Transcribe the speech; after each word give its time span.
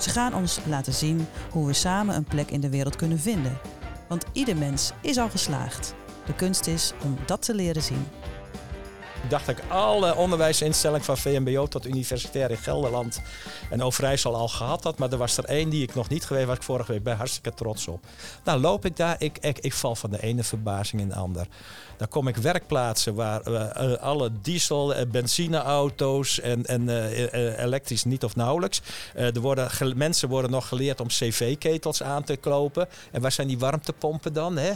Ze 0.00 0.10
gaan 0.10 0.34
ons 0.34 0.58
laten 0.66 0.92
zien 0.92 1.26
hoe 1.50 1.66
we 1.66 1.72
samen 1.72 2.14
een 2.14 2.24
plek 2.24 2.50
in 2.50 2.60
de 2.60 2.70
wereld 2.70 2.96
kunnen 2.96 3.18
vinden. 3.18 3.58
Want 4.08 4.24
ieder 4.32 4.56
mens 4.56 4.92
is 5.00 5.18
al 5.18 5.28
geslaagd. 5.28 5.94
De 6.26 6.34
kunst 6.34 6.66
is 6.66 6.92
om 7.04 7.16
dat 7.26 7.42
te 7.42 7.54
leren 7.54 7.82
zien. 7.82 8.06
Dacht 9.30 9.48
ik 9.48 9.62
alle 9.68 10.14
onderwijsinstellingen 10.14 11.04
van 11.04 11.18
VMBO 11.18 11.66
tot 11.66 11.86
universitair 11.86 12.50
in 12.50 12.56
Gelderland 12.56 13.20
en 13.70 13.82
Overijssel 13.82 14.34
al 14.34 14.48
gehad 14.48 14.84
had. 14.84 14.98
Maar 14.98 15.12
er 15.12 15.18
was 15.18 15.36
er 15.36 15.44
één 15.44 15.68
die 15.68 15.82
ik 15.82 15.94
nog 15.94 16.08
niet 16.08 16.24
geweest 16.24 16.46
was. 16.46 16.56
Ik 16.56 16.62
vorige 16.62 16.92
week 16.92 17.02
ben 17.02 17.16
hartstikke 17.16 17.54
trots 17.54 17.88
op. 17.88 18.04
Nou 18.44 18.60
loop 18.60 18.84
ik 18.84 18.96
daar, 18.96 19.16
ik, 19.18 19.38
ik, 19.38 19.58
ik 19.58 19.72
val 19.72 19.94
van 19.94 20.10
de 20.10 20.22
ene 20.22 20.42
verbazing 20.42 21.02
in 21.02 21.08
de 21.08 21.14
ander. 21.14 21.46
Dan 21.96 22.08
kom 22.08 22.28
ik 22.28 22.36
werkplaatsen 22.36 23.14
waar 23.14 23.48
uh, 23.48 23.92
alle 23.92 24.30
diesel- 24.42 24.94
en 24.94 25.10
benzineauto's 25.10 26.40
en, 26.40 26.64
en 26.64 26.82
uh, 26.82 27.58
elektrisch 27.58 28.04
niet 28.04 28.24
of 28.24 28.36
nauwelijks. 28.36 28.80
er 29.14 29.40
worden, 29.40 29.96
mensen 29.96 30.28
worden 30.28 30.50
nog 30.50 30.68
geleerd 30.68 31.00
om 31.00 31.06
cv-ketels 31.06 32.02
aan 32.02 32.24
te 32.24 32.36
kopen. 32.36 32.88
En 33.10 33.20
waar 33.20 33.32
zijn 33.32 33.48
die 33.48 33.58
warmtepompen 33.58 34.32
dan? 34.32 34.56
Hè? 34.56 34.72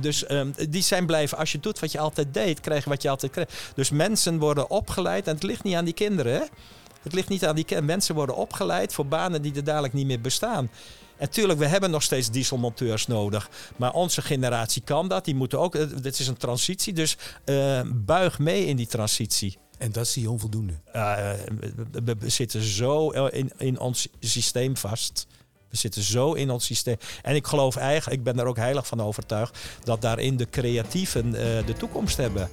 dus 0.00 0.26
ehm, 0.26 0.50
die 0.68 0.82
zijn 0.82 1.06
blijven, 1.06 1.38
als 1.38 1.52
je 1.52 1.60
doet 1.60 1.78
wat 1.78 1.92
je 1.92 1.98
altijd 1.98 2.34
deed, 2.34 2.60
krijg 2.60 2.84
je 2.84 2.90
wat 2.90 3.02
je 3.02 3.10
altijd 3.10 3.32
kreeg. 3.32 3.67
Dus 3.74 3.90
mensen 3.90 4.38
worden 4.38 4.70
opgeleid 4.70 5.26
en 5.26 5.34
het 5.34 5.42
ligt 5.42 5.62
niet 5.62 5.74
aan 5.74 5.84
die 5.84 5.94
kinderen. 5.94 6.32
Hè? 6.32 6.42
Het 7.02 7.12
ligt 7.12 7.28
niet 7.28 7.46
aan 7.46 7.54
die 7.54 7.64
kinderen. 7.64 7.90
Mensen 7.90 8.14
worden 8.14 8.36
opgeleid 8.36 8.92
voor 8.92 9.06
banen 9.06 9.42
die 9.42 9.54
er 9.54 9.64
dadelijk 9.64 9.92
niet 9.92 10.06
meer 10.06 10.20
bestaan. 10.20 10.70
En 11.16 11.30
tuurlijk, 11.30 11.58
we 11.58 11.66
hebben 11.66 11.90
nog 11.90 12.02
steeds 12.02 12.30
dieselmonteurs 12.30 13.06
nodig. 13.06 13.50
Maar 13.76 13.92
onze 13.92 14.22
generatie 14.22 14.82
kan 14.82 15.08
dat. 15.08 15.24
Die 15.24 15.34
moeten 15.34 15.58
ook. 15.58 15.74
Eh, 15.74 15.86
dit 16.02 16.18
is 16.18 16.26
een 16.26 16.36
transitie. 16.36 16.92
Dus 16.92 17.16
uh, 17.44 17.80
buig 17.94 18.38
mee 18.38 18.66
in 18.66 18.76
die 18.76 18.86
transitie. 18.86 19.58
En 19.78 19.92
dat 19.92 20.08
zie 20.08 20.22
je 20.22 20.30
onvoldoende. 20.30 20.72
Uh, 20.94 21.30
we, 21.90 22.16
we, 22.18 22.28
zitten 22.28 22.62
zo 22.62 23.08
in, 23.10 23.52
in 23.56 23.78
ons 23.78 24.08
systeem 24.20 24.76
vast. 24.76 25.26
We 25.68 25.76
zitten 25.76 26.02
zo 26.02 26.32
in 26.32 26.50
ons 26.50 26.64
systeem. 26.64 26.96
En 27.22 27.34
ik 27.34 27.46
geloof 27.46 27.76
eigenlijk, 27.76 28.18
ik 28.18 28.24
ben 28.24 28.38
er 28.38 28.46
ook 28.46 28.56
heilig 28.56 28.86
van 28.86 29.00
overtuigd, 29.00 29.58
dat 29.84 30.02
daarin 30.02 30.36
de 30.36 30.50
creatieven 30.50 31.26
uh, 31.26 31.34
de 31.66 31.74
toekomst 31.78 32.16
hebben. 32.16 32.50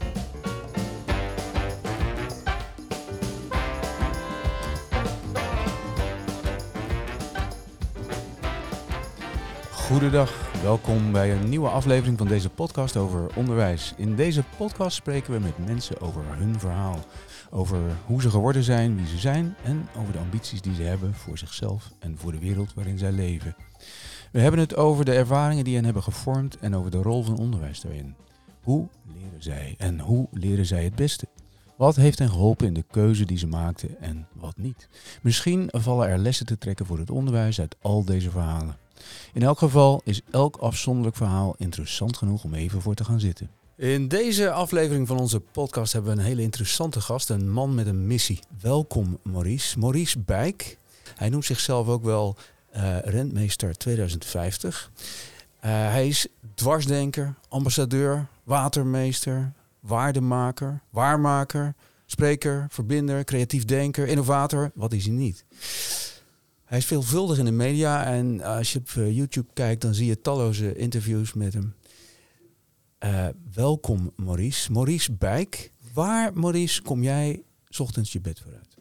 Goedendag, 9.85 10.61
welkom 10.61 11.11
bij 11.11 11.31
een 11.31 11.49
nieuwe 11.49 11.69
aflevering 11.69 12.17
van 12.17 12.27
deze 12.27 12.49
podcast 12.49 12.97
over 12.97 13.35
onderwijs. 13.35 13.93
In 13.97 14.15
deze 14.15 14.43
podcast 14.57 14.95
spreken 14.95 15.33
we 15.33 15.39
met 15.39 15.65
mensen 15.65 16.01
over 16.01 16.21
hun 16.27 16.59
verhaal. 16.59 16.99
Over 17.51 17.79
hoe 18.05 18.21
ze 18.21 18.29
geworden 18.29 18.63
zijn, 18.63 18.95
wie 18.95 19.07
ze 19.07 19.17
zijn 19.17 19.55
en 19.63 19.87
over 19.97 20.13
de 20.13 20.19
ambities 20.19 20.61
die 20.61 20.75
ze 20.75 20.81
hebben 20.81 21.13
voor 21.13 21.37
zichzelf 21.37 21.91
en 21.99 22.17
voor 22.17 22.31
de 22.31 22.39
wereld 22.39 22.73
waarin 22.73 22.97
zij 22.97 23.11
leven. 23.11 23.55
We 24.31 24.39
hebben 24.39 24.59
het 24.59 24.75
over 24.75 25.05
de 25.05 25.13
ervaringen 25.13 25.63
die 25.63 25.75
hen 25.75 25.85
hebben 25.85 26.03
gevormd 26.03 26.57
en 26.57 26.75
over 26.75 26.91
de 26.91 27.01
rol 27.01 27.23
van 27.23 27.37
onderwijs 27.37 27.81
daarin. 27.81 28.15
Hoe 28.61 28.87
leren 29.13 29.43
zij 29.43 29.75
en 29.77 29.99
hoe 29.99 30.27
leren 30.31 30.65
zij 30.65 30.83
het 30.83 30.95
beste? 30.95 31.27
Wat 31.77 31.95
heeft 31.95 32.19
hen 32.19 32.29
geholpen 32.29 32.67
in 32.67 32.73
de 32.73 32.85
keuze 32.91 33.25
die 33.25 33.37
ze 33.37 33.47
maakten 33.47 34.01
en 34.01 34.27
wat 34.33 34.57
niet? 34.57 34.89
Misschien 35.21 35.69
vallen 35.71 36.07
er 36.07 36.17
lessen 36.17 36.45
te 36.45 36.57
trekken 36.57 36.85
voor 36.85 36.99
het 36.99 37.09
onderwijs 37.09 37.59
uit 37.59 37.75
al 37.81 38.05
deze 38.05 38.31
verhalen. 38.31 38.84
In 39.33 39.43
elk 39.43 39.57
geval 39.57 40.01
is 40.03 40.21
elk 40.31 40.55
afzonderlijk 40.55 41.15
verhaal 41.15 41.55
interessant 41.57 42.17
genoeg 42.17 42.43
om 42.43 42.53
even 42.53 42.81
voor 42.81 42.95
te 42.95 43.03
gaan 43.03 43.19
zitten. 43.19 43.49
In 43.77 44.07
deze 44.07 44.51
aflevering 44.51 45.07
van 45.07 45.19
onze 45.19 45.39
podcast 45.39 45.93
hebben 45.93 46.15
we 46.15 46.19
een 46.19 46.25
hele 46.25 46.41
interessante 46.41 47.01
gast, 47.01 47.29
een 47.29 47.51
man 47.51 47.75
met 47.75 47.87
een 47.87 48.07
missie. 48.07 48.39
Welkom 48.61 49.19
Maurice. 49.23 49.79
Maurice 49.79 50.19
Bijk. 50.19 50.77
Hij 51.15 51.29
noemt 51.29 51.45
zichzelf 51.45 51.87
ook 51.87 52.03
wel 52.03 52.35
uh, 52.75 52.97
Rentmeester 52.99 53.77
2050. 53.77 54.91
Uh, 54.95 55.71
hij 55.71 56.07
is 56.07 56.27
dwarsdenker, 56.53 57.33
ambassadeur, 57.49 58.27
watermeester, 58.43 59.51
waardemaker, 59.79 60.81
waarmaker, 60.89 61.73
spreker, 62.05 62.67
verbinder, 62.69 63.23
creatief 63.23 63.65
denker, 63.65 64.07
innovator. 64.07 64.71
Wat 64.73 64.93
is 64.93 65.05
hij 65.05 65.13
niet? 65.13 65.45
Hij 66.65 66.77
is 66.77 66.85
veelvuldig 66.85 67.37
in 67.37 67.45
de 67.45 67.51
media 67.51 68.05
en 68.05 68.41
als 68.41 68.73
je 68.73 68.79
op 68.79 68.89
eh, 68.95 69.15
YouTube 69.15 69.47
kijkt, 69.53 69.81
dan 69.81 69.93
zie 69.93 70.05
je 70.05 70.21
talloze 70.21 70.75
interviews 70.75 71.33
met 71.33 71.53
hem. 71.53 71.75
Uh, 72.99 73.27
welkom 73.53 74.13
Maurice. 74.15 74.71
Maurice 74.71 75.11
Bijk. 75.11 75.71
Waar, 75.93 76.33
Maurice, 76.33 76.81
kom 76.81 77.03
jij 77.03 77.43
ochtends 77.77 78.11
je 78.11 78.21
bed 78.21 78.41
vooruit? 78.41 78.77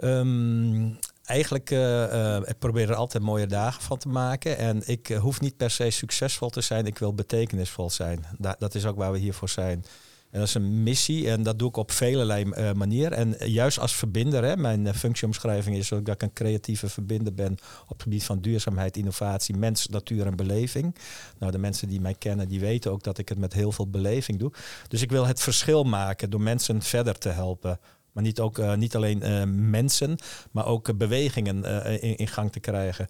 Um, 0.00 0.98
eigenlijk, 1.24 1.70
uh, 1.70 2.36
ik 2.36 2.58
probeer 2.58 2.90
er 2.90 2.94
altijd 2.94 3.22
mooie 3.22 3.46
dagen 3.46 3.82
van 3.82 3.98
te 3.98 4.08
maken. 4.08 4.58
En 4.58 4.82
ik 4.86 5.08
hoef 5.08 5.40
niet 5.40 5.56
per 5.56 5.70
se 5.70 5.90
succesvol 5.90 6.50
te 6.50 6.60
zijn, 6.60 6.86
ik 6.86 6.98
wil 6.98 7.14
betekenisvol 7.14 7.90
zijn. 7.90 8.24
Da 8.38 8.56
dat 8.58 8.74
is 8.74 8.86
ook 8.86 8.96
waar 8.96 9.12
we 9.12 9.18
hier 9.18 9.34
voor 9.34 9.48
zijn. 9.48 9.84
En 10.34 10.40
dat 10.40 10.48
is 10.48 10.54
een 10.54 10.82
missie 10.82 11.30
en 11.30 11.42
dat 11.42 11.58
doe 11.58 11.68
ik 11.68 11.76
op 11.76 11.90
vele 11.90 12.44
uh, 12.44 12.72
manieren. 12.72 13.18
En 13.18 13.50
juist 13.50 13.78
als 13.78 13.94
verbinder, 13.94 14.44
hè, 14.44 14.56
mijn 14.56 14.86
uh, 14.86 14.92
functieomschrijving 14.92 15.76
is 15.76 15.88
dat 15.88 16.08
ik 16.08 16.22
een 16.22 16.32
creatieve 16.32 16.88
verbinder 16.88 17.34
ben 17.34 17.52
op 17.82 17.88
het 17.88 18.02
gebied 18.02 18.24
van 18.24 18.40
duurzaamheid, 18.40 18.96
innovatie, 18.96 19.56
mens, 19.56 19.86
natuur 19.86 20.26
en 20.26 20.36
beleving. 20.36 20.94
Nou, 21.38 21.52
de 21.52 21.58
mensen 21.58 21.88
die 21.88 22.00
mij 22.00 22.14
kennen, 22.14 22.48
die 22.48 22.60
weten 22.60 22.92
ook 22.92 23.02
dat 23.02 23.18
ik 23.18 23.28
het 23.28 23.38
met 23.38 23.52
heel 23.52 23.72
veel 23.72 23.88
beleving 23.88 24.38
doe. 24.38 24.52
Dus 24.88 25.02
ik 25.02 25.10
wil 25.10 25.26
het 25.26 25.40
verschil 25.40 25.84
maken 25.84 26.30
door 26.30 26.40
mensen 26.40 26.82
verder 26.82 27.18
te 27.18 27.28
helpen. 27.28 27.78
Maar 28.12 28.22
niet, 28.22 28.40
ook, 28.40 28.58
uh, 28.58 28.74
niet 28.74 28.96
alleen 28.96 29.70
mensen, 29.70 30.16
maar 30.50 30.66
ook 30.66 30.96
bewegingen 30.96 31.64
in, 32.00 32.16
in 32.16 32.28
gang 32.28 32.52
te 32.52 32.60
krijgen. 32.60 33.08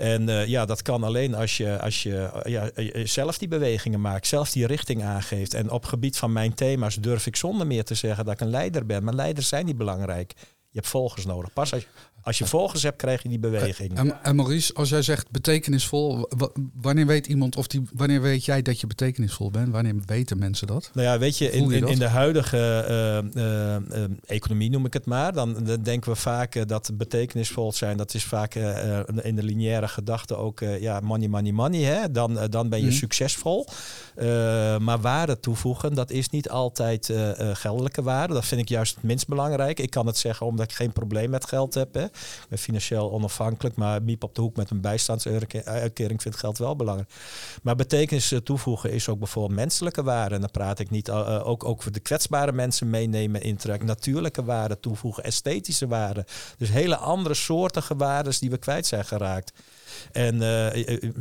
En 0.00 0.28
uh, 0.28 0.46
ja, 0.46 0.64
dat 0.64 0.82
kan 0.82 1.02
alleen 1.02 1.34
als 1.34 1.56
je, 1.56 1.80
als 1.80 2.02
je 2.02 2.30
uh, 2.46 2.52
ja, 2.52 2.70
zelf 3.06 3.38
die 3.38 3.48
bewegingen 3.48 4.00
maakt, 4.00 4.26
zelf 4.26 4.50
die 4.50 4.66
richting 4.66 5.02
aangeeft. 5.02 5.54
En 5.54 5.70
op 5.70 5.84
gebied 5.84 6.16
van 6.16 6.32
mijn 6.32 6.54
thema's 6.54 6.94
durf 6.94 7.26
ik 7.26 7.36
zonder 7.36 7.66
meer 7.66 7.84
te 7.84 7.94
zeggen 7.94 8.24
dat 8.24 8.34
ik 8.34 8.40
een 8.40 8.50
leider 8.50 8.86
ben. 8.86 9.04
Maar 9.04 9.14
leiders 9.14 9.48
zijn 9.48 9.66
niet 9.66 9.76
belangrijk. 9.76 10.32
Je 10.38 10.78
hebt 10.78 10.88
volgers 10.88 11.26
nodig. 11.26 11.52
Pas 11.52 11.72
als 11.72 11.86
als 12.22 12.38
je 12.38 12.46
volgers 12.46 12.82
hebt, 12.82 12.96
krijg 12.96 13.22
je 13.22 13.28
die 13.28 13.38
beweging. 13.38 13.96
En, 13.96 14.22
en 14.22 14.36
Maurice, 14.36 14.74
als 14.74 14.88
jij 14.88 15.02
zegt 15.02 15.30
betekenisvol, 15.30 16.28
wanneer 16.80 17.06
weet 17.06 17.26
iemand 17.26 17.56
of 17.56 17.66
die, 17.66 17.82
wanneer 17.92 18.20
weet 18.20 18.44
jij 18.44 18.62
dat 18.62 18.80
je 18.80 18.86
betekenisvol 18.86 19.50
bent? 19.50 19.68
Wanneer 19.68 19.94
weten 20.06 20.38
mensen 20.38 20.66
dat? 20.66 20.90
Nou 20.94 21.06
ja, 21.06 21.18
weet 21.18 21.38
je, 21.38 21.50
in, 21.50 21.70
in, 21.70 21.88
in 21.88 21.98
de 21.98 22.08
huidige 22.08 22.86
uh, 23.34 23.42
uh, 23.42 23.76
uh, 23.98 24.04
economie 24.26 24.70
noem 24.70 24.86
ik 24.86 24.92
het 24.92 25.06
maar, 25.06 25.32
dan, 25.32 25.64
dan 25.64 25.82
denken 25.82 26.10
we 26.10 26.16
vaak 26.16 26.68
dat 26.68 26.90
betekenisvol 26.94 27.72
zijn. 27.72 27.96
Dat 27.96 28.14
is 28.14 28.24
vaak 28.24 28.54
in 29.22 29.36
de 29.36 29.42
lineaire 29.42 29.88
gedachte 29.88 30.36
ook 30.36 30.60
ja, 30.80 31.00
money, 31.00 31.28
money, 31.28 31.52
money. 31.52 31.80
Hè? 31.80 32.10
Dan, 32.10 32.38
dan 32.50 32.68
ben 32.68 32.80
je 32.80 32.86
mm. 32.86 32.92
succesvol. 32.92 33.66
maar 34.78 35.00
waarde 35.00 35.40
toevoegen, 35.40 35.94
dat 35.94 36.10
is 36.10 36.28
niet 36.28 36.48
altijd 36.50 37.12
geldelijke 37.52 38.02
waarde. 38.02 38.34
Dat 38.34 38.46
vind 38.46 38.60
ik 38.60 38.68
juist 38.68 38.94
het 38.94 39.04
minst 39.04 39.28
belangrijk. 39.28 39.80
Ik 39.80 39.90
kan 39.90 40.06
het 40.06 40.16
zeggen 40.16 40.46
omdat 40.46 40.70
ik 40.70 40.76
geen 40.76 40.92
probleem 40.92 41.30
met 41.30 41.46
geld 41.46 41.74
heb. 41.74 41.94
Hè. 41.94 42.06
Ik 42.12 42.46
ben 42.48 42.58
financieel 42.58 43.12
onafhankelijk, 43.12 43.76
maar 43.76 44.02
Miep 44.02 44.24
op 44.24 44.34
de 44.34 44.40
hoek 44.40 44.56
met 44.56 44.70
een 44.70 44.80
bijstandsuitkering 44.80 46.22
vindt 46.22 46.38
geld 46.38 46.58
wel 46.58 46.76
belangrijk. 46.76 47.10
Maar 47.62 47.76
betekenis 47.76 48.34
toevoegen 48.44 48.92
is 48.92 49.08
ook 49.08 49.18
bijvoorbeeld 49.18 49.58
menselijke 49.58 50.02
waarden. 50.02 50.34
En 50.34 50.40
dan 50.40 50.50
praat 50.50 50.78
ik 50.78 50.90
niet 50.90 51.08
uh, 51.08 51.46
ook, 51.48 51.64
ook 51.64 51.82
voor 51.82 51.92
de 51.92 52.00
kwetsbare 52.00 52.52
mensen 52.52 52.90
meenemen 52.90 53.42
in 53.42 53.56
trek. 53.56 53.84
Natuurlijke 53.84 54.44
waarden 54.44 54.80
toevoegen, 54.80 55.24
esthetische 55.24 55.86
waarden. 55.86 56.24
Dus 56.58 56.68
hele 56.68 56.96
andere 56.96 57.34
soortige 57.34 57.96
waarden 57.96 58.38
die 58.40 58.50
we 58.50 58.58
kwijt 58.58 58.86
zijn 58.86 59.04
geraakt. 59.04 59.52
En 60.12 60.34
uh, 60.34 60.66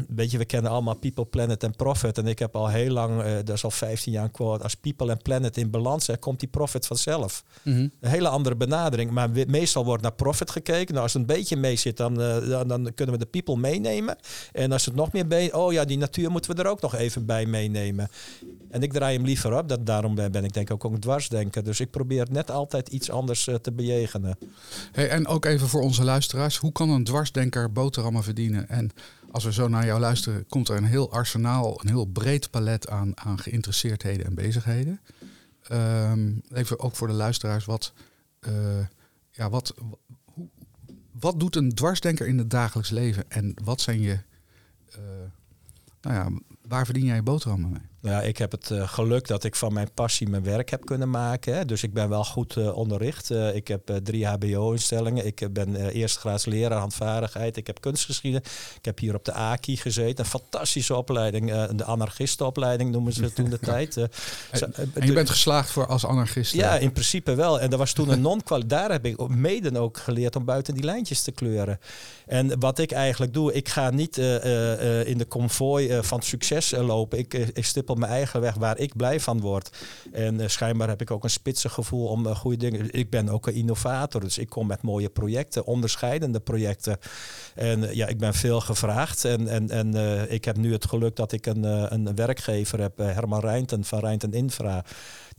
weet 0.07 0.31
je, 0.31 0.38
we 0.38 0.45
kennen 0.45 0.71
allemaal 0.71 0.95
People, 0.95 1.25
Planet 1.25 1.63
en 1.63 1.75
Profit. 1.75 2.18
En 2.18 2.27
ik 2.27 2.39
heb 2.39 2.56
al 2.56 2.68
heel 2.68 2.92
lang, 2.92 3.24
uh, 3.24 3.31
dat 3.44 3.56
is 3.56 3.63
al 3.63 3.71
15 3.71 4.12
jaar 4.12 4.24
een 4.24 4.31
quote, 4.31 4.63
als 4.63 4.75
People 4.75 5.12
en 5.12 5.21
Planet 5.21 5.57
in 5.57 5.69
balans 5.69 6.06
zijn, 6.06 6.19
komt 6.19 6.39
die 6.39 6.50
profit 6.50 6.88
vanzelf. 6.88 7.44
Mm 7.63 7.74
-hmm. 7.74 7.92
Een 8.00 8.10
hele 8.10 8.27
andere 8.27 8.56
benadering. 8.56 9.12
Maar 9.12 9.30
meestal 9.48 9.86
wordt 9.86 10.04
naar 10.04 10.13
profit 10.13 10.51
gekeken. 10.51 10.94
Nou, 10.94 11.04
als 11.04 11.13
het 11.13 11.21
een 11.21 11.36
beetje 11.36 11.56
mee 11.56 11.75
zit, 11.75 11.98
dan, 11.98 12.21
uh, 12.21 12.50
dan, 12.50 12.68
dan, 12.68 12.94
kunnen 12.94 13.16
we 13.16 13.21
de 13.21 13.30
people 13.30 13.57
meenemen. 13.57 14.18
En 14.51 14.71
als 14.71 14.86
het 14.86 14.95
nog 14.95 15.12
meer 15.12 15.27
bij, 15.27 15.54
oh 15.54 15.74
ja, 15.74 15.86
die 15.86 15.98
natuur 15.98 16.31
moeten 16.31 16.56
we 16.56 16.63
er 16.63 16.69
ook 16.69 16.81
nog 16.81 16.95
even 16.95 17.25
bij 17.25 17.45
meenemen. 17.45 18.10
En 18.69 18.81
ik 18.81 18.94
draai 18.94 19.16
hem 19.16 19.25
liever 19.25 19.57
op. 19.57 19.69
Dat, 19.69 19.86
daarom 19.86 20.16
ben, 20.16 20.31
ben 20.31 20.44
ik 20.44 20.54
denk 20.54 20.69
ik 20.69 20.86
ook 20.86 20.94
een 20.94 21.00
dwarsdenker. 21.00 21.63
Dus 21.63 21.80
ik 21.80 21.92
probeer 21.92 22.27
net 22.31 22.51
altijd 22.51 22.88
iets 22.88 23.12
anders 23.12 23.48
uh, 23.48 23.56
te 23.56 23.71
bejegenen. 23.71 24.38
Hey, 24.92 25.10
en 25.10 25.27
ook 25.27 25.45
even 25.45 25.68
voor 25.68 25.81
onze 25.81 26.04
luisteraars. 26.04 26.57
Hoe 26.57 26.71
kan 26.71 26.89
een 26.89 27.04
dwarsdenker 27.04 27.71
boterhammen 27.71 28.24
verdienen? 28.24 28.59
En 28.68 28.92
als 29.32 29.44
we 29.44 29.54
zo 29.54 29.68
naar 29.68 29.86
jou 29.86 30.00
luisteren, 30.00 30.48
komt 30.48 30.70
er 30.70 30.78
een 30.78 30.84
heel 30.84 31.12
arsenaal, 31.12 31.82
een 31.82 31.90
heel 31.90 32.06
breed 32.06 32.50
palet 32.50 32.90
aan, 32.90 33.20
aan 33.20 33.40
geïnteresseerdheden 33.40 34.26
en 34.26 34.36
bezigheden. 34.36 35.00
Um, 35.72 36.42
even 36.54 36.80
ook 36.80 36.96
voor 36.96 37.08
de 37.08 37.14
luisteraars, 37.14 37.66
wat, 37.66 37.94
uh, 38.48 38.86
ja, 39.32 39.50
wat, 39.50 39.74
hoe, 40.34 40.48
wat 41.12 41.40
doet 41.40 41.56
een 41.56 41.74
dwarsdenker 41.74 42.28
in 42.28 42.38
het 42.38 42.50
dagelijks 42.50 42.90
leven 42.90 43.32
en 43.32 43.54
wat 43.64 43.82
zijn 43.82 44.02
je, 44.02 44.20
uh, 44.90 45.02
nou 46.02 46.16
ja, 46.16 46.40
waar 46.68 46.86
verdien 46.86 47.06
jij 47.06 47.16
je 47.16 47.24
boterhammen 47.24 47.72
mee? 47.72 47.89
Ja, 48.01 48.22
ik 48.22 48.38
heb 48.38 48.51
het 48.51 48.69
uh, 48.69 48.88
geluk 48.88 49.28
dat 49.28 49.44
ik 49.44 49.56
van 49.56 49.74
mijn 49.74 49.90
passie 49.94 50.30
mijn 50.30 50.44
werk 50.44 50.69
heb 50.69 50.86
kunnen 50.86 51.10
maken. 51.10 51.56
Hè. 51.56 51.66
Dus 51.66 51.84
ik 51.84 51.94
ben 51.94 52.10
wel 52.10 52.24
goed 52.24 52.56
uh, 52.56 52.78
onderricht. 52.78 53.30
Uh, 53.30 53.56
ik 53.56 53.68
heb 53.68 54.00
drie 54.04 54.28
HBO-instellingen. 54.28 55.25
Ik 55.25 55.48
ben 55.54 55.75
eerstgraads 55.75 56.46
leraar 56.46 56.80
handvaardigheid. 56.80 57.57
Ik 57.57 57.68
heb 57.68 57.81
kunstgeschiedenis. 57.81 58.48
Ik 58.75 58.86
heb 58.86 59.00
hier 59.00 59.16
op 59.16 59.25
de 59.25 59.34
AKI 59.34 59.78
gezeten. 59.78 60.24
Een 60.24 60.31
fantastische 60.31 60.96
opleiding. 60.96 61.68
de 61.75 61.84
anarchistenopleiding 61.84 62.92
noemen 62.92 63.13
ze 63.13 63.34
toen 63.34 63.50
de 63.50 63.60
tijd. 63.74 63.98
en, 63.98 64.10
en 64.74 65.06
je 65.06 65.13
bent 65.13 65.30
geslaagd 65.30 65.72
voor 65.72 65.88
als 65.88 66.06
anarchist? 66.06 66.54
Ja, 66.54 66.78
in 66.78 66.92
principe 66.92 67.36
wel. 67.36 67.60
En 67.60 67.72
er 67.72 67.78
was 67.78 67.94
toen 67.94 68.10
een 68.10 68.22
non 68.22 68.42
Daar 68.68 68.92
heb 68.92 69.06
ik 69.06 69.28
mede 69.28 69.80
ook 69.80 69.98
geleerd 69.98 70.36
om 70.36 70.45
buiten 70.45 70.74
die 70.74 70.84
lijntjes 70.84 71.22
te 71.22 71.31
kleuren. 71.31 71.80
En 72.25 72.60
wat 72.60 72.80
ik 72.80 72.92
eigenlijk 72.92 73.34
doe, 73.34 73.54
ik 73.54 73.69
ga 73.69 73.90
niet 73.90 74.18
in 74.18 75.18
de 75.18 75.25
konvooi 75.28 76.00
van 76.02 76.22
succes 76.22 76.72
lopen. 76.72 77.18
Ik, 77.18 77.34
ik 77.34 77.66
stip 77.66 77.89
op 77.90 77.98
mijn 77.98 78.12
eigen 78.12 78.42
weg 78.42 78.56
waar 78.56 78.78
ik 78.78 78.96
blij 78.96 79.20
van 79.20 79.42
word. 79.42 79.78
En 80.12 80.40
uh, 80.40 80.48
schijnbaar 80.48 80.88
heb 80.88 81.02
ik 81.02 81.12
ook 81.12 81.24
een 81.24 81.30
spitse 81.30 81.70
gevoel 81.70 82.08
om 82.08 82.26
uh, 82.26 82.36
goede 82.36 82.58
dingen. 82.58 82.88
Ik 82.92 83.10
ben 83.10 83.30
ook 83.30 83.48
een 83.48 83.54
innovator, 83.54 84.22
dus 84.22 84.38
ik 84.38 84.50
kom 84.50 84.68
met 84.68 84.82
mooie 84.82 85.10
projecten, 85.10 85.66
onderscheidende 85.66 86.40
projecten. 86.40 86.98
En 87.56 87.84
uh, 87.84 87.94
ja, 87.94 88.08
ik 88.08 88.18
ben 88.18 88.34
veel 88.34 88.62
gevraagd. 88.62 89.26
En, 89.26 89.48
en, 89.48 89.70
en 89.70 89.96
ik 90.32 90.46
heb 90.46 90.58
nu 90.58 90.72
het 90.72 90.86
geluk 90.86 91.16
dat 91.16 91.32
ik 91.32 91.46
een, 91.46 91.64
een 91.94 92.16
werkgever 92.16 92.80
heb, 92.80 92.98
Herman 92.98 93.40
Rijnten 93.40 93.84
van 93.84 94.00
Rijnten 94.00 94.34
Infra. 94.34 94.84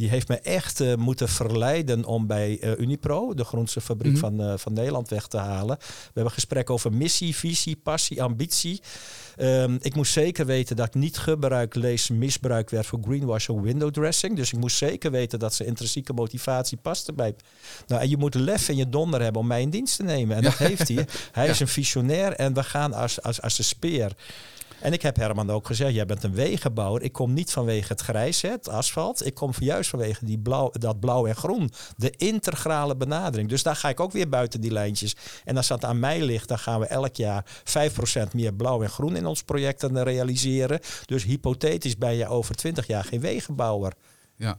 Die 0.01 0.09
heeft 0.09 0.29
me 0.29 0.39
echt 0.39 0.81
uh, 0.81 0.95
moeten 0.95 1.29
verleiden 1.29 2.05
om 2.05 2.27
bij 2.27 2.59
uh, 2.61 2.79
Unipro, 2.79 3.35
de 3.35 3.45
groenste 3.45 3.81
fabriek 3.81 4.13
mm 4.13 4.21
-hmm. 4.21 4.37
van, 4.37 4.51
uh, 4.51 4.57
van 4.57 4.73
Nederland, 4.73 5.09
weg 5.09 5.27
te 5.27 5.37
halen. 5.37 5.77
We 5.79 6.11
hebben 6.15 6.33
gesprek 6.33 6.71
over 6.71 6.93
missie, 6.93 7.37
visie, 7.37 7.77
passie, 7.77 8.23
ambitie. 8.23 8.81
Um, 9.39 9.79
ik 9.81 9.95
moest 9.95 10.13
zeker 10.13 10.47
weten 10.47 10.77
dat 10.77 10.87
ik 10.87 10.95
niet 10.95 11.19
gebruik, 11.19 11.75
lees, 11.75 12.09
misbruik 12.09 12.71
werd 12.71 12.87
voor 12.87 12.99
greenwash 13.03 13.49
of 13.49 13.61
window 13.61 13.91
dressing. 13.91 14.37
Dus 14.37 14.53
ik 14.53 14.59
moest 14.59 14.77
zeker 14.77 15.11
weten 15.11 15.39
dat 15.39 15.55
zijn 15.55 15.69
intrinsieke 15.69 16.13
motivatie 16.13 16.79
paste 16.79 17.13
bij. 17.13 17.35
Nou, 17.87 18.03
en 18.03 18.09
je 18.09 18.17
moet 18.17 18.35
lef 18.35 18.69
en 18.69 18.77
je 18.77 18.89
donder 18.89 19.23
hebben 19.23 19.41
om 19.41 19.47
mij 19.47 19.61
in 19.61 19.71
dienst 19.71 19.97
te 19.97 20.03
nemen. 20.03 20.37
En 20.37 20.43
dat 20.43 20.59
ja. 20.59 20.67
heeft 20.67 20.89
hij. 20.89 20.97
Hij 21.33 21.45
ja. 21.45 21.51
is 21.51 21.61
een 21.61 21.69
visionair 21.69 22.33
en 22.33 22.55
we 22.55 22.63
gaan 22.63 22.93
als, 22.93 23.23
als, 23.23 23.43
als 23.43 23.57
de 23.57 23.63
speer. 23.63 24.13
En 24.81 24.93
ik 24.93 25.03
heb 25.03 25.17
Herman 25.17 25.51
ook 25.51 25.67
gezegd, 25.67 25.95
jij 25.95 26.07
bent 26.07 26.23
een 26.23 26.35
wegenbouwer. 26.35 27.03
Ik 27.03 27.13
kom 27.13 27.33
niet 27.33 27.53
vanwege 27.53 27.89
het 27.89 28.01
grijs, 28.01 28.43
het 28.43 28.69
asfalt. 28.69 29.27
Ik 29.27 29.35
kom 29.35 29.53
juist 29.59 29.91
vanwege 29.91 30.25
die 30.25 30.39
blauw, 30.39 30.71
dat 30.73 31.01
blauw 31.01 31.27
en 31.27 31.37
groen. 31.37 31.71
De 31.97 32.11
integrale 32.11 32.97
benadering. 32.97 33.49
Dus 33.49 33.63
daar 33.63 33.77
ga 33.77 33.89
ik 33.89 34.01
ook 34.01 34.13
weer 34.13 34.29
buiten 34.29 34.61
die 34.61 34.73
lijntjes. 34.73 35.17
En 35.45 35.57
als 35.57 35.67
dat 35.67 35.85
aan 35.85 35.99
mij 35.99 36.23
ligt, 36.23 36.49
dan 36.49 36.59
gaan 36.59 36.81
we 36.81 36.87
elk 36.87 37.17
jaar 37.17 37.45
5% 37.65 38.33
meer 38.33 38.55
blauw 38.55 38.83
en 38.83 38.91
groen 38.91 39.17
in 39.17 39.27
ons 39.27 39.43
projecten 39.43 40.03
realiseren. 40.03 40.81
Dus 41.05 41.25
hypothetisch 41.25 41.99
ben 41.99 42.15
je 42.15 42.27
over 42.27 42.55
20 42.55 42.87
jaar 42.87 43.05
geen 43.05 43.21
wegenbouwer. 43.21 43.93
Ja. 44.37 44.59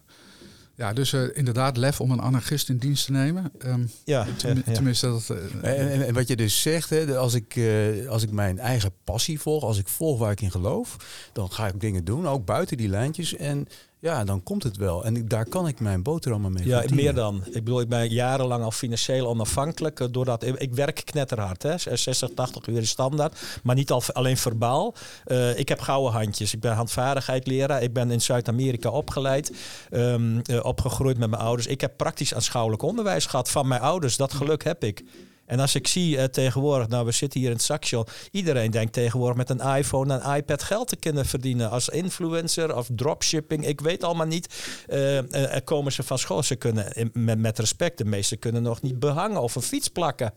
Ja, 0.81 0.93
dus 0.93 1.13
uh, 1.13 1.23
inderdaad 1.33 1.77
lef 1.77 2.01
om 2.01 2.11
een 2.11 2.21
anarchist 2.21 2.69
in 2.69 2.77
dienst 2.77 3.05
te 3.05 3.11
nemen. 3.11 3.51
Um, 3.65 3.91
ja, 4.05 4.27
ten, 4.37 4.63
ja, 4.65 4.71
tenminste 4.71 5.07
dat. 5.07 5.27
Uh, 5.31 5.37
en, 5.61 5.91
en, 5.91 6.07
en, 6.07 6.13
wat 6.13 6.27
je 6.27 6.35
dus 6.35 6.61
zegt, 6.61 6.89
hè, 6.89 7.17
als, 7.17 7.33
ik, 7.33 7.55
uh, 7.55 8.09
als 8.09 8.23
ik 8.23 8.31
mijn 8.31 8.59
eigen 8.59 8.91
passie 9.03 9.39
volg, 9.39 9.63
als 9.63 9.77
ik 9.77 9.87
volg 9.87 10.19
waar 10.19 10.31
ik 10.31 10.41
in 10.41 10.51
geloof, 10.51 10.95
dan 11.33 11.51
ga 11.51 11.67
ik 11.67 11.79
dingen 11.79 12.03
doen, 12.03 12.27
ook 12.27 12.45
buiten 12.45 12.77
die 12.77 12.89
lijntjes. 12.89 13.35
En 13.35 13.67
ja, 14.01 14.23
dan 14.23 14.43
komt 14.43 14.63
het 14.63 14.77
wel. 14.77 15.05
En 15.05 15.27
daar 15.27 15.45
kan 15.45 15.67
ik 15.67 15.79
mijn 15.79 16.03
boterhammen 16.03 16.53
mee 16.53 16.65
Ja, 16.67 16.79
verdienen. 16.79 17.03
meer 17.05 17.13
dan. 17.13 17.43
Ik 17.45 17.53
bedoel, 17.53 17.81
ik 17.81 17.89
ben 17.89 18.09
jarenlang 18.09 18.63
al 18.63 18.71
financieel 18.71 19.27
onafhankelijk. 19.27 20.07
Doordat 20.13 20.43
ik, 20.43 20.55
ik 20.55 20.73
werk 20.73 21.01
knetterhard. 21.05 21.63
Hè. 21.63 21.77
60, 21.77 22.29
80 22.35 22.67
uur 22.67 22.77
is 22.77 22.89
standaard. 22.89 23.39
Maar 23.63 23.75
niet 23.75 23.91
al, 23.91 24.03
alleen 24.13 24.37
verbaal. 24.37 24.95
Uh, 25.27 25.59
ik 25.59 25.69
heb 25.69 25.79
gouden 25.79 26.11
handjes. 26.11 26.53
Ik 26.53 26.59
ben 26.59 26.73
handvaardigheid 26.73 27.47
leraar. 27.47 27.83
Ik 27.83 27.93
ben 27.93 28.11
in 28.11 28.21
Zuid-Amerika 28.21 28.89
opgeleid. 28.89 29.53
Um, 29.91 30.41
uh, 30.49 30.59
opgegroeid 30.65 31.17
met 31.17 31.29
mijn 31.29 31.41
ouders. 31.41 31.67
Ik 31.67 31.81
heb 31.81 31.97
praktisch 31.97 32.33
aanschouwelijk 32.33 32.81
onderwijs 32.81 33.25
gehad 33.25 33.49
van 33.49 33.67
mijn 33.67 33.81
ouders. 33.81 34.17
Dat 34.17 34.33
geluk 34.33 34.63
heb 34.63 34.83
ik. 34.83 35.03
En 35.51 35.59
als 35.59 35.75
ik 35.75 35.87
zie 35.87 36.17
uh, 36.17 36.23
tegenwoordig, 36.23 36.87
nou 36.87 37.05
we 37.05 37.11
zitten 37.11 37.39
hier 37.39 37.49
in 37.49 37.55
het 37.55 37.65
Saxion, 37.65 38.05
iedereen 38.31 38.71
denkt 38.71 38.93
tegenwoordig 38.93 39.37
met 39.37 39.49
een 39.49 39.75
iPhone 39.77 40.19
en 40.19 40.35
iPad 40.35 40.63
geld 40.63 40.87
te 40.87 40.95
kunnen 40.95 41.25
verdienen. 41.25 41.69
Als 41.69 41.89
influencer 41.89 42.75
of 42.75 42.89
dropshipping, 42.95 43.65
ik 43.65 43.81
weet 43.81 44.03
allemaal 44.03 44.27
niet. 44.27 44.55
Uh, 44.89 45.15
uh, 45.15 45.23
komen 45.63 45.91
ze 45.91 46.03
van 46.03 46.19
school. 46.19 46.43
Ze 46.43 46.55
kunnen, 46.55 47.11
met, 47.13 47.39
met 47.39 47.59
respect, 47.59 47.97
de 47.97 48.05
meesten 48.05 48.39
kunnen 48.39 48.63
nog 48.63 48.81
niet 48.81 48.99
behangen 48.99 49.41
of 49.41 49.55
een 49.55 49.61
fiets 49.61 49.87
plakken. 49.87 50.33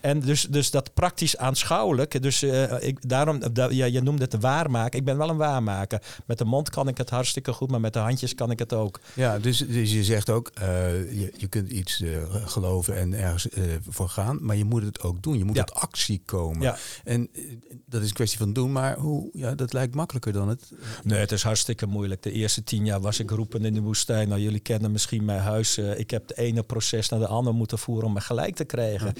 En 0.00 0.20
dus, 0.20 0.46
dus 0.50 0.70
dat 0.70 0.94
praktisch 0.94 1.36
aanschouwelijk. 1.36 2.22
Dus 2.22 2.42
ik, 2.80 3.08
daarom, 3.08 3.40
da, 3.52 3.68
ja, 3.70 3.84
je 3.84 4.02
noemde 4.02 4.24
het 4.24 4.40
waarmaken. 4.40 4.98
Ik 4.98 5.04
ben 5.04 5.16
wel 5.16 5.28
een 5.28 5.36
waarmaker. 5.36 6.02
Met 6.26 6.38
de 6.38 6.44
mond 6.44 6.70
kan 6.70 6.88
ik 6.88 6.98
het 6.98 7.10
hartstikke 7.10 7.52
goed, 7.52 7.70
maar 7.70 7.80
met 7.80 7.92
de 7.92 7.98
handjes 7.98 8.34
kan 8.34 8.50
ik 8.50 8.58
het 8.58 8.72
ook. 8.72 9.00
Ja, 9.14 9.38
dus, 9.38 9.58
dus 9.58 9.92
je 9.92 10.04
zegt 10.04 10.30
ook, 10.30 10.50
je, 10.54 11.32
je 11.36 11.46
kunt 11.48 11.70
iets 11.70 12.02
geloven 12.44 12.96
en 12.96 13.14
ergens 13.14 13.48
voor 13.88 14.08
gaan. 14.08 14.50
Je 14.56 14.64
moet 14.64 14.82
het 14.82 15.00
ook 15.02 15.22
doen. 15.22 15.38
Je 15.38 15.44
moet 15.44 15.56
Ja. 15.56 15.64
tot 15.64 15.76
actie 15.76 16.22
komen. 16.24 16.62
Ja. 16.62 16.76
En 17.04 17.28
eh, 17.32 17.42
dat 17.86 18.02
is 18.02 18.08
een 18.08 18.14
kwestie 18.14 18.38
van 18.38 18.52
doen. 18.52 18.72
Maar 18.72 18.96
hoe, 18.96 19.28
ja, 19.32 19.54
dat 19.54 19.72
lijkt 19.72 19.94
makkelijker 19.94 20.32
dan 20.32 20.48
het. 20.48 20.72
Nee, 21.02 21.18
het 21.18 21.32
is 21.32 21.42
hartstikke 21.42 21.86
moeilijk. 21.86 22.22
De 22.22 22.32
eerste 22.32 22.64
tien 22.64 22.84
jaar 22.84 23.00
was 23.00 23.18
ik 23.18 23.30
roepen 23.30 23.64
in 23.64 23.74
de 23.74 23.80
woestijn. 23.80 24.28
Nou, 24.28 24.40
jullie 24.40 24.60
kennen 24.60 24.92
misschien 24.92 25.24
mijn 25.24 25.40
huis. 25.40 25.78
Uh, 25.78 25.98
ik 25.98 26.10
heb 26.10 26.28
het 26.28 26.36
ene 26.38 26.62
proces 26.62 27.08
naar 27.08 27.20
de 27.20 27.26
andere 27.26 27.56
moeten 27.56 27.78
voeren 27.78 28.06
om 28.06 28.12
me 28.12 28.20
gelijk 28.20 28.54
te 28.54 28.64
krijgen. 28.64 29.12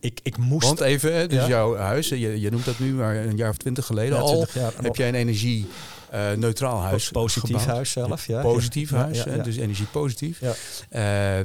Ik, 0.00 0.20
ik 0.22 0.36
moest... 0.36 0.66
Want 0.66 0.80
even, 0.80 1.28
dus 1.28 1.46
jouw 1.46 1.76
huis, 1.76 2.08
je, 2.08 2.40
je 2.40 2.50
noemt 2.50 2.64
dat 2.64 2.78
nu, 2.78 2.92
maar 2.94 3.16
een 3.16 3.36
jaar 3.36 3.50
of 3.50 3.56
twintig 3.56 3.86
geleden 3.86 4.18
al. 4.18 4.26
20 4.26 4.54
jaar. 4.54 4.72
Heb 4.82 4.96
jij 4.96 5.08
een 5.08 5.14
energie 5.14 5.66
eh, 6.10 6.32
neutraal 6.32 6.80
huis 6.80 7.10
positief 7.10 7.50
gebouwd? 7.50 7.68
huis 7.68 7.90
zelf, 7.90 8.26
ja. 8.26 8.42
Positief 8.42 8.90
Ja, 8.90 8.96
huis, 8.96 9.18
ja, 9.18 9.24
hè, 9.30 9.36
ja. 9.36 9.42
dus 9.42 9.56
energie 9.56 9.86
positief. 9.86 10.40
Ja. 10.40 11.44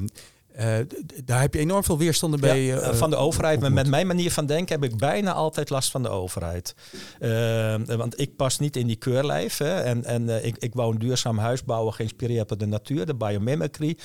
Eh, 0.54 0.80
eh, 0.80 0.86
daar 1.26 1.42
heb 1.42 1.54
je 1.54 1.60
enorm 1.60 1.84
veel 1.84 1.98
weerstanden 1.98 2.40
bij. 2.40 2.62
Ja, 2.62 2.78
eh, 2.78 2.94
van 2.94 3.10
de 3.10 3.16
overheid. 3.16 3.60
Maar 3.60 3.72
met 3.72 3.88
mijn 3.88 4.08
manier 4.08 4.32
van 4.32 4.46
denken 4.46 4.82
heb 4.82 4.92
ik 4.92 4.98
bijna 4.98 5.34
altijd 5.34 5.70
last 5.70 5.92
van 5.92 6.04
de 6.04 6.10
overheid. 6.10 6.76
Eh, 7.20 7.76
want 7.98 8.20
ik 8.20 8.36
pas 8.36 8.60
niet 8.60 8.76
in 8.76 8.88
die 8.88 8.96
keurlijf. 8.96 9.58
Hè. 9.58 9.82
En, 9.82 10.06
en 10.06 10.30
eh, 10.30 10.46
ik, 10.46 10.58
ik 10.58 10.74
wou 10.74 10.94
een 10.94 11.00
duurzaam 11.00 11.38
huis 11.38 11.64
bouwen 11.64 11.94
geïnspireerd 11.94 12.52
op 12.52 12.60
de 12.60 12.66
natuur, 12.66 13.06
de 13.06 13.16
biomimicry. 13.16 13.98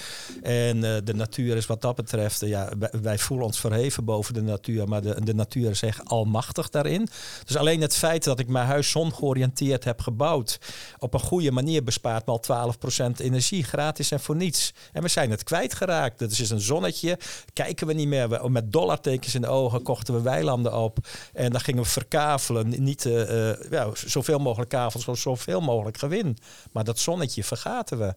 En 0.43 0.85
eh, 0.85 0.97
de 1.05 1.15
natuur 1.15 1.57
is 1.57 1.67
wat 1.67 1.81
dat 1.81 1.97
betreft, 1.97 2.43
eh, 2.43 2.49
ja, 2.49 2.69
wij, 2.79 2.91
wij 3.03 3.19
voelen 3.19 3.47
ons 3.47 3.61
verheven 3.61 4.05
boven 4.05 4.35
de 4.35 4.43
natuur. 4.43 4.89
Maar 4.89 5.03
de, 5.03 5.25
de 5.25 5.35
natuur 5.35 5.71
is 5.71 5.83
echt 5.83 6.05
almachtig 6.05 6.69
daarin. 6.69 7.09
Dus 7.45 7.57
alleen 7.57 7.81
het 7.81 7.97
feit 7.97 8.25
dat 8.25 8.39
ik 8.39 8.49
mijn 8.49 8.67
huis 8.67 8.91
zongeoriënteerd 8.91 9.85
heb 9.85 10.01
gebouwd. 10.01 10.59
op 10.99 11.15
een 11.15 11.21
goede 11.21 11.51
manier 11.51 11.85
bespaart 11.85 12.27
me 12.27 12.33
al 12.33 12.75
12% 13.11 13.21
energie. 13.21 13.65
Gratis 13.65 14.11
en 14.11 14.21
voor 14.21 14.37
niets. 14.37 14.73
En 14.93 15.03
we 15.03 15.09
zijn 15.09 15.31
het 15.31 15.45
kwijtgeraakt. 15.45 16.19
Dat 16.19 16.31
is 16.31 16.38
een 16.39 16.61
zonnetje. 16.61 17.19
Kijken 17.53 17.87
we 17.87 17.93
niet 17.93 18.09
meer. 18.09 18.29
We, 18.29 18.49
met 18.51 18.73
dollartekens 18.73 19.35
in 19.35 19.41
de 19.41 19.47
ogen 19.47 19.83
kochten 19.83 20.15
we 20.15 20.21
weilanden 20.21 20.75
op. 20.77 20.99
En 21.33 21.51
dan 21.51 21.61
gingen 21.61 21.83
we 21.83 21.89
verkavelen. 21.89 22.83
Niet 22.83 23.07
eh, 23.07 23.71
ja, 23.71 23.89
zoveel 23.95 24.39
mogelijk 24.39 24.71
kavels, 24.71 25.05
zo- 25.05 25.15
zoveel 25.15 25.61
mogelijk 25.61 25.99
gewin. 25.99 26.37
Maar 26.73 26.85
dat 26.85 26.99
zonnetje 26.99 27.45
vergaten 27.45 27.99
we. 27.99 28.15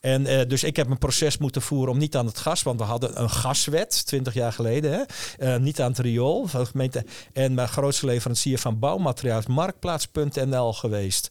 En 0.00 0.26
eh, 0.26 0.48
dus 0.48 0.64
ik 0.64 0.76
heb 0.76 0.90
een 0.90 0.98
proces 0.98 1.38
moeten 1.38 1.62
voeren 1.62 1.92
om 1.92 1.98
niet 1.98 2.16
aan 2.16 2.26
het 2.26 2.38
gas, 2.38 2.62
want 2.62 2.78
we 2.80 2.84
hadden 2.86 3.20
een 3.22 3.30
gaswet 3.30 4.06
20 4.06 4.34
jaar 4.34 4.52
geleden, 4.52 5.06
hè? 5.38 5.58
Niet 5.58 5.80
aan 5.80 5.90
het 5.90 5.98
riool 5.98 6.46
van 6.46 6.60
de 6.60 6.66
gemeente. 6.66 7.04
En 7.32 7.54
mijn 7.54 7.68
grootste 7.68 8.06
leverancier 8.06 8.58
van 8.58 8.78
bouwmateriaal 8.78 9.38
is 9.38 9.46
marktplaats.nl 9.46 10.72
geweest. 10.72 11.30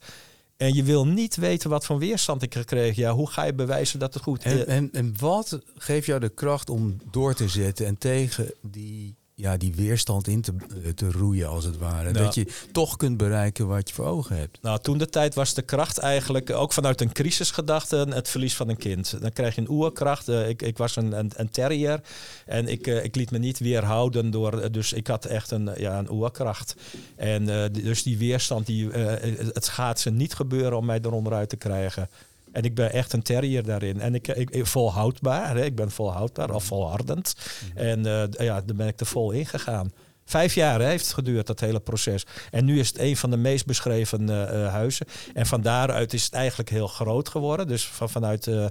En 0.60 0.74
je 0.74 0.84
wil 0.84 1.08
niet 1.08 1.36
weten 1.36 1.70
wat 1.70 1.86
voor 1.86 1.98
weerstand 1.98 2.42
ik 2.42 2.54
gekregen. 2.54 3.02
Ja, 3.02 3.14
hoe 3.14 3.30
ga 3.30 3.44
je 3.44 3.54
bewijzen 3.54 4.00
dat 4.00 4.14
het 4.14 4.24
goed 4.24 4.46
is? 4.46 4.52
En, 4.52 4.68
en, 4.68 4.90
en 4.92 5.14
wat 5.20 5.60
geeft 5.78 6.06
jou 6.06 6.20
de 6.20 6.30
kracht 6.30 6.70
om 6.70 6.98
door 7.12 7.34
te 7.34 7.48
zetten 7.48 7.86
en 7.86 7.98
tegen 7.98 8.54
die 8.62 9.16
ja, 9.40 9.58
die 9.58 9.76
weerstand 9.76 10.28
in 10.28 10.42
te, 10.42 10.54
eh, 10.84 10.92
te 10.92 11.12
roeien, 11.12 11.48
als 11.48 11.66
het 11.66 11.78
ware. 11.78 12.12
Dat 12.12 12.36
je 12.36 12.48
toch 12.72 12.98
kunt 12.98 13.18
bereiken 13.18 13.68
wat 13.68 13.90
je 13.90 13.96
voor 13.96 14.06
ogen 14.06 14.38
hebt. 14.38 14.58
Nou, 14.62 14.80
toen 14.80 14.98
de 14.98 15.10
tijd 15.10 15.36
was 15.36 15.54
de 15.54 15.62
kracht 15.62 15.98
eigenlijk 15.98 16.50
ook 16.50 16.74
vanuit 16.74 17.02
een 17.02 17.12
crisisgedachte 17.12 18.08
het 18.10 18.30
verlies 18.30 18.56
van 18.56 18.70
een 18.70 18.78
kind. 18.78 19.22
Dan 19.22 19.32
krijg 19.32 19.56
je 19.56 19.62
een 19.62 19.70
oerkracht. 19.70 20.30
Uh, 20.30 20.50
ik, 20.50 20.62
ik 20.62 20.78
was 20.78 20.96
een, 20.96 21.12
een, 21.12 21.32
een 21.36 21.50
terrier 21.50 22.02
en 22.46 22.68
ik, 22.68 22.88
uh, 22.88 23.04
ik 23.04 23.16
liet 23.16 23.32
me 23.32 23.38
niet 23.38 23.60
weerhouden 23.60 24.32
door. 24.32 24.72
dus 24.72 24.94
ik 24.94 25.08
had 25.08 25.26
echt 25.26 25.52
een, 25.52 25.70
ja, 25.78 25.98
een 25.98 26.12
oerkracht. 26.12 26.76
En 27.16 27.72
dus 27.72 28.04
die 28.04 28.18
weerstand, 28.18 28.66
die, 28.66 28.90
het 28.90 29.68
gaat 29.68 30.00
ze 30.00 30.10
niet 30.10 30.34
gebeuren 30.34 30.78
om 30.78 30.86
mij 30.86 31.00
eronder 31.02 31.34
uit 31.34 31.50
te 31.50 31.58
krijgen. 31.58 32.10
En 32.52 32.64
ik 32.64 32.76
ben 32.76 32.92
echt 32.92 33.14
een 33.14 33.22
terrier 33.22 33.64
daarin. 33.64 34.00
En 34.00 34.16
ik, 34.16 34.28
ik, 34.28 34.66
volhoudbaar. 34.66 35.56
Hè? 35.56 35.66
Ik 35.66 35.76
ben 35.76 35.92
volhoudbaar 35.92 36.54
of 36.54 36.64
volhardend. 36.64 37.36
Mhm. 37.74 37.78
En 37.78 38.00
uh, 38.00 38.46
ja, 38.46 38.62
daar 38.62 38.76
ben 38.76 38.88
ik 38.88 39.00
er 39.00 39.06
vol 39.06 39.32
in 39.32 39.46
gegaan. 39.46 39.92
Vijf 40.30 40.54
jaar 40.56 40.82
heeft 40.82 41.06
het 41.06 41.14
geduurd, 41.14 41.48
dat 41.48 41.60
hele 41.60 41.80
proces. 41.80 42.26
En 42.52 42.66
nu 42.66 42.80
is 42.80 42.88
het 42.88 43.00
een 43.00 43.18
van 43.18 43.30
de 43.30 43.38
meest 43.38 43.66
beschreven 43.66 44.30
uh, 44.30 44.68
huizen. 44.72 45.06
En 45.34 45.46
van 45.46 45.62
daaruit 45.62 46.14
is 46.14 46.24
het 46.24 46.34
eigenlijk 46.34 46.70
heel 46.70 46.88
groot 46.88 47.30
geworden. 47.30 47.68
Dus 47.68 47.88
van, 47.88 48.10
vanuit 48.10 48.48
uh, 48.48 48.66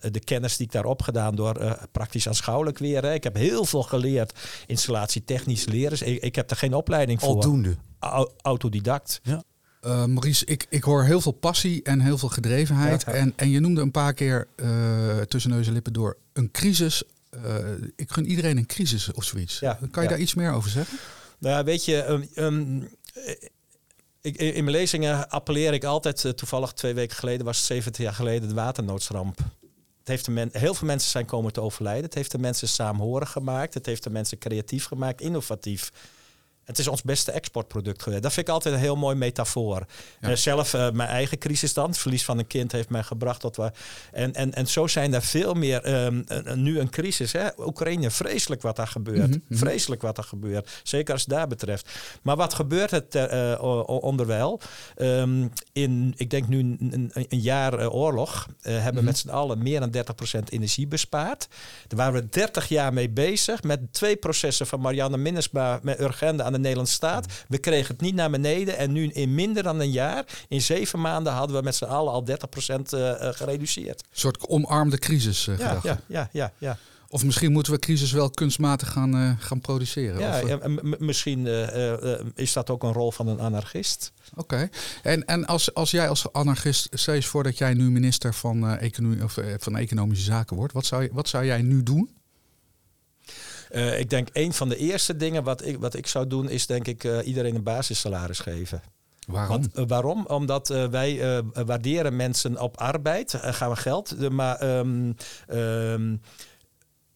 de 0.00 0.20
kennis 0.20 0.56
die 0.56 0.66
ik 0.66 0.72
daar 0.72 0.84
opgedaan 0.84 1.34
door 1.34 1.60
uh, 1.60 1.72
praktisch 1.92 2.28
aanschouwelijk 2.28 2.78
weer. 2.78 3.02
Hè. 3.02 3.12
Ik 3.12 3.24
heb 3.24 3.34
heel 3.34 3.64
veel 3.64 3.82
geleerd, 3.82 4.38
installatie 4.66 5.24
technisch 5.24 5.64
leren. 5.64 6.06
Ik, 6.06 6.22
ik 6.22 6.34
heb 6.34 6.50
er 6.50 6.56
geen 6.56 6.74
opleiding 6.74 7.20
voor. 7.20 7.28
Aldoende. 7.28 7.76
autodidact. 8.42 9.20
Ja. 9.22 9.42
Uh, 9.86 10.04
Maurice, 10.04 10.44
ik, 10.46 10.66
ik 10.68 10.82
hoor 10.82 11.04
heel 11.04 11.20
veel 11.20 11.32
passie 11.32 11.82
en 11.82 12.00
heel 12.00 12.18
veel 12.18 12.28
gedrevenheid. 12.28 13.04
En, 13.04 13.32
en 13.36 13.50
je 13.50 13.60
noemde 13.60 13.80
een 13.80 13.90
paar 13.90 14.14
keer 14.14 14.46
uh, 14.56 15.20
tussen 15.20 15.50
neus 15.50 15.66
en 15.66 15.72
lippen 15.72 15.92
door 15.92 16.16
een 16.32 16.50
crisis. 16.50 17.02
Uh, 17.44 17.56
ik 17.96 18.12
gun 18.12 18.26
iedereen 18.26 18.56
een 18.56 18.66
crisis 18.66 19.12
of 19.12 19.24
zoiets. 19.24 19.58
Ja, 19.58 19.78
kan 19.90 20.02
je 20.02 20.08
daar 20.08 20.18
iets 20.18 20.34
meer 20.34 20.52
over 20.52 20.70
zeggen? 20.70 20.98
Nou, 21.38 21.64
weet 21.64 21.84
je, 21.84 22.04
um, 22.04 22.28
um, 22.34 22.88
ik, 24.20 24.36
in 24.36 24.64
mijn 24.64 24.76
lezingen 24.76 25.28
appelleer 25.30 25.72
ik 25.72 25.84
altijd, 25.84 26.36
toevallig 26.36 26.72
twee 26.72 26.94
weken 26.94 27.16
geleden, 27.16 27.44
was 27.44 27.56
het 27.56 27.66
70 27.66 28.02
jaar 28.02 28.14
geleden, 28.14 28.48
de 28.48 28.54
waternoodramp. 28.54 29.38
Het 29.98 30.08
heeft 30.08 30.24
de 30.24 30.30
men, 30.30 30.48
heel 30.52 30.74
veel 30.74 30.86
mensen 30.86 31.10
zijn 31.10 31.26
komen 31.26 31.52
te 31.52 31.60
overlijden. 31.60 32.04
Het 32.04 32.14
heeft 32.14 32.30
de 32.30 32.38
mensen 32.38 32.68
saamhorig 32.68 33.30
gemaakt. 33.30 33.74
Het 33.74 33.86
heeft 33.86 34.02
de 34.02 34.10
mensen 34.10 34.38
creatief 34.38 34.84
gemaakt, 34.84 35.20
innovatief. 35.20 35.92
Het 36.64 36.78
is 36.78 36.88
ons 36.88 37.02
beste 37.02 37.32
exportproduct 37.32 38.02
geweest. 38.02 38.22
Dat 38.22 38.32
vind 38.32 38.48
ik 38.48 38.52
altijd 38.52 38.74
een 38.74 38.80
heel 38.80 38.96
mooi 38.96 39.16
metafoor. 39.16 39.86
Ja. 40.20 40.36
zelf, 40.36 40.74
uh, 40.74 40.90
mijn 40.90 41.08
eigen 41.08 41.38
crisis 41.38 41.74
dan, 41.74 41.88
het 41.88 41.98
verlies 41.98 42.24
van 42.24 42.38
een 42.38 42.46
kind 42.46 42.72
heeft 42.72 42.88
mij 42.88 43.02
gebracht 43.02 43.40
tot 43.40 43.56
waar. 43.56 43.74
En, 44.12 44.34
en, 44.34 44.54
en 44.54 44.66
zo 44.66 44.86
zijn 44.86 45.14
er 45.14 45.22
veel 45.22 45.54
meer. 45.54 46.04
Um, 46.04 46.24
nu 46.54 46.78
een 46.78 46.90
crisis. 46.90 47.32
Hè? 47.32 47.48
Oekraïne, 47.58 48.10
vreselijk 48.10 48.62
wat 48.62 48.76
daar 48.76 48.86
gebeurt. 48.86 49.28
Mm 49.28 49.42
-hmm. 49.48 49.58
Vreselijk 49.58 50.02
wat 50.02 50.18
er 50.18 50.24
gebeurt. 50.24 50.80
Zeker 50.82 51.12
als 51.12 51.22
het 51.22 51.30
daar 51.30 51.46
betreft. 51.46 51.90
Maar 52.22 52.36
wat 52.36 52.54
gebeurt 52.54 52.90
het 52.90 53.14
uh, 53.14 53.54
onderwijl? 53.86 54.60
Um, 54.96 55.52
in, 55.72 56.14
ik 56.16 56.30
denk 56.30 56.48
nu 56.48 56.58
een, 56.58 57.10
een 57.12 57.40
jaar 57.40 57.90
oorlog. 57.90 58.48
hebben 58.60 58.90
mm 58.90 58.96
-hmm. 58.96 59.04
met 59.04 59.18
z'n 59.18 59.28
allen 59.28 59.62
meer 59.62 59.80
dan 59.80 59.94
30% 60.40 60.40
energie 60.48 60.86
bespaard. 60.86 61.48
Daar 61.86 61.98
waren 61.98 62.22
we 62.22 62.28
30 62.28 62.68
jaar 62.68 62.92
mee 62.92 63.10
bezig. 63.10 63.62
Met 63.62 63.92
twee 63.92 64.16
processen 64.16 64.66
van 64.66 64.80
Marianne 64.80 65.16
Minnesma 65.16 65.78
met 65.82 66.00
Urgende 66.00 66.42
aan 66.42 66.53
de 66.54 66.60
Nederlandse 66.60 66.94
staat. 66.94 67.26
We 67.48 67.58
kregen 67.58 67.92
het 67.94 68.00
niet 68.00 68.14
naar 68.14 68.30
beneden. 68.30 68.76
En 68.76 68.92
nu 68.92 69.08
in 69.08 69.34
minder 69.34 69.62
dan 69.62 69.80
een 69.80 69.90
jaar, 69.90 70.24
in 70.48 70.62
zeven 70.62 71.00
maanden, 71.00 71.32
hadden 71.32 71.56
we 71.56 71.62
met 71.62 71.74
z'n 71.74 71.84
allen 71.84 72.12
al 72.12 72.26
30% 72.26 72.32
uh, 72.34 73.12
gereduceerd. 73.18 74.00
Een 74.00 74.18
soort 74.18 74.46
omarmde 74.48 74.98
crisis 74.98 75.46
uh, 75.46 75.58
ja, 75.58 75.80
ja, 75.82 76.00
ja, 76.06 76.28
ja, 76.32 76.52
ja. 76.58 76.78
Of 77.08 77.24
misschien 77.24 77.52
moeten 77.52 77.72
we 77.72 77.78
crisis 77.78 78.12
wel 78.12 78.30
kunstmatig 78.30 78.92
gaan, 78.92 79.16
uh, 79.16 79.30
gaan 79.38 79.60
produceren. 79.60 80.18
Ja, 80.18 80.42
of, 80.42 80.48
ja 80.48 80.58
misschien 80.98 81.46
uh, 81.46 81.76
uh, 81.76 82.20
is 82.34 82.52
dat 82.52 82.70
ook 82.70 82.82
een 82.82 82.92
rol 82.92 83.10
van 83.10 83.28
een 83.28 83.40
anarchist. 83.40 84.12
Oké. 84.34 84.54
Okay. 84.54 84.70
En, 85.02 85.24
en 85.24 85.46
als, 85.46 85.74
als 85.74 85.90
jij 85.90 86.08
als 86.08 86.32
anarchist, 86.32 86.88
stel 86.90 87.14
je 87.14 87.22
voor 87.22 87.42
dat 87.42 87.58
jij 87.58 87.74
nu 87.74 87.90
minister 87.90 88.34
van, 88.34 88.76
economie, 88.76 89.22
of, 89.22 89.38
van 89.58 89.76
Economische 89.76 90.24
Zaken 90.24 90.56
wordt. 90.56 90.72
Wat 90.72 90.86
zou, 90.86 91.08
wat 91.12 91.28
zou 91.28 91.44
jij 91.44 91.62
nu 91.62 91.82
doen? 91.82 92.10
Uh, 93.74 93.98
ik 93.98 94.10
denk 94.10 94.28
een 94.32 94.52
van 94.52 94.68
de 94.68 94.76
eerste 94.76 95.16
dingen 95.16 95.44
wat 95.44 95.64
ik, 95.64 95.78
wat 95.78 95.94
ik 95.94 96.06
zou 96.06 96.26
doen, 96.26 96.48
is 96.48 96.66
denk 96.66 96.86
ik 96.86 97.04
uh, 97.04 97.26
iedereen 97.26 97.54
een 97.54 97.62
basissalaris 97.62 98.38
geven. 98.38 98.82
Waarom? 99.26 99.48
Want, 99.48 99.78
uh, 99.78 99.84
waarom? 99.86 100.26
Omdat 100.26 100.68
wij 100.68 101.42
waarderen 101.52 102.16
mensen 102.16 102.60
op 102.60 102.76
arbeid, 102.76 103.34
gaan 103.40 103.70
we 103.70 103.76
geld, 103.76 104.30
maar 104.30 104.78
um, 104.78 105.14
um, 105.52 106.20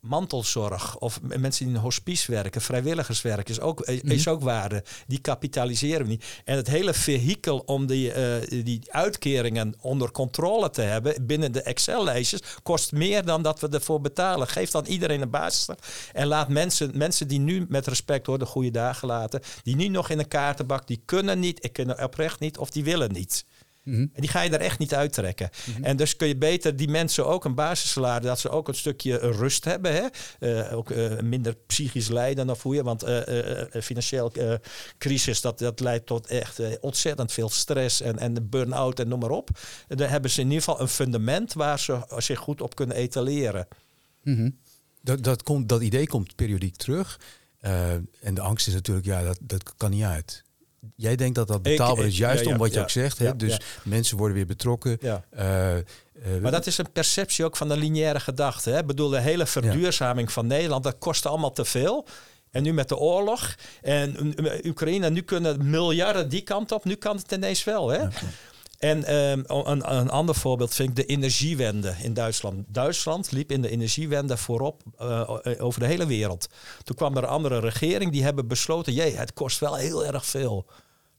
mantelzorg 0.09 0.99
of 0.99 1.21
mensen 1.23 1.67
die 1.67 1.75
in 1.75 1.81
hospice 1.81 2.33
werken, 2.33 2.61
vrijwilligerswerk 2.61 3.49
is 3.49 3.61
ook, 3.61 3.87
mm. 3.87 4.11
is 4.11 4.29
ook 4.29 4.41
waarde. 4.41 4.85
Die 5.07 5.21
kapitaliseren 5.21 6.03
we 6.03 6.09
niet. 6.09 6.25
En 6.45 6.57
het 6.57 6.67
hele 6.67 6.95
vehikel 6.95 7.59
om 7.59 7.87
die, 7.87 8.15
uh, 8.15 8.65
die 8.65 8.81
uitkeringen 8.91 9.75
onder 9.81 10.11
controle 10.11 10.71
te 10.71 10.83
hebben 10.83 11.27
binnen 11.27 11.53
de 11.53 11.63
Excel-lijstjes 11.63 12.43
kost 12.63 12.93
meer 12.93 13.25
dan 13.25 13.43
dat 13.43 13.61
we 13.61 13.69
ervoor 13.69 14.01
betalen. 14.01 14.49
Geef 14.49 14.71
dan 14.71 14.87
iedereen 14.87 15.21
een 15.21 15.31
basis. 15.31 15.77
En 16.13 16.27
laat 16.27 16.49
mensen, 16.49 16.91
mensen 16.95 17.29
die 17.29 17.41
nu 17.41 17.67
met 17.69 17.87
respect 17.87 18.27
hoor 18.27 18.39
de 18.39 18.47
goede 18.47 18.71
dagen 18.71 19.09
laten, 19.09 19.41
die 19.63 19.77
nu 19.77 19.89
nog 19.89 20.11
in 20.11 20.19
een 20.19 20.29
kaartenbak, 20.29 20.87
die 20.87 21.03
kunnen 21.05 21.39
niet, 21.39 21.65
ik 21.65 21.73
kunnen 21.73 22.03
oprecht 22.03 22.41
niet 22.41 22.59
of 22.59 22.71
die 22.71 22.85
willen 22.85 23.13
niet. 23.13 23.45
Mhm. 23.89 24.01
En 24.01 24.21
die 24.21 24.29
ga 24.29 24.41
je 24.41 24.51
er 24.51 24.61
echt 24.61 24.79
niet 24.79 24.95
uittrekken. 24.95 25.51
Mm 25.77 25.85
En 25.85 25.97
dus 25.97 26.17
kun 26.17 26.29
je 26.29 26.37
beter 26.37 26.77
die 26.77 26.89
mensen 26.89 27.27
ook 27.27 27.45
een 27.45 27.55
basissalaris, 27.55 28.27
dat 28.27 28.39
ze 28.39 28.49
ook 28.49 28.69
een 28.69 28.75
stukje 28.75 29.17
rust 29.17 29.65
hebben. 29.65 29.93
Hè? 29.93 30.07
Uh, 30.41 30.77
ook 30.77 30.91
uh, 30.91 31.21
minder 31.21 31.55
psychisch 31.67 32.09
lijden 32.09 32.51
of 32.51 32.63
hoe 32.63 32.75
je. 32.75 32.83
Want 32.83 33.05
uh, 33.05 33.21
financieel 33.83 34.33
crisis, 34.99 35.41
dat, 35.41 35.59
dat 35.59 35.81
leidt 35.81 36.07
tot 36.07 36.27
echt 36.27 36.81
ontzettend 36.81 37.33
veel 37.33 37.49
stress 37.49 38.01
en, 38.01 38.19
en 38.19 38.49
burn-out 38.49 39.01
en 39.01 39.09
noem 39.09 39.19
maar 39.19 39.31
op. 39.31 39.51
Dan 39.89 40.09
hebben 40.09 40.31
ze 40.31 40.41
in 40.41 40.47
ieder 40.47 40.63
geval 40.63 40.81
een 40.81 40.89
fundament 40.89 41.53
waar 41.53 41.79
ze 41.79 42.01
zich 42.17 42.39
goed 42.39 42.61
op 42.61 42.75
kunnen 42.75 42.97
etaleren. 42.97 43.69
Mm 44.23 44.37
-hmm. 44.37 44.59
dat, 45.03 45.23
dat, 45.23 45.43
komt, 45.43 45.69
dat 45.69 45.83
idee 45.83 46.07
komt 46.07 46.37
periodiek 46.37 46.77
terug. 46.77 47.21
en 48.21 48.35
de 48.35 48.41
angst 48.41 48.67
is 48.67 48.75
natuurlijk, 48.75 49.07
ja, 49.07 49.23
dat, 49.23 49.39
dat 49.41 49.77
kan 49.77 49.91
niet 49.91 50.05
uit. 50.05 50.47
Jij 50.97 51.17
denkt 51.17 51.35
dat 51.35 51.49
dat 51.49 51.63
betaalbaar 51.63 52.07
is, 52.07 52.17
juist 52.17 52.47
om 52.47 52.57
wat 52.57 52.75
je 52.75 52.81
ook 52.81 52.91
zegt. 52.91 53.19
Hè? 53.19 53.37
dus 53.37 53.61
mensen 53.83 54.17
worden 54.17 54.37
weer 54.37 54.47
betrokken. 54.47 54.99
Uh, 55.03 55.15
uh, 55.39 56.41
maar 56.43 56.51
dat 56.51 56.67
is 56.67 56.79
een 56.79 56.93
perceptie 56.93 57.45
ook 57.45 57.57
van 57.57 57.69
de 57.69 57.77
lineaire 57.77 58.21
gedachte. 58.21 58.71
Hè? 58.71 58.79
Ik 58.79 58.87
bedoel, 58.87 59.09
de 59.09 59.21
hele 59.21 59.47
verduurzaming 59.47 60.33
van 60.33 60.47
Nederland, 60.47 60.85
dat 60.85 60.99
kost 60.99 61.27
allemaal 61.27 61.53
te 61.53 61.65
veel. 61.65 62.07
En 62.51 62.63
nu 62.63 62.73
met 62.73 62.89
de 62.89 62.97
oorlog 62.97 63.55
en 63.83 64.35
Oekraïne, 64.65 65.11
nu 65.11 65.21
kunnen 65.21 65.71
miljarden 65.71 66.29
die 66.29 66.41
kant 66.41 66.73
op, 66.73 66.85
nu 66.85 66.95
kan 66.95 67.17
het 67.17 67.33
ineens 67.33 67.65
wel. 67.65 67.89
Hè? 67.89 68.07
En 68.79 69.15
um, 69.15 69.45
een, 69.47 69.97
een, 69.97 70.11
ander 70.11 70.35
voorbeeld 70.35 70.75
vind 70.75 70.89
ik 70.89 70.97
de 70.97 71.07
energiewende 71.07 71.95
in 72.03 72.15
Duitsland. 72.15 72.65
Duitsland 72.69 73.33
liep 73.33 73.53
in 73.53 73.63
de 73.63 73.69
energiewende 73.69 74.37
voorop 74.37 74.83
uh, 75.01 75.31
over 75.59 75.81
de 75.81 75.87
hele 75.87 76.07
wereld. 76.07 76.49
Toen 76.83 76.97
kwam 76.97 77.17
er 77.17 77.23
een 77.23 77.29
andere 77.29 77.59
regering 77.59 78.13
die 78.13 78.23
hebben 78.23 78.49
besloten: 78.49 78.93
jee, 78.93 79.17
het 79.17 79.33
kost 79.33 79.59
wel 79.59 79.75
heel 79.75 80.07
erg 80.07 80.27
veel. 80.27 80.67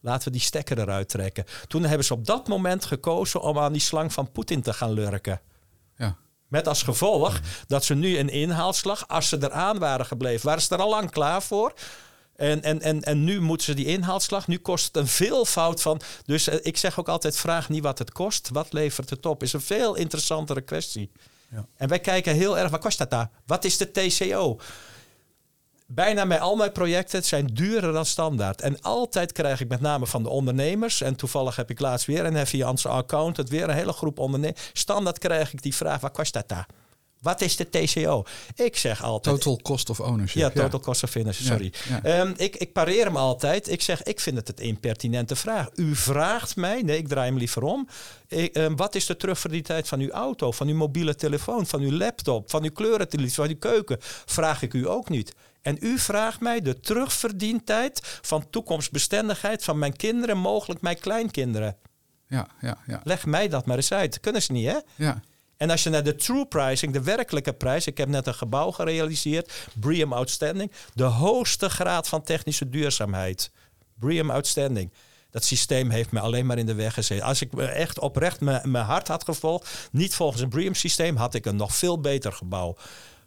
Laten 0.02 0.28
we 0.28 0.32
die 0.32 0.42
stekker 0.42 0.80
eruit 0.80 1.10
trekken. 1.10 1.46
Toen 1.68 1.84
hebben 1.84 2.06
ze 2.06 2.14
op 2.14 2.26
dat 2.26 2.48
moment 2.48 2.86
gekozen 2.86 3.42
om 3.42 3.60
aan 3.60 3.72
die 3.72 3.82
slang 3.82 4.14
van 4.14 4.32
Poetin 4.32 4.62
te 4.62 4.74
gaan 4.74 4.92
lurken. 4.92 5.42
Ja. 5.98 6.18
Met 6.48 6.68
als 6.68 6.84
gevolg 6.84 7.40
dat 7.68 7.84
ze 7.84 7.96
nu 7.96 8.18
een 8.18 8.30
inhaalslag, 8.30 9.08
als 9.08 9.30
ze 9.30 9.38
eraan 9.42 9.80
waren 9.80 10.06
gebleven, 10.06 10.46
waren 10.46 10.62
ze 10.62 10.74
er 10.74 10.82
al 10.82 10.90
lang 10.90 11.12
klaar 11.12 11.42
voor. 11.42 11.74
En, 12.40 12.64
en, 12.64 12.82
en, 12.82 13.02
en 13.02 13.24
nu 13.24 13.42
moeten 13.42 13.66
ze 13.66 13.74
die 13.74 13.86
inhaalslag. 13.86 14.48
Nu 14.48 14.58
kost 14.58 14.86
het 14.86 14.96
een 14.96 15.08
veelvoud 15.08 15.82
van. 15.82 16.02
Dus 16.26 16.48
uh, 16.48 16.56
ik 16.62 16.78
zeg 16.78 17.00
ook 17.00 17.10
altijd: 17.10 17.38
vraag 17.38 17.70
niet 17.70 17.84
wat 17.84 18.00
het 18.00 18.12
kost. 18.12 18.50
Wat 18.54 18.74
levert 18.74 19.10
het 19.10 19.26
op? 19.26 19.44
Is 19.44 19.54
een 19.54 19.62
veel 19.62 19.96
interessantere 19.96 20.62
kwestie. 20.62 21.12
Ja. 21.52 21.66
En 21.76 21.88
wij 21.88 22.00
kijken 22.00 22.36
heel 22.36 22.58
erg: 22.58 22.70
wat 22.70 22.80
kost 22.80 22.98
dat 22.98 23.10
daar? 23.10 23.30
Wat 23.46 23.66
is 23.66 23.78
de 23.78 23.92
TCO? 23.92 24.60
Bijna 25.88 26.28
bij 26.28 26.40
al 26.40 26.56
mijn 26.56 26.72
projecten 26.72 27.24
zijn 27.24 27.46
duurder 27.46 27.94
dan 27.94 28.06
standaard. 28.06 28.62
En 28.62 28.82
altijd 28.82 29.32
krijg 29.32 29.62
ik 29.62 29.68
met 29.68 29.82
name 29.82 30.08
van 30.08 30.24
de 30.24 30.30
ondernemers. 30.30 31.02
En 31.02 31.16
toevallig 31.16 31.56
heb 31.56 31.70
ik 31.70 31.80
laatst 31.80 32.06
weer 32.06 32.26
een 32.26 32.48
via 32.48 32.70
onze 32.70 32.88
accountant 32.88 33.50
weer 33.50 33.64
een 33.64 33.76
hele 33.76 33.94
groep 33.94 34.20
ondernemers. 34.20 34.70
Standaard 34.74 35.18
krijg 35.18 35.54
ik 35.54 35.62
die 35.62 35.76
vraag: 35.76 36.02
wat 36.02 36.12
kost 36.12 36.34
dat 36.34 36.48
daar? 36.48 36.68
Wat 37.22 37.42
is 37.42 37.56
de 37.56 37.70
TCO? 37.70 38.24
Ik 38.56 38.78
zeg 38.78 39.04
altijd... 39.04 39.36
Total 39.36 39.60
cost 39.62 39.90
of 39.90 40.00
ownership. 40.00 40.42
Ja, 40.42 40.50
total 40.50 40.80
cost 40.80 41.04
of 41.04 41.16
ownership, 41.16 41.46
sorry. 41.46 41.74
Ja, 42.04 42.22
um, 42.22 42.34
ik, 42.38 42.56
ik 42.56 42.74
pareer 42.74 43.06
hem 43.06 43.18
altijd. 43.18 43.70
Ik 43.70 43.82
zeg, 43.82 44.04
ik 44.04 44.20
vind 44.20 44.38
het 44.38 44.60
een 44.60 44.66
impertinente 44.66 45.36
vraag. 45.36 45.68
U 45.76 45.96
vraagt 45.96 46.56
mij, 46.56 46.82
nee, 46.82 46.98
ik 46.98 47.08
draai 47.08 47.30
hem 47.30 47.38
liever 47.38 47.64
om. 47.64 47.88
Ik, 48.28 48.58
um, 48.58 48.76
wat 48.76 48.96
is 48.96 49.06
de 49.06 49.18
terugverdientijd 49.18 49.88
van 49.88 50.00
uw 50.00 50.10
auto, 50.10 50.52
van 50.52 50.68
uw 50.68 50.76
mobiele 50.76 51.16
telefoon, 51.16 51.66
van 51.66 51.82
uw 51.82 51.92
laptop, 51.92 52.50
van 52.50 52.64
uw 52.64 52.72
kleurentelevisie, 52.72 53.36
van 53.36 53.50
uw 53.50 53.58
keuken? 53.58 53.98
Vraag 54.26 54.62
ik 54.62 54.74
u 54.74 54.88
ook 54.88 55.10
niet. 55.10 55.36
En 55.62 55.78
u 55.80 55.98
vraagt 55.98 56.40
mij 56.40 56.62
de 56.62 56.80
terugverdientijd 56.80 58.20
van 58.22 58.50
toekomstbestendigheid 58.50 59.64
van 59.64 59.80
mijn 59.80 59.96
kinderen, 59.96 60.38
mogelijk 60.38 60.82
mijn 60.82 61.00
kleinkinderen. 61.00 61.78
Ja, 62.28 62.48
ja, 62.62 62.78
ja. 62.88 63.02
Leg 63.04 63.26
mij 63.26 63.48
dat 63.48 63.66
maar 63.66 63.76
eens 63.76 63.92
uit. 63.92 64.20
Kunnen 64.20 64.42
ze 64.42 64.52
niet, 64.52 64.68
hè? 64.68 64.78
Ja. 64.96 65.22
En 65.60 65.70
als 65.70 65.84
je 65.84 65.90
naar 65.90 66.04
de 66.04 66.16
true 66.16 66.46
pricing, 66.46 66.94
de 66.94 67.04
werkelijke 67.04 67.54
prijs, 67.54 67.88
ik 67.88 67.98
heb 67.98 68.08
net 68.08 68.28
een 68.28 68.34
gebouw 68.34 68.72
gerealiseerd, 68.72 69.68
BREEAM 69.76 70.14
Outstanding, 70.14 70.72
de 70.94 71.04
hoogste 71.04 71.70
graad 71.70 72.08
van 72.08 72.24
technische 72.24 72.70
duurzaamheid. 72.70 73.52
BREEAM 73.94 74.30
Outstanding. 74.30 74.94
Dat 75.32 75.44
systeem 75.44 75.90
heeft 75.90 76.12
me 76.12 76.20
alleen 76.20 76.46
maar 76.46 76.58
in 76.58 76.66
de 76.66 76.74
weg 76.74 76.94
gezeten. 76.94 77.26
Als 77.26 77.42
ik 77.42 77.54
echt 77.54 78.00
oprecht 78.00 78.40
mijn 78.42 78.76
hart 78.76 79.08
had 79.08 79.24
gevolgd, 79.24 79.90
niet 79.92 80.16
volgens 80.16 80.42
een 80.42 80.50
BREEAM-systeem, 80.50 81.16
had 81.16 81.34
ik 81.34 81.46
een 81.46 81.56
nog 81.56 81.76
veel 81.76 82.02
beter 82.02 82.32
gebouw. 82.32 82.76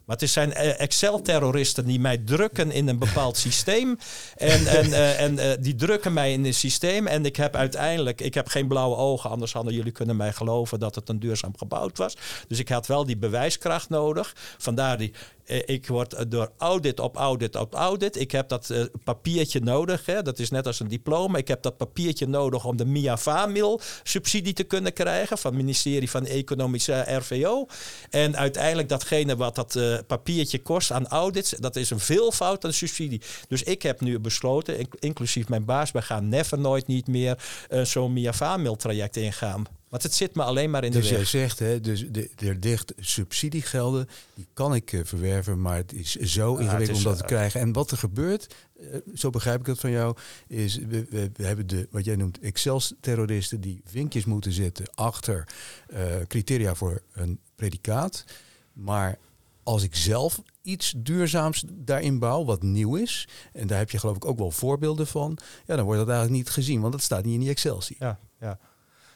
Maar 0.05 0.17
het 0.17 0.29
zijn 0.29 0.53
eh, 0.53 0.81
Excel-terroristen 0.81 1.85
die 1.85 1.99
mij 1.99 2.17
drukken 2.17 2.71
in 2.71 2.87
een 2.87 2.99
bepaald 2.99 3.37
systeem. 3.37 3.97
En, 4.35 4.67
en, 4.67 4.87
uh, 4.89 5.21
en 5.21 5.33
uh, 5.33 5.51
die 5.59 5.75
drukken 5.75 6.13
mij 6.13 6.31
in 6.31 6.45
een 6.45 6.53
systeem. 6.53 7.07
En 7.07 7.25
ik 7.25 7.35
heb 7.35 7.55
uiteindelijk, 7.55 8.21
ik 8.21 8.33
heb 8.33 8.47
geen 8.47 8.67
blauwe 8.67 8.95
ogen, 8.95 9.29
anders 9.29 9.53
hadden 9.53 9.73
jullie 9.73 9.91
kunnen 9.91 10.15
mij 10.15 10.33
geloven 10.33 10.79
dat 10.79 10.95
het 10.95 11.09
een 11.09 11.19
duurzaam 11.19 11.57
gebouwd 11.57 11.97
was. 11.97 12.17
Dus 12.47 12.59
ik 12.59 12.69
had 12.69 12.87
wel 12.87 13.05
die 13.05 13.17
bewijskracht 13.17 13.89
nodig. 13.89 14.35
Vandaar 14.57 14.97
die 14.97 15.13
eh, 15.42 15.42
ik 15.45 15.87
word 15.87 16.31
door 16.31 16.51
audit 16.57 16.99
op 16.99 17.15
audit 17.15 17.55
op 17.55 17.73
audit. 17.73 18.19
Ik 18.19 18.31
heb 18.31 18.49
dat 18.49 18.69
uh, 18.69 18.83
papiertje 19.03 19.59
nodig. 19.59 20.05
Hè. 20.05 20.21
Dat 20.21 20.39
is 20.39 20.49
net 20.49 20.67
als 20.67 20.79
een 20.79 20.87
diploma. 20.87 21.37
Ik 21.37 21.47
heb 21.47 21.61
dat 21.61 21.77
papiertje 21.77 22.27
nodig 22.27 22.65
om 22.65 22.77
de 22.77 22.85
MIA-FAMIL 22.85 23.81
subsidie 24.03 24.53
te 24.53 24.63
kunnen 24.63 24.93
krijgen 24.93 25.37
van 25.37 25.51
het 25.51 25.61
ministerie 25.61 26.09
van 26.09 26.25
Economische 26.25 27.05
RVO. 27.07 27.65
En 28.09 28.37
uiteindelijk 28.37 28.89
datgene 28.89 29.35
wat 29.35 29.55
dat 29.55 29.75
uh, 29.75 29.97
papiertje 30.07 30.61
kost 30.61 30.91
aan 30.91 31.07
audits, 31.07 31.49
dat 31.49 31.75
is 31.75 31.89
een 31.89 31.99
veelvoud 31.99 32.65
aan 32.65 32.73
subsidie. 32.73 33.21
Dus 33.47 33.63
ik 33.63 33.81
heb 33.81 34.01
nu 34.01 34.19
besloten, 34.19 34.87
inclusief 34.99 35.49
mijn 35.49 35.65
baas, 35.65 35.91
we 35.91 36.01
gaan 36.01 36.29
never 36.29 36.59
nooit 36.59 36.87
niet 36.87 37.07
meer 37.07 37.37
zo'n 37.83 38.13
MIA-FAMIL 38.13 38.75
traject 38.75 39.17
ingaan. 39.17 39.82
Want 39.93 40.05
het 40.05 40.13
zit 40.13 40.35
me 40.35 40.43
alleen 40.43 40.69
maar 40.69 40.83
in 40.83 40.91
de 40.91 40.99
dus 40.99 41.09
weg. 41.09 41.19
Dus 41.19 41.31
jij 41.31 41.41
zegt, 41.41 41.59
hè, 41.59 41.79
dus 41.79 42.05
de, 42.11 42.29
er 42.35 42.57
ligt 42.61 42.93
subsidiegelden, 42.99 44.07
die 44.33 44.47
kan 44.53 44.75
ik 44.75 44.91
uh, 44.91 45.03
verwerven, 45.03 45.61
maar 45.61 45.75
het 45.75 45.93
is 45.93 46.15
zo 46.15 46.55
ingewikkeld 46.55 46.97
om 46.97 47.03
dat 47.03 47.17
te 47.17 47.23
krijgen. 47.23 47.59
En 47.59 47.73
wat 47.73 47.91
er 47.91 47.97
gebeurt, 47.97 48.55
uh, 48.79 48.95
zo 49.13 49.29
begrijp 49.29 49.59
ik 49.59 49.65
het 49.65 49.79
van 49.79 49.91
jou, 49.91 50.15
is 50.47 50.75
we, 50.75 51.05
we, 51.09 51.31
we 51.33 51.45
hebben 51.45 51.67
de, 51.67 51.87
wat 51.91 52.05
jij 52.05 52.15
noemt, 52.15 52.39
Excel-terroristen 52.39 53.61
die 53.61 53.81
vinkjes 53.85 54.25
moeten 54.25 54.51
zetten 54.51 54.85
achter 54.95 55.47
uh, 55.93 55.99
criteria 56.27 56.75
voor 56.75 57.01
een 57.11 57.39
predicaat. 57.55 58.25
Maar 58.73 59.17
als 59.63 59.83
ik 59.83 59.95
zelf 59.95 60.41
iets 60.61 60.93
duurzaams 60.97 61.63
daarin 61.67 62.19
bouw, 62.19 62.45
wat 62.45 62.63
nieuw 62.63 62.95
is, 62.95 63.27
en 63.51 63.67
daar 63.67 63.77
heb 63.77 63.89
je 63.89 63.99
geloof 63.99 64.15
ik 64.15 64.25
ook 64.25 64.37
wel 64.37 64.51
voorbeelden 64.51 65.07
van, 65.07 65.37
ja, 65.65 65.75
dan 65.75 65.85
wordt 65.85 65.99
dat 65.99 66.09
eigenlijk 66.09 66.37
niet 66.37 66.49
gezien, 66.53 66.81
want 66.81 66.93
dat 66.93 67.01
staat 67.01 67.23
niet 67.23 67.33
in 67.33 67.39
die 67.39 67.49
Excel-sheet. 67.49 67.97
Ja, 67.99 68.19
ja. 68.39 68.59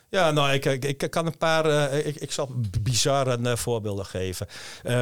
Ja, 0.10 0.32
nou, 0.32 0.54
ik, 0.54 0.66
ik, 0.66 1.10
kan 1.10 1.26
een 1.26 1.38
paar. 1.38 1.66
Uh, 1.66 2.08
ik, 2.08 2.16
ik 2.16 2.32
zal 2.32 2.52
bizarre 2.82 3.38
uh, 3.40 3.56
voorbeelden 3.56 4.06
geven. 4.06 4.48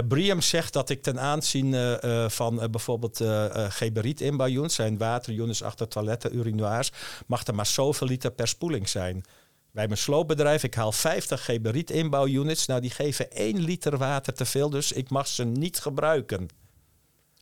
Uh, 0.09 0.39
zegt 0.39 0.73
dat 0.73 0.89
ik 0.89 1.03
ten 1.03 1.19
aanzien 1.19 1.99
van 2.27 2.67
bijvoorbeeld 2.71 3.21
geberiet 3.69 4.21
inbouwunits, 4.21 4.75
zijn 4.75 4.97
waterunits 4.97 5.63
achter 5.63 5.87
toiletten, 5.87 6.35
urinoirs, 6.35 6.91
mag 7.27 7.45
er 7.47 7.55
maar 7.55 7.65
zoveel 7.65 8.07
liter 8.07 8.31
per 8.31 8.47
spoeling 8.47 8.89
zijn. 8.89 9.23
Bij 9.71 9.87
mijn 9.87 9.99
sloopbedrijf, 9.99 10.63
ik 10.63 10.73
haal 10.73 10.91
50 10.91 11.45
geberiet 11.45 11.91
inbouwunits. 11.91 12.65
Nou, 12.65 12.81
die 12.81 12.89
geven 12.89 13.31
1 13.31 13.59
liter 13.59 13.97
water 13.97 14.33
te 14.33 14.45
veel, 14.45 14.69
dus 14.69 14.91
ik 14.91 15.09
mag 15.09 15.27
ze 15.27 15.43
niet 15.43 15.79
gebruiken. 15.79 16.47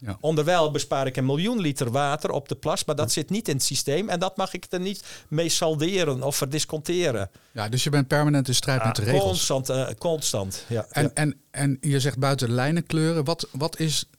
Ja. 0.05 0.17
Onderwijl 0.19 0.72
bespaar 0.72 1.07
ik 1.07 1.17
een 1.17 1.25
miljoen 1.25 1.60
liter 1.60 1.91
water 1.91 2.29
op 2.29 2.50
de 2.50 2.55
plas, 2.55 2.86
maar 2.86 2.95
dat 2.95 3.12
zit 3.12 3.29
niet 3.29 3.48
in 3.48 3.53
het 3.53 3.63
systeem 3.63 4.10
en 4.10 4.19
dat 4.19 4.38
mag 4.38 4.53
ik 4.53 4.65
er 4.69 4.79
niet 4.79 5.03
mee 5.27 5.50
salderen 5.50 6.24
of 6.24 6.36
verdisconteren. 6.36 7.29
Ja, 7.51 7.69
dus 7.69 7.83
je 7.83 7.89
bent 7.89 8.07
permanent 8.07 8.48
in 8.48 8.55
strijd 8.55 8.79
ja, 8.79 8.88
met 8.88 8.95
de 8.95 9.03
regels. 9.03 9.24
Constant, 9.24 9.69
uh, 9.69 9.88
constant. 9.98 10.65
Ja. 10.67 10.86
En. 10.89 11.15
En, 11.15 11.39
en 11.51 11.77
je 11.81 12.00
zegt 12.00 12.17
buiten 12.17 12.48
de 12.48 12.53
lijnen 12.53 12.86
kleuren. 12.86 13.24
Wat, 13.24 13.48
wat, 13.51 13.79
is, 13.79 14.10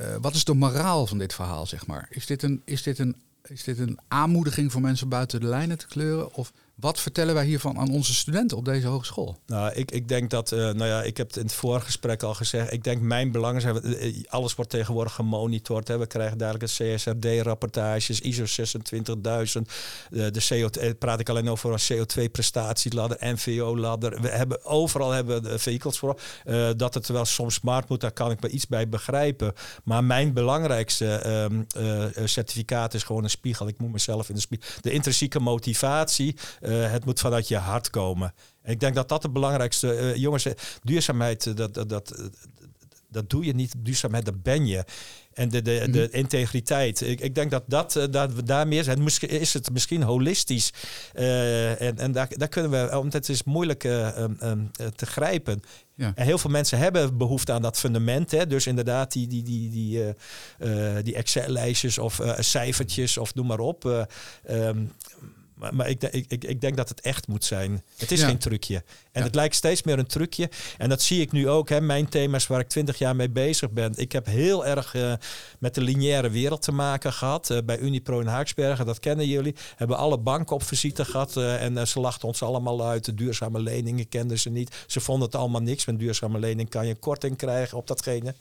uh, 0.00 0.16
wat 0.20 0.34
is 0.34 0.44
de 0.44 0.54
moraal 0.54 1.06
van 1.06 1.18
dit 1.18 1.34
verhaal, 1.34 1.66
zeg 1.66 1.86
maar? 1.86 2.06
Is 2.10 2.26
dit, 2.26 2.42
een, 2.42 2.62
is, 2.64 2.82
dit 2.82 2.98
een, 2.98 3.22
is 3.42 3.64
dit 3.64 3.78
een 3.78 3.98
aanmoediging 4.08 4.72
voor 4.72 4.80
mensen 4.80 5.08
buiten 5.08 5.40
de 5.40 5.46
lijnen 5.46 5.78
te 5.78 5.86
kleuren? 5.86 6.34
Of 6.34 6.52
wat 6.74 7.00
vertellen 7.00 7.34
wij 7.34 7.44
hiervan 7.44 7.78
aan 7.78 7.90
onze 7.90 8.14
studenten 8.14 8.56
op 8.56 8.64
deze 8.64 8.86
hogeschool? 8.86 9.36
Nou, 9.46 9.72
ik, 9.72 9.90
ik 9.90 10.08
denk 10.08 10.30
dat, 10.30 10.52
uh, 10.52 10.58
nou 10.58 10.84
ja, 10.84 11.02
ik 11.02 11.16
heb 11.16 11.26
het 11.26 11.36
in 11.36 11.42
het 11.42 11.54
vorige 11.54 11.84
gesprek 11.84 12.22
al 12.22 12.34
gezegd. 12.34 12.72
Ik 12.72 12.84
denk 12.84 13.00
mijn 13.00 13.32
belangen 13.32 13.60
zijn, 13.60 13.80
alles 14.28 14.54
wordt 14.54 14.70
tegenwoordig 14.70 15.14
gemonitord. 15.14 15.88
We 15.88 16.06
krijgen 16.06 16.38
dadelijk 16.38 16.64
het 16.64 16.72
CSRD-rapportages, 16.72 18.20
ISO 18.20 18.44
26000. 18.44 19.68
De, 20.10 20.30
de 20.30 20.42
CO2, 20.52 20.98
praat 20.98 21.20
ik 21.20 21.28
alleen 21.28 21.48
over 21.48 21.72
een 21.72 22.06
CO2-prestatieladder, 22.06 23.16
NVO-ladder. 23.20 24.20
We 24.20 24.28
hebben 24.28 24.64
overal 24.64 25.10
hebben 25.10 25.42
we 25.42 25.58
vehicles 25.58 25.98
voor. 25.98 26.20
Dat 26.76 26.94
het 26.94 27.08
wel 27.08 27.24
soms 27.24 27.54
smart 27.54 27.88
moet, 27.88 28.00
daar 28.00 28.12
kan 28.12 28.30
ik 28.30 28.40
me 28.40 28.48
iets 28.48 28.66
bij 28.66 28.88
begrijpen. 28.88 29.52
Maar 29.84 30.04
mijn 30.04 30.32
belangrijkste 30.32 31.22
uh, 31.78 32.26
certificaat 32.26 32.94
is 32.94 33.02
gewoon 33.02 33.24
een 33.24 33.30
spiegel. 33.30 33.68
Ik 33.68 33.78
moet 33.78 33.92
mezelf 33.92 34.28
in 34.28 34.34
de 34.34 34.40
spiegel. 34.40 34.68
De 34.80 34.90
intrinsieke 34.90 35.40
motivatie. 35.40 36.36
Uh, 36.64 36.90
het 36.90 37.04
moet 37.04 37.20
vanuit 37.20 37.48
je 37.48 37.56
hart 37.56 37.90
komen. 37.90 38.34
En 38.62 38.72
ik 38.72 38.80
denk 38.80 38.94
dat 38.94 39.08
dat 39.08 39.22
het 39.22 39.32
belangrijkste... 39.32 39.98
Uh, 39.98 40.16
jongens, 40.16 40.46
duurzaamheid, 40.82 41.56
dat, 41.56 41.74
dat, 41.74 41.88
dat, 41.88 42.30
dat 43.08 43.30
doe 43.30 43.44
je 43.44 43.54
niet. 43.54 43.74
Duurzaamheid, 43.78 44.24
dat 44.24 44.42
ben 44.42 44.66
je. 44.66 44.84
En 45.34 45.48
de, 45.48 45.62
de, 45.62 45.90
de 45.90 46.08
integriteit. 46.10 47.00
Ik, 47.00 47.20
ik 47.20 47.34
denk 47.34 47.50
dat, 47.50 47.62
dat, 47.66 48.06
dat 48.10 48.32
we 48.32 48.42
daar 48.42 48.68
meer 48.68 48.84
zijn. 48.84 49.02
Misschien 49.02 49.28
is 49.28 49.54
het 49.54 49.72
misschien 49.72 50.02
holistisch. 50.02 50.72
Uh, 51.14 51.80
en 51.80 51.98
en 51.98 52.12
daar, 52.12 52.28
daar 52.30 52.48
kunnen 52.48 52.70
we, 52.70 52.88
want 52.90 53.12
het 53.12 53.28
is 53.28 53.42
moeilijk 53.42 53.84
uh, 53.84 54.18
um, 54.18 54.36
um, 54.42 54.70
te 54.96 55.06
grijpen. 55.06 55.62
Ja. 55.94 56.12
En 56.14 56.24
heel 56.24 56.38
veel 56.38 56.50
mensen 56.50 56.78
hebben 56.78 57.16
behoefte 57.16 57.52
aan 57.52 57.62
dat 57.62 57.78
fundament. 57.78 58.30
Hè? 58.30 58.46
Dus 58.46 58.66
inderdaad, 58.66 59.12
die, 59.12 59.26
die, 59.26 59.42
die, 59.42 59.70
die, 59.70 60.14
die 61.02 61.14
Excel-lijstjes 61.14 61.98
of 61.98 62.20
cijfertjes 62.38 63.18
of 63.18 63.34
noem 63.34 63.46
maar 63.46 63.58
op. 63.58 64.08
Um, 64.50 64.92
maar, 65.54 65.74
maar 65.74 65.88
ik, 65.88 66.02
ik, 66.02 66.44
ik, 66.44 66.60
denk 66.60 66.76
dat 66.76 66.88
het 66.88 67.00
echt 67.00 67.28
moet 67.28 67.44
zijn. 67.44 67.82
Het 67.96 68.12
is 68.12 68.20
ja. 68.20 68.26
geen 68.26 68.38
trucje. 68.38 68.74
En 68.74 69.20
ja. 69.20 69.22
het 69.22 69.34
lijkt 69.34 69.54
steeds 69.54 69.82
meer 69.82 69.98
een 69.98 70.06
trucje. 70.06 70.50
En 70.78 70.88
dat 70.88 71.02
zie 71.02 71.20
ik 71.20 71.32
nu 71.32 71.48
ook. 71.48 71.68
Hè. 71.68 71.80
Mijn 71.80 72.08
thema's 72.08 72.46
waar 72.46 72.60
ik 72.60 72.68
twintig 72.68 72.98
jaar 72.98 73.16
mee 73.16 73.30
bezig 73.30 73.70
ben. 73.70 73.92
Ik 73.96 74.12
heb 74.12 74.26
heel 74.26 74.66
erg 74.66 74.94
uh, 74.94 75.12
met 75.58 75.74
de 75.74 75.80
lineaire 75.80 76.30
wereld 76.30 76.62
te 76.62 76.72
maken 76.72 77.12
gehad. 77.12 77.50
Uh, 77.50 77.58
bij 77.64 77.78
Unipro 77.78 78.20
in 78.20 78.26
Haaksbergen, 78.26 78.86
dat 78.86 79.00
kennen 79.00 79.26
jullie. 79.26 79.54
Hebben 79.76 79.96
alle 79.96 80.18
banken 80.18 80.56
op 80.56 80.62
visite 80.62 81.04
gehad. 81.04 81.36
Uh, 81.36 81.62
en 81.62 81.88
ze 81.88 82.00
lachten 82.00 82.28
ons 82.28 82.42
allemaal 82.42 82.86
uit. 82.86 83.04
De 83.04 83.14
duurzame 83.14 83.60
leningen 83.60 84.08
kenden 84.08 84.38
ze 84.38 84.50
niet. 84.50 84.84
Ze 84.86 85.00
vonden 85.00 85.26
het 85.26 85.34
allemaal 85.34 85.62
niks. 85.62 85.84
Met 85.84 85.98
duurzame 85.98 86.38
lening 86.38 86.68
kan 86.68 86.86
je 86.86 86.90
een 86.90 86.98
korting 86.98 87.36
krijgen 87.36 87.78
op 87.78 87.86
datgene. 87.86 88.34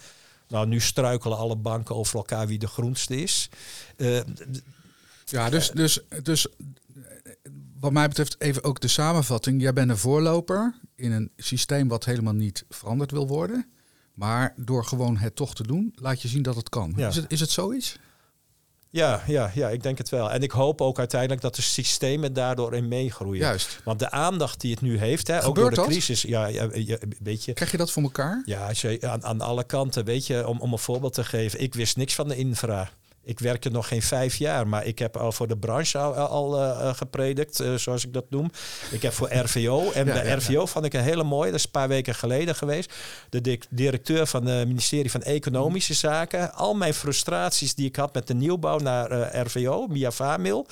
Nou, 0.47 0.67
nu 0.67 0.79
struikelen 0.79 1.37
alle 1.37 1.55
banken 1.55 1.95
over 1.95 2.15
elkaar 2.15 2.47
wie 2.47 2.59
de 2.59 2.67
groenste 2.67 3.15
is. 3.15 3.49
ja, 5.25 5.49
dus, 5.49 5.71
dus, 5.71 5.99
dus 6.23 6.47
wat 7.79 7.91
mij 7.91 8.07
betreft 8.07 8.41
even 8.41 8.63
ook 8.63 8.79
de 8.79 8.87
samenvatting. 8.87 9.61
Jij 9.61 9.73
bent 9.73 9.89
een 9.89 9.97
voorloper 9.97 10.79
in 10.95 11.11
een 11.11 11.31
systeem 11.37 11.87
wat 11.87 12.05
helemaal 12.05 12.33
niet 12.33 12.65
veranderd 12.69 13.11
wil 13.11 13.27
worden. 13.27 13.65
Maar 14.13 14.53
door 14.57 14.85
gewoon 14.85 15.17
het 15.17 15.35
toch 15.35 15.55
te 15.55 15.67
doen, 15.67 15.93
laat 15.95 16.21
je 16.21 16.27
zien 16.27 16.41
dat 16.41 16.55
het 16.55 16.69
kan. 16.69 16.93
Ja. 16.95 17.07
Is, 17.07 17.15
het, 17.15 17.25
is 17.31 17.39
het 17.39 17.49
zoiets? 17.49 17.97
Ja, 18.89 19.23
ja, 19.27 19.51
ja, 19.53 19.69
ik 19.69 19.83
denk 19.83 19.97
het 19.97 20.09
wel. 20.09 20.31
En 20.31 20.41
ik 20.41 20.51
hoop 20.51 20.81
ook 20.81 20.99
uiteindelijk 20.99 21.41
dat 21.41 21.55
de 21.55 21.61
systemen 21.61 22.33
daardoor 22.33 22.75
in 22.75 22.87
meegroeien. 22.87 23.41
Juist. 23.41 23.81
Want 23.83 23.99
de 23.99 24.11
aandacht 24.11 24.61
die 24.61 24.71
het 24.71 24.81
nu 24.81 24.97
heeft, 24.97 25.27
hè, 25.27 25.43
ook 25.45 25.55
door 25.55 25.69
de 25.69 25.75
dat? 25.75 25.85
crisis. 25.85 26.21
Ja, 26.21 26.45
ja, 26.45 26.69
ja, 26.73 26.97
weet 27.19 27.45
je. 27.45 27.53
Krijg 27.53 27.71
je 27.71 27.77
dat 27.77 27.91
voor 27.91 28.03
elkaar? 28.03 28.41
Ja, 28.45 28.67
als 28.67 28.81
je, 28.81 28.97
aan, 29.01 29.23
aan 29.23 29.41
alle 29.41 29.63
kanten, 29.63 30.05
weet 30.05 30.27
je, 30.27 30.47
om, 30.47 30.59
om 30.59 30.71
een 30.71 30.79
voorbeeld 30.79 31.13
te 31.13 31.23
geven. 31.23 31.61
Ik 31.61 31.73
wist 31.73 31.97
niks 31.97 32.15
van 32.15 32.27
de 32.27 32.35
infra. 32.35 32.89
Ik 33.25 33.39
werk 33.39 33.65
er 33.65 33.71
nog 33.71 33.87
geen 33.87 34.01
vijf 34.01 34.35
jaar, 34.35 34.67
maar 34.67 34.85
ik 34.85 34.99
heb 34.99 35.17
al 35.17 35.31
voor 35.31 35.47
de 35.47 35.57
branche 35.57 35.97
al, 35.97 36.13
al 36.13 36.59
uh, 36.59 36.93
gepredikt, 36.93 37.61
uh, 37.61 37.75
zoals 37.75 38.05
ik 38.05 38.13
dat 38.13 38.25
noem. 38.29 38.51
Ik 38.91 39.01
heb 39.01 39.13
voor 39.13 39.33
RVO. 39.43 39.91
En 39.91 40.05
ja, 40.05 40.13
bij 40.13 40.25
ja, 40.25 40.35
RVO 40.35 40.59
ja. 40.59 40.65
vond 40.65 40.85
ik 40.85 40.93
een 40.93 41.03
hele 41.03 41.23
mooie, 41.23 41.49
dat 41.49 41.59
is 41.59 41.65
een 41.65 41.71
paar 41.71 41.87
weken 41.87 42.15
geleden 42.15 42.55
geweest. 42.55 42.93
De 43.29 43.41
di 43.41 43.59
directeur 43.69 44.27
van 44.27 44.45
het 44.45 44.67
ministerie 44.67 45.11
van 45.11 45.21
Economische 45.21 45.93
Zaken. 45.93 46.53
Al 46.53 46.73
mijn 46.73 46.93
frustraties 46.93 47.75
die 47.75 47.87
ik 47.87 47.95
had 47.95 48.13
met 48.13 48.27
de 48.27 48.33
nieuwbouw 48.33 48.77
naar 48.77 49.11
uh, 49.11 49.41
RVO, 49.43 49.87
Mia 49.87 50.11
Vamil, 50.11 50.67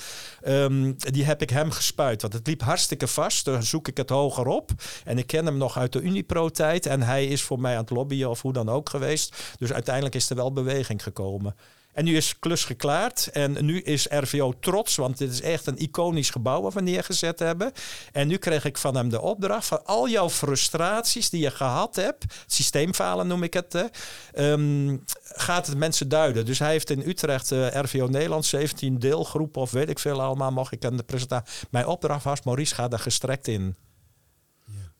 um, 0.46 0.96
die 0.98 1.24
heb 1.24 1.42
ik 1.42 1.50
hem 1.50 1.70
gespuit. 1.70 2.22
Want 2.22 2.34
het 2.34 2.46
liep 2.46 2.62
hartstikke 2.62 3.06
vast. 3.06 3.44
Dan 3.44 3.62
zoek 3.62 3.88
ik 3.88 3.96
het 3.96 4.08
hoger 4.08 4.46
op. 4.46 4.70
En 5.04 5.18
ik 5.18 5.26
ken 5.26 5.46
hem 5.46 5.56
nog 5.56 5.78
uit 5.78 5.92
de 5.92 6.00
Unipro-tijd. 6.00 6.86
En 6.86 7.02
hij 7.02 7.26
is 7.26 7.42
voor 7.42 7.60
mij 7.60 7.72
aan 7.72 7.80
het 7.80 7.90
lobbyen 7.90 8.30
of 8.30 8.42
hoe 8.42 8.52
dan 8.52 8.68
ook 8.68 8.88
geweest. 8.88 9.36
Dus 9.58 9.72
uiteindelijk 9.72 10.14
is 10.14 10.30
er 10.30 10.36
wel 10.36 10.52
beweging 10.52 11.02
gekomen. 11.02 11.54
En 11.92 12.04
nu 12.04 12.16
is 12.16 12.38
klus 12.38 12.64
geklaard. 12.64 13.26
En 13.32 13.64
nu 13.64 13.80
is 13.80 14.06
RVO 14.10 14.52
trots, 14.60 14.96
want 14.96 15.18
dit 15.18 15.32
is 15.32 15.40
echt 15.40 15.66
een 15.66 15.78
iconisch 15.78 16.30
gebouw 16.30 16.62
wat 16.62 16.74
we 16.74 16.80
neergezet 16.80 17.38
hebben. 17.38 17.72
En 18.12 18.28
nu 18.28 18.36
kreeg 18.36 18.64
ik 18.64 18.78
van 18.78 18.96
hem 18.96 19.08
de 19.08 19.20
opdracht 19.20 19.66
van 19.66 19.86
al 19.86 20.08
jouw 20.08 20.30
frustraties 20.30 21.30
die 21.30 21.40
je 21.40 21.50
gehad 21.50 21.96
hebt, 21.96 22.24
systeemfalen 22.46 23.26
noem 23.26 23.42
ik 23.42 23.54
het, 23.54 23.90
um, 24.38 25.04
gaat 25.22 25.66
het 25.66 25.76
mensen 25.76 26.08
duiden. 26.08 26.44
Dus 26.44 26.58
hij 26.58 26.70
heeft 26.70 26.90
in 26.90 27.08
Utrecht 27.08 27.50
uh, 27.50 27.66
RVO 27.66 28.06
Nederland 28.06 28.44
17 28.44 28.98
deelgroepen 28.98 29.62
of 29.62 29.70
weet 29.70 29.88
ik 29.88 29.98
veel 29.98 30.22
allemaal, 30.22 30.50
mocht 30.50 30.72
ik 30.72 30.84
aan 30.84 30.96
de 30.96 31.02
presentatie. 31.02 31.68
Mijn 31.70 31.86
opdracht 31.86 32.24
was, 32.24 32.42
Maurice, 32.42 32.74
ga 32.74 32.88
daar 32.88 32.98
gestrekt 32.98 33.48
in. 33.48 33.76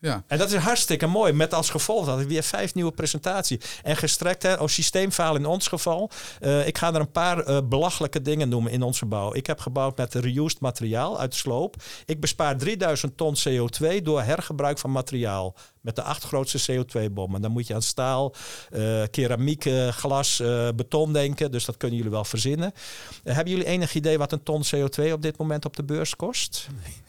Ja. 0.02 0.24
En 0.26 0.38
dat 0.38 0.52
is 0.52 0.58
hartstikke 0.58 1.06
mooi. 1.06 1.32
Met 1.32 1.54
als 1.54 1.70
gevolg 1.70 2.06
dat 2.06 2.20
ik 2.20 2.28
weer 2.28 2.42
vijf 2.42 2.74
nieuwe 2.74 2.90
presentaties. 2.92 3.58
En 3.82 3.96
gestrekt, 3.96 4.42
hè, 4.42 4.58
als 4.58 4.74
systeemfalen 4.74 5.40
in 5.40 5.46
ons 5.46 5.68
geval. 5.68 6.10
Uh, 6.40 6.66
ik 6.66 6.78
ga 6.78 6.94
er 6.94 7.00
een 7.00 7.10
paar 7.10 7.48
uh, 7.48 7.58
belachelijke 7.64 8.22
dingen 8.22 8.48
noemen 8.48 8.72
in 8.72 8.82
onze 8.82 9.06
bouw. 9.06 9.34
Ik 9.34 9.46
heb 9.46 9.60
gebouwd 9.60 9.96
met 9.96 10.14
reused 10.14 10.60
materiaal 10.60 11.20
uit 11.20 11.30
de 11.30 11.36
sloop. 11.36 11.76
Ik 12.04 12.20
bespaar 12.20 12.56
3000 12.56 13.16
ton 13.16 13.36
CO2 13.48 14.02
door 14.02 14.22
hergebruik 14.22 14.78
van 14.78 14.90
materiaal. 14.90 15.54
Met 15.80 15.96
de 15.96 16.02
acht 16.02 16.24
grootste 16.24 16.72
CO2-bommen. 16.72 17.42
Dan 17.42 17.50
moet 17.50 17.66
je 17.66 17.74
aan 17.74 17.82
staal, 17.82 18.34
uh, 18.70 19.02
keramiek, 19.10 19.64
glas, 19.90 20.42
beton 20.76 21.12
denken. 21.12 21.50
Dus 21.50 21.64
dat 21.64 21.76
kunnen 21.76 21.96
jullie 21.96 22.12
wel 22.12 22.24
verzinnen. 22.24 22.72
hebben 23.24 23.52
jullie 23.52 23.66
enig 23.66 23.94
idee 23.94 24.18
wat 24.18 24.32
een 24.32 24.42
ton 24.42 24.62
CO2 24.64 25.12
op 25.12 25.22
dit 25.22 25.38
moment 25.38 25.64
op 25.64 25.76
de 25.76 25.84
beurs 25.84 26.16
kost? 26.16 26.68
Nee. 26.84 27.02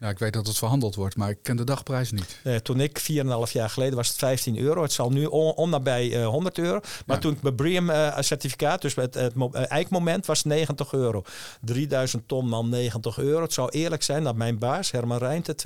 Ja, 0.00 0.08
ik 0.08 0.18
weet 0.18 0.32
dat 0.32 0.46
het 0.46 0.58
verhandeld 0.58 0.94
wordt, 0.94 1.16
maar 1.16 1.30
ik 1.30 1.38
ken 1.42 1.56
de 1.56 1.64
dagprijs 1.64 2.10
niet. 2.10 2.40
Uh, 2.44 2.56
toen 2.56 2.80
ik 2.80 3.00
4,5 3.00 3.52
jaar 3.52 3.70
geleden 3.70 3.96
was 3.96 4.08
het 4.08 4.16
15 4.16 4.58
euro. 4.58 4.82
Het 4.82 4.92
zal 4.92 5.10
nu 5.10 5.24
on, 5.24 5.52
on 5.52 5.70
nabij 5.70 6.20
uh, 6.20 6.26
100 6.26 6.58
euro. 6.58 6.80
Maar 7.06 7.16
ja. 7.16 7.22
toen 7.22 7.32
ik 7.32 7.42
mijn 7.42 7.54
BREEAM-certificaat, 7.54 8.82
dus 8.82 8.94
het, 8.94 9.14
het, 9.14 9.34
het 9.34 9.66
eikmoment, 9.66 10.26
was 10.26 10.44
90 10.44 10.92
euro. 10.92 11.22
3000 11.60 12.28
ton 12.28 12.48
man 12.48 12.68
90 12.68 13.18
euro. 13.18 13.42
Het 13.42 13.52
zou 13.52 13.68
eerlijk 13.68 14.02
zijn 14.02 14.24
dat 14.24 14.36
mijn 14.36 14.58
baas, 14.58 14.90
Herman 14.90 15.18
Rijnte, 15.18 15.56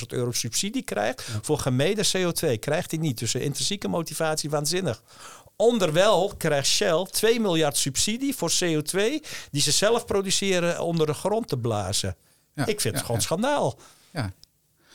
270.000 0.00 0.06
euro 0.08 0.32
subsidie 0.32 0.82
krijgt 0.82 1.24
ja. 1.32 1.38
voor 1.42 1.58
gemeden 1.58 2.06
CO2. 2.06 2.58
Krijgt 2.58 2.90
hij 2.90 3.00
niet. 3.00 3.18
Dus 3.18 3.32
de 3.32 3.42
intrinsieke 3.42 3.88
motivatie 3.88 4.50
waanzinnig. 4.50 5.02
Onderwel 5.56 6.32
krijgt 6.36 6.68
Shell 6.68 7.06
2 7.10 7.40
miljard 7.40 7.76
subsidie 7.76 8.36
voor 8.36 8.50
CO2 8.64 9.00
die 9.50 9.62
ze 9.62 9.70
zelf 9.70 10.04
produceren 10.04 10.80
onder 10.80 11.06
de 11.06 11.14
grond 11.14 11.48
te 11.48 11.58
blazen. 11.58 12.16
Ja, 12.58 12.66
ik 12.66 12.80
vind 12.80 12.94
het 12.94 13.04
gewoon 13.04 13.20
schandaal. 13.20 13.78
Ja. 14.10 14.32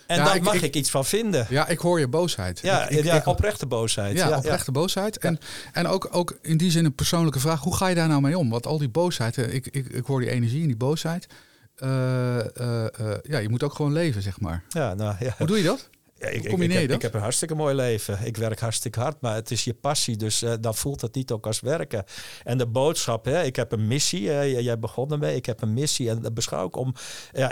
En 0.08 0.18
daar 0.18 0.36
ik- 0.36 0.42
mag 0.42 0.54
ik- 0.54 0.62
ik, 0.62 0.76
iets 0.76 0.90
van 0.92 1.06
vinden. 1.06 1.46
Ja, 1.50 1.68
ik 1.68 1.80
hoor 1.80 2.00
je 2.00 2.08
boosheid. 2.08 2.60
Ja, 2.60 2.90
Ik- 2.90 3.04
ja 3.04 3.22
oprechte 3.26 3.66
boosheid. 3.66 4.18
Ja, 4.18 4.38
oprechte 4.38 4.72
boosheid. 4.72 5.18
En, 5.18 5.40
en 5.74 5.88
ook, 5.88 6.08
ook 6.12 6.38
in 6.42 6.58
die 6.58 6.72
zin 6.72 6.86
een 6.86 6.96
persoonlijke 6.96 7.40
vraag. 7.40 7.60
Hoe 7.62 7.76
ga 7.76 7.88
je 7.88 7.96
daar 7.96 8.08
nou 8.08 8.22
mee 8.22 8.38
om? 8.38 8.50
Want 8.50 8.66
al 8.66 8.78
die 8.78 8.90
boosheid, 8.90 9.38
eh, 9.38 9.54
ik, 9.54 9.68
ik, 9.68 9.88
ik 9.88 10.06
hoor 10.06 10.20
die 10.20 10.30
energie 10.30 10.62
en 10.62 10.68
die 10.68 10.76
boosheid. 10.78 11.28
Eh, 11.76 12.40
eh, 12.40 13.18
ja, 13.24 13.38
je 13.38 13.50
moet 13.50 13.64
ook 13.64 13.74
gewoon 13.74 13.94
leven, 13.94 14.22
zeg 14.22 14.40
maar. 14.40 14.64
Ja, 14.70 14.94
nou, 14.94 15.16
ja. 15.20 15.34
Hoe 15.38 15.48
doe 15.48 15.58
je 15.58 15.64
dat? 15.64 15.90
Ja, 16.24 16.30
ik, 16.30 16.44
ik, 16.44 16.72
heb, 16.72 16.88
dat? 16.88 16.96
ik 16.96 17.02
heb 17.02 17.14
een 17.14 17.22
hartstikke 17.22 17.56
mooi 17.56 17.76
leven. 17.76 18.20
Ik 18.24 18.38
werk 18.38 18.60
hartstikke 18.60 19.00
hard, 19.00 19.22
maar 19.22 19.36
het 19.36 19.52
is 19.52 19.64
je 19.64 19.74
passie. 19.74 20.16
Dus 20.18 20.42
eh, 20.42 20.54
dan 20.62 20.76
voelt 20.76 21.02
het 21.02 21.16
niet 21.16 21.32
ook 21.32 21.48
als 21.48 21.60
werken. 21.60 22.04
En 22.44 22.58
de 22.58 22.66
boodschap, 22.68 23.26
hè, 23.26 23.44
ik 23.44 23.56
heb 23.56 23.72
een 23.72 23.88
missie. 23.88 24.22
jij 24.62 24.80
begon 24.80 25.12
ermee. 25.12 25.36
Ik 25.36 25.46
heb 25.46 25.62
een 25.62 25.74
missie. 25.74 26.10
En 26.10 26.22
dat 26.22 26.34
beschouw 26.34 26.68
ik 26.68 26.76
om... 26.76 26.94
Ja, 27.32 27.52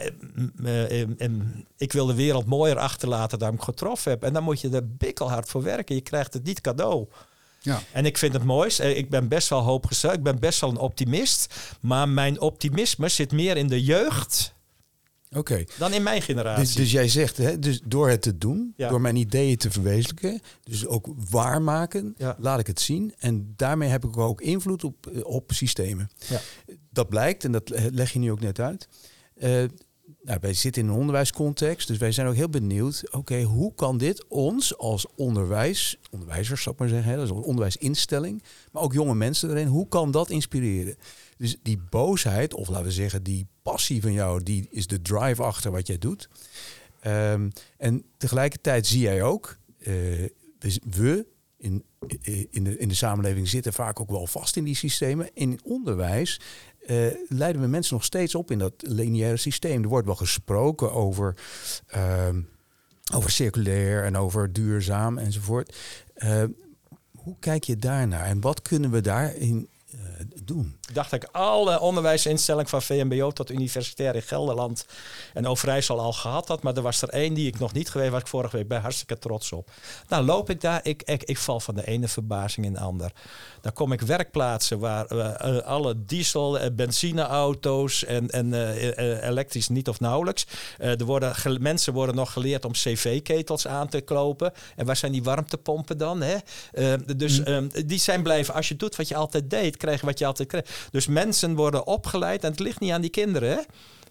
eh, 0.63 0.99
ik 1.77 1.91
wil 1.91 2.05
de 2.05 2.15
wereld 2.15 2.45
mooier 2.45 2.77
achterlaten 2.77 3.39
dan 3.39 3.53
ik 3.53 3.62
getroffen 3.62 4.12
heb. 4.12 4.23
En 4.23 4.34
dan 4.34 4.43
moet 4.43 4.62
je 4.62 4.69
er 4.69 4.88
bikkelhard 4.97 5.49
voor 5.49 5.63
werken. 5.63 5.95
Je 5.95 6.01
krijgt 6.01 6.34
het 6.34 6.43
niet 6.43 6.62
cadeau. 6.62 7.07
Ja. 7.60 7.81
En 7.91 8.05
ik 8.05 8.17
vind 8.17 8.34
het 8.34 8.43
mooist. 8.43 8.79
eh, 8.79 8.97
Ik 8.97 9.10
ben 9.10 9.27
best 9.27 9.49
wel 9.49 9.62
hoopgesteld. 9.62 10.13
Ik 10.13 10.23
ben 10.23 10.39
best 10.39 10.62
wel 10.62 10.69
een 10.69 10.77
optimist. 10.77 11.53
Maar 11.81 12.10
mijn 12.10 12.39
optimisme 12.39 13.10
zit 13.10 13.31
meer 13.31 13.57
in 13.57 13.67
de 13.67 13.84
jeugd 13.84 14.53
Oké. 15.38 15.63
dan 15.78 15.94
in 15.94 16.04
mijn 16.04 16.22
generatie. 16.22 16.63
Dus, 16.65 16.74
dus 16.76 16.91
jij 16.91 17.08
zegt, 17.08 17.38
hè, 17.38 17.60
dus 17.60 17.82
door 17.86 18.10
het 18.10 18.22
te 18.22 18.38
doen, 18.38 18.74
Ja. 18.76 18.89
door 18.89 19.02
mijn 19.02 19.15
ideeën 19.15 19.58
te 19.58 19.72
verwezenlijken, 19.72 20.39
dus 20.63 20.86
ook 20.88 21.08
waarmaken, 21.30 22.13
Ja. 22.17 22.36
laat 22.39 22.60
ik 22.60 22.67
het 22.67 22.80
zien. 22.82 23.13
En 23.20 23.54
daarmee 23.56 23.89
heb 23.89 24.04
ik 24.06 24.17
ook 24.17 24.41
invloed 24.41 24.84
op, 24.84 25.08
eh, 25.08 25.26
op 25.26 25.52
systemen. 25.54 26.10
Ja. 26.28 26.39
Dat 26.89 27.10
blijkt, 27.10 27.44
en 27.44 27.52
dat 27.52 27.70
leg 27.91 28.12
je 28.13 28.20
nu 28.20 28.32
ook 28.32 28.39
net 28.39 28.60
uit. 28.60 28.88
Nou, 30.24 30.38
wij 30.41 30.54
zitten 30.54 30.82
in 30.82 30.88
een 30.88 30.96
onderwijscontext, 30.96 31.88
dus 31.88 31.98
wij 31.98 32.12
zijn 32.12 32.28
ook 32.28 32.36
heel 32.36 32.50
benieuwd. 32.50 33.04
Oké, 33.12 33.41
hoe 33.41 33.74
kan 33.76 33.98
dit 33.98 34.26
ons 34.28 34.78
als 34.78 35.06
onderwijs, 35.15 35.98
onderwijzers 36.12 36.62
zou 36.62 36.76
ik 36.76 36.82
maar 36.82 36.89
zeggen, 36.89 37.12
hè, 37.12 37.17
een 37.22 37.32
onderwijsinstelling, 37.32 38.44
maar 38.72 38.84
ook 38.84 38.94
jonge 38.94 39.15
mensen 39.15 39.50
erin, 39.50 39.67
hoe 39.67 39.88
kan 39.88 40.12
dat 40.12 40.30
inspireren? 40.30 40.96
Dus 41.41 41.58
die 41.62 41.82
boosheid, 41.89 42.54
of 42.54 42.67
laten 42.67 42.86
we 42.86 42.91
zeggen 42.91 43.23
die 43.23 43.47
passie 43.62 44.01
van 44.01 44.13
jou, 44.13 44.43
die 44.43 44.67
is 44.69 44.88
de 44.88 45.01
drive 45.01 45.43
achter 45.43 45.71
wat 45.71 45.88
jij 45.88 45.97
doet. 45.97 46.30
Ehm, 46.99 47.49
en 47.77 48.04
tegelijkertijd 48.17 48.88
zie 48.88 49.01
jij 49.01 49.23
ook, 49.23 49.58
eh, 49.77 49.93
dus 50.60 50.80
we 50.89 51.25
in, 51.58 51.84
eh, 52.21 52.45
in, 52.49 52.63
de, 52.63 52.77
in 52.77 52.88
de 52.88 52.93
samenleving 52.93 53.47
zitten 53.47 53.73
vaak 53.73 53.99
ook 53.99 54.10
wel 54.10 54.27
vast 54.27 54.56
in 54.56 54.63
die 54.63 54.75
systemen. 54.75 55.30
In 55.34 55.60
onderwijs 55.63 56.39
eh, 56.86 57.06
leiden 57.27 57.62
we 57.62 57.67
mensen 57.67 57.93
nog 57.93 58.04
steeds 58.04 58.36
op 58.36 58.51
in 58.51 58.60
dat 58.60 58.73
lineaire 58.77 59.38
systeem. 59.38 59.84
Er 59.84 59.89
wordt 59.89 60.06
wel 60.06 60.15
gesproken 60.15 60.93
over, 60.93 61.36
ehm, 61.88 62.41
over 63.13 63.32
circulair 63.32 64.04
en 64.04 64.17
over 64.17 64.54
duurzaam 64.54 65.17
enzovoort. 65.17 65.75
Eh, 66.13 66.43
hoe 67.17 67.36
kijk 67.39 67.63
je 67.63 67.75
daarnaar 67.75 68.25
en 68.25 68.41
wat 68.41 68.62
kunnen 68.62 68.91
we 68.91 69.01
daarin 69.01 69.69
eh, 69.91 70.25
doen? 70.43 70.77
Ik 70.88 70.95
dacht 70.95 71.12
dat 71.12 71.23
ik 71.23 71.30
alle 71.32 71.80
onderwijsinstellingen 71.80 72.69
van 72.69 72.82
VMBO 72.82 73.32
tot 73.32 73.51
universitair 73.51 74.15
in 74.15 74.21
Gelderland 74.21 74.86
en 75.34 75.47
Overijssel 75.47 75.99
al 75.99 76.13
gehad 76.13 76.47
had. 76.47 76.63
Maar 76.63 76.75
er 76.75 76.82
was 76.82 77.01
er 77.01 77.10
één 77.10 77.34
die 77.34 77.47
ik 77.47 77.60
nog 77.60 77.73
niet 77.73 77.89
geweest 77.89 78.12
was. 78.12 78.21
Ik 78.21 78.27
vorige 78.27 78.58
week 78.58 78.67
bij 78.67 78.80
hartstikke 78.80 79.19
trots 79.19 79.51
op. 79.51 79.71
Nou 80.08 80.25
loop 80.25 80.49
ik 80.49 80.62
daar, 80.62 80.80
ik, 80.84 81.04
ik, 81.04 81.23
ik 81.23 81.38
val 81.38 81.60
van 81.60 81.75
de 81.75 81.88
ene 81.88 82.08
verbazing 82.08 82.65
in 82.65 82.73
de 82.73 82.80
ander. 82.80 83.12
Dan 83.62 83.73
kom 83.73 83.91
ik 83.91 84.01
werkplaatsen 84.01 84.80
waar 84.80 85.06
eh, 85.06 85.58
eh, 85.58 85.63
alle 85.63 86.06
diesel, 86.06 86.60
eh, 86.60 86.71
benzineauto's 86.71 88.06
en, 88.06 88.30
en 88.30 88.54
eh, 88.54 88.97
eh, 88.97 89.30
elektrisch 89.30 89.67
niet 89.67 89.88
of 89.88 89.99
nauwelijks. 89.99 90.45
Er 90.77 91.06
worden, 91.06 91.36
mensen 91.60 91.93
worden 91.93 92.15
nog 92.15 92.34
geleerd 92.34 92.65
om 92.65 92.71
cv-ketels 92.71 93.67
aan 93.67 93.88
te 93.88 94.01
kopen. 94.01 94.54
En 94.75 94.86
waar 94.86 94.95
zijn 94.95 95.12
die 95.12 95.23
warmtepompen 95.23 95.97
dan? 95.97 96.21
Hè? 96.21 96.38
Dus 97.15 97.43
eh, 97.43 97.58
die 97.86 97.99
zijn 97.99 98.23
blijven, 98.23 98.54
als 98.54 98.67
je 98.67 98.75
doet 98.75 98.95
wat 98.95 99.08
je 99.08 99.15
altijd 99.15 99.49
deed, 99.49 99.77
krijg 99.82 100.00
je 100.00 100.06
wat 100.06 100.20
je 100.20 100.26
altijd 100.26 100.48
kreeg. 100.48 100.88
Dus 100.91 101.08
mensen 101.08 101.56
worden 101.56 101.88
opgeleid 101.88 102.44
en 102.44 102.52
het 102.52 102.60
ligt 102.60 102.80
niet 102.80 102.91
aan 102.91 103.02
die 103.02 103.10
kinderen. 103.10 103.50
Hè? 103.50 103.60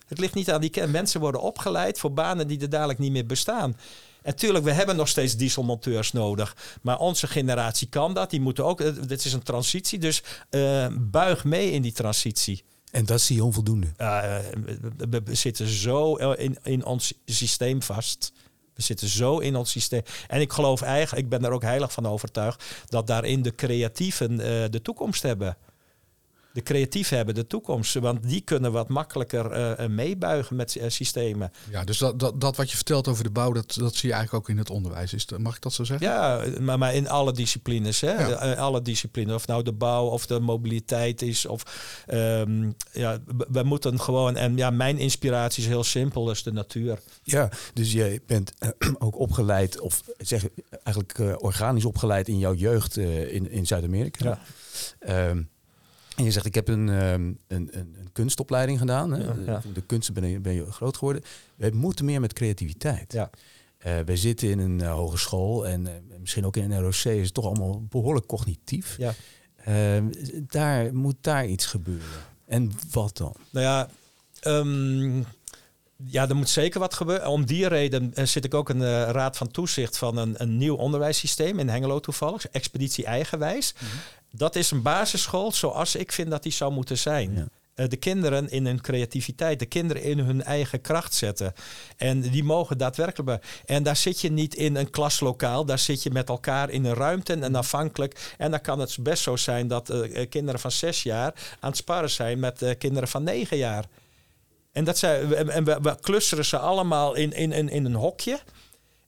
Het 0.09 0.19
ligt 0.19 0.35
niet 0.35 0.51
aan 0.51 0.61
die 0.61 0.71
kinderen. 0.71 0.97
Mensen 0.99 1.21
worden 1.21 1.41
opgeleid 1.41 1.99
voor 1.99 2.13
banen 2.13 2.47
die 2.49 2.61
er 2.61 2.69
dadelijk 2.71 2.99
niet 2.99 3.13
meer 3.13 3.27
bestaan. 3.27 3.77
En 4.23 4.37
tuurlijk, 4.37 4.65
we 4.65 4.73
hebben 4.73 4.97
nog 4.97 5.09
steeds 5.09 5.37
dieselmonteurs 5.37 6.13
nodig. 6.13 6.57
Maar 6.83 6.99
onze 6.99 7.27
generatie 7.27 7.89
kan 7.89 8.15
dat. 8.15 8.31
Die 8.31 8.41
moeten 8.41 8.65
ook. 8.65 8.81
eh, 8.81 8.91
Dit 9.07 9.25
is 9.25 9.33
een 9.33 9.43
transitie. 9.43 9.99
Dus 9.99 10.23
eh, 10.51 10.87
buig 11.01 11.45
mee 11.45 11.71
in 11.71 11.83
die 11.83 11.93
transitie. 11.93 12.63
En 12.91 13.05
dat 13.07 13.21
zie 13.21 13.37
je 13.37 13.45
onvoldoende. 13.45 13.87
Eh, 13.97 14.23
we, 14.65 14.79
we- 15.11 15.23
we 15.25 15.35
zitten 15.35 15.67
zo 15.69 16.15
in, 16.15 16.59
in 16.63 16.85
ons 16.85 17.13
systeem 17.27 17.83
vast. 17.83 18.33
We 18.81 18.87
zitten 18.87 19.09
zo 19.09 19.39
in 19.39 19.57
ons 19.57 19.71
systeem. 19.71 20.03
En 20.29 20.41
ik 20.41 20.53
geloof 20.53 20.83
eigenlijk, 20.83 21.25
ik 21.25 21.31
ben 21.31 21.41
daar 21.41 21.53
ook 21.53 21.63
heilig 21.63 21.93
van 21.93 22.07
overtuigd, 22.07 22.65
dat 22.89 23.07
daarin 23.07 23.43
de 23.43 23.55
creatieven 23.55 24.31
eh, 24.41 24.71
de 24.71 24.83
toekomst 24.83 25.23
hebben. 25.23 25.57
De 26.53 26.63
creatieven 26.63 27.17
hebben 27.17 27.35
de 27.35 27.47
toekomst. 27.47 27.95
Want 27.95 28.23
die 28.23 28.41
kunnen 28.41 28.73
wat 28.73 28.89
makkelijker 28.89 29.51
eh, 29.51 29.85
eh, 29.85 29.91
meebuigen 29.91 30.57
met 30.57 30.77
eh, 30.77 30.89
systemen. 30.89 31.53
Ja, 31.71 31.85
dus 31.85 31.99
dat, 31.99 32.19
dat, 32.19 32.41
dat 32.41 32.57
wat 32.57 32.71
je 32.71 32.77
vertelt 32.77 33.09
over 33.09 33.25
de 33.25 33.31
bouw, 33.31 33.53
dat, 33.53 33.75
dat 33.79 33.95
zie 33.95 34.09
je 34.09 34.15
eigenlijk 34.15 34.45
ook 34.45 34.51
in 34.51 34.59
het 34.59 34.71
onderwijs. 34.71 35.13
Is, 35.13 35.27
mag 35.39 35.57
ik 35.57 35.63
dat 35.63 35.73
zo 35.73 35.85
zeggen? 35.85 36.07
Ja, 36.07 36.45
maar, 36.61 36.79
maar 36.79 36.95
in 36.95 37.09
alle 37.09 37.33
disciplines. 37.33 38.01
Hè? 38.01 38.29
Ja. 38.29 38.53
Alle 38.55 38.83
disciplines. 38.83 39.35
Of 39.35 39.47
nou 39.47 39.63
de 39.63 39.73
bouw 39.73 40.07
of 40.07 40.27
de 40.27 40.41
mobiliteit 40.41 41.23
is. 41.23 41.47
Of, 41.47 41.63
ehm, 42.07 42.71
ja, 42.93 43.19
we, 43.51 43.63
moeten 43.63 44.01
gewoon... 44.01 44.37
En 44.37 44.57
ja, 44.57 44.71
mijn 44.71 44.99
inspiratie 44.99 45.63
is 45.63 45.69
heel 45.69 45.85
simpel. 45.85 46.25
Dat 46.25 46.35
is 46.35 46.43
de 46.43 46.53
natuur. 46.53 46.99
Ja, 47.23 47.49
dus 47.75 47.93
jij 47.93 48.21
bent 48.27 48.53
ook 48.99 49.19
opgeleid, 49.19 49.81
of 49.81 50.03
zeg 50.19 50.49
eigenlijk 50.83 51.43
organisch 51.43 51.85
opgeleid 51.85 52.29
in 52.29 52.39
jouw 52.39 52.55
jeugd 52.55 52.97
eh, 52.97 53.35
in, 53.35 53.51
in 53.51 53.67
Zuid-Amerika. 53.67 54.25
Ja. 54.25 54.41
Ehm, 54.99 55.43
en 56.21 56.27
je 56.27 56.33
zegt, 56.33 56.47
ik 56.47 56.55
heb 56.55 56.69
een, 56.69 56.89
ehm, 56.89 57.23
een, 57.23 57.37
een, 57.49 57.95
een 57.99 58.09
kunstopleiding 58.13 58.79
gedaan. 58.79 59.13
Hè? 59.13 59.25
Ja, 59.25 59.35
ja. 59.47 59.63
De 59.75 59.81
kunsten 59.81 60.15
ben 60.15 60.29
je, 60.29 60.41
ben 60.41 60.53
je 60.53 60.73
groot 60.73 60.97
geworden. 60.97 61.23
We 61.57 61.71
moeten 61.75 62.05
meer 62.05 62.21
met 62.21 62.33
creativiteit. 62.33 63.13
Ja. 63.13 63.31
Eh, 63.79 63.99
wij 64.05 64.17
zitten 64.17 64.49
in 64.49 64.59
een 64.59 64.81
eh, 64.81 64.93
hogeschool 64.93 65.67
en 65.67 65.87
eh, 65.87 65.93
misschien 66.19 66.47
ook 66.47 66.57
in 66.57 66.71
een 66.71 66.81
ROC 66.81 66.95
is 66.95 67.25
het 67.25 67.35
toch 67.35 67.45
allemaal 67.45 67.83
behoorlijk 67.89 68.27
cognitief. 68.27 68.97
Ja. 68.99 69.15
Ehm, 69.65 70.05
daar 70.47 70.95
moet 70.95 71.17
daar 71.21 71.47
iets 71.47 71.67
gebeuren. 71.67 72.21
En 72.47 72.73
wat 72.91 73.17
dan? 73.17 73.35
Nou 73.51 73.67
ja, 73.67 73.89
ehm, 74.41 75.19
ja, 75.97 76.29
er 76.29 76.37
moet 76.37 76.49
zeker 76.49 76.81
wat 76.81 76.95
gebeuren. 76.95 77.29
Om 77.29 77.47
die 77.47 77.69
reden 77.69 78.13
zit 78.29 78.45
ik 78.45 78.55
ook 78.55 78.71
in 78.71 78.79
de 78.79 79.05
raad 79.05 79.37
van 79.37 79.51
toezicht 79.51 79.99
van 79.99 80.17
een, 80.17 80.35
een 80.37 80.57
nieuw 80.57 80.77
onderwijssysteem 80.77 81.59
in 81.59 81.69
Hengelo 81.69 82.01
toevallig. 82.01 82.49
Expeditie 82.49 83.05
Eigenwijs. 83.05 83.75
Dat 84.33 84.57
is 84.57 84.71
een 84.71 84.83
basisschool 84.83 85.53
zoals 85.53 85.95
ik 85.95 86.13
vind 86.13 86.31
dat 86.31 86.43
die 86.43 86.53
zou 86.53 86.73
moeten 86.73 86.99
zijn. 86.99 87.35
Ja. 87.35 87.47
Eh, 87.81 87.89
de 87.89 87.97
kinderen 87.97 88.51
in 88.51 88.67
hun 88.67 88.81
creativiteit, 88.81 89.59
de 89.59 89.67
kinderen 89.67 90.03
in 90.03 90.19
hun 90.19 90.43
eigen 90.43 90.81
kracht 90.81 91.15
zetten. 91.15 91.53
En 91.97 92.21
die 92.21 92.45
mogen 92.45 92.79
daadwerkelijk. 92.79 93.45
En 93.67 93.83
daar 93.83 93.97
zit 93.97 94.21
je 94.21 94.31
niet 94.31 94.55
in 94.55 94.77
een 94.77 94.91
klaslokaal, 94.91 95.65
daar 95.65 95.79
zit 95.79 96.03
je 96.03 96.11
met 96.11 96.29
elkaar 96.29 96.71
in 96.71 96.85
een 96.85 96.95
ruimte 96.95 97.33
en 97.33 97.55
afhankelijk. 97.55 98.35
En 98.39 98.51
dan 98.51 98.61
kan 98.61 98.79
het 98.79 98.97
best 99.01 99.23
zo 99.23 99.37
zijn 99.37 99.69
dat 99.69 99.91
eh, 99.91 100.21
eh, 100.23 100.29
kinderen 100.29 100.61
van 100.61 100.71
zes 100.71 101.03
jaar 101.03 101.35
aan 101.61 101.71
het 101.71 101.77
sparren 101.79 102.11
zijn 102.11 102.39
met 102.39 102.77
kinderen 102.79 103.09
van 103.09 103.23
negen 103.23 103.57
jaar. 103.57 103.85
En, 104.73 104.85
dat 104.85 104.99
zijn, 104.99 105.35
en 105.35 105.65
we, 105.65 105.79
we 105.83 105.97
clusteren 106.01 106.45
ze 106.45 106.59
allemaal 106.59 107.15
in, 107.15 107.33
in, 107.33 107.53
in, 107.53 107.69
in 107.69 107.85
een 107.85 107.95
hokje. 107.95 108.41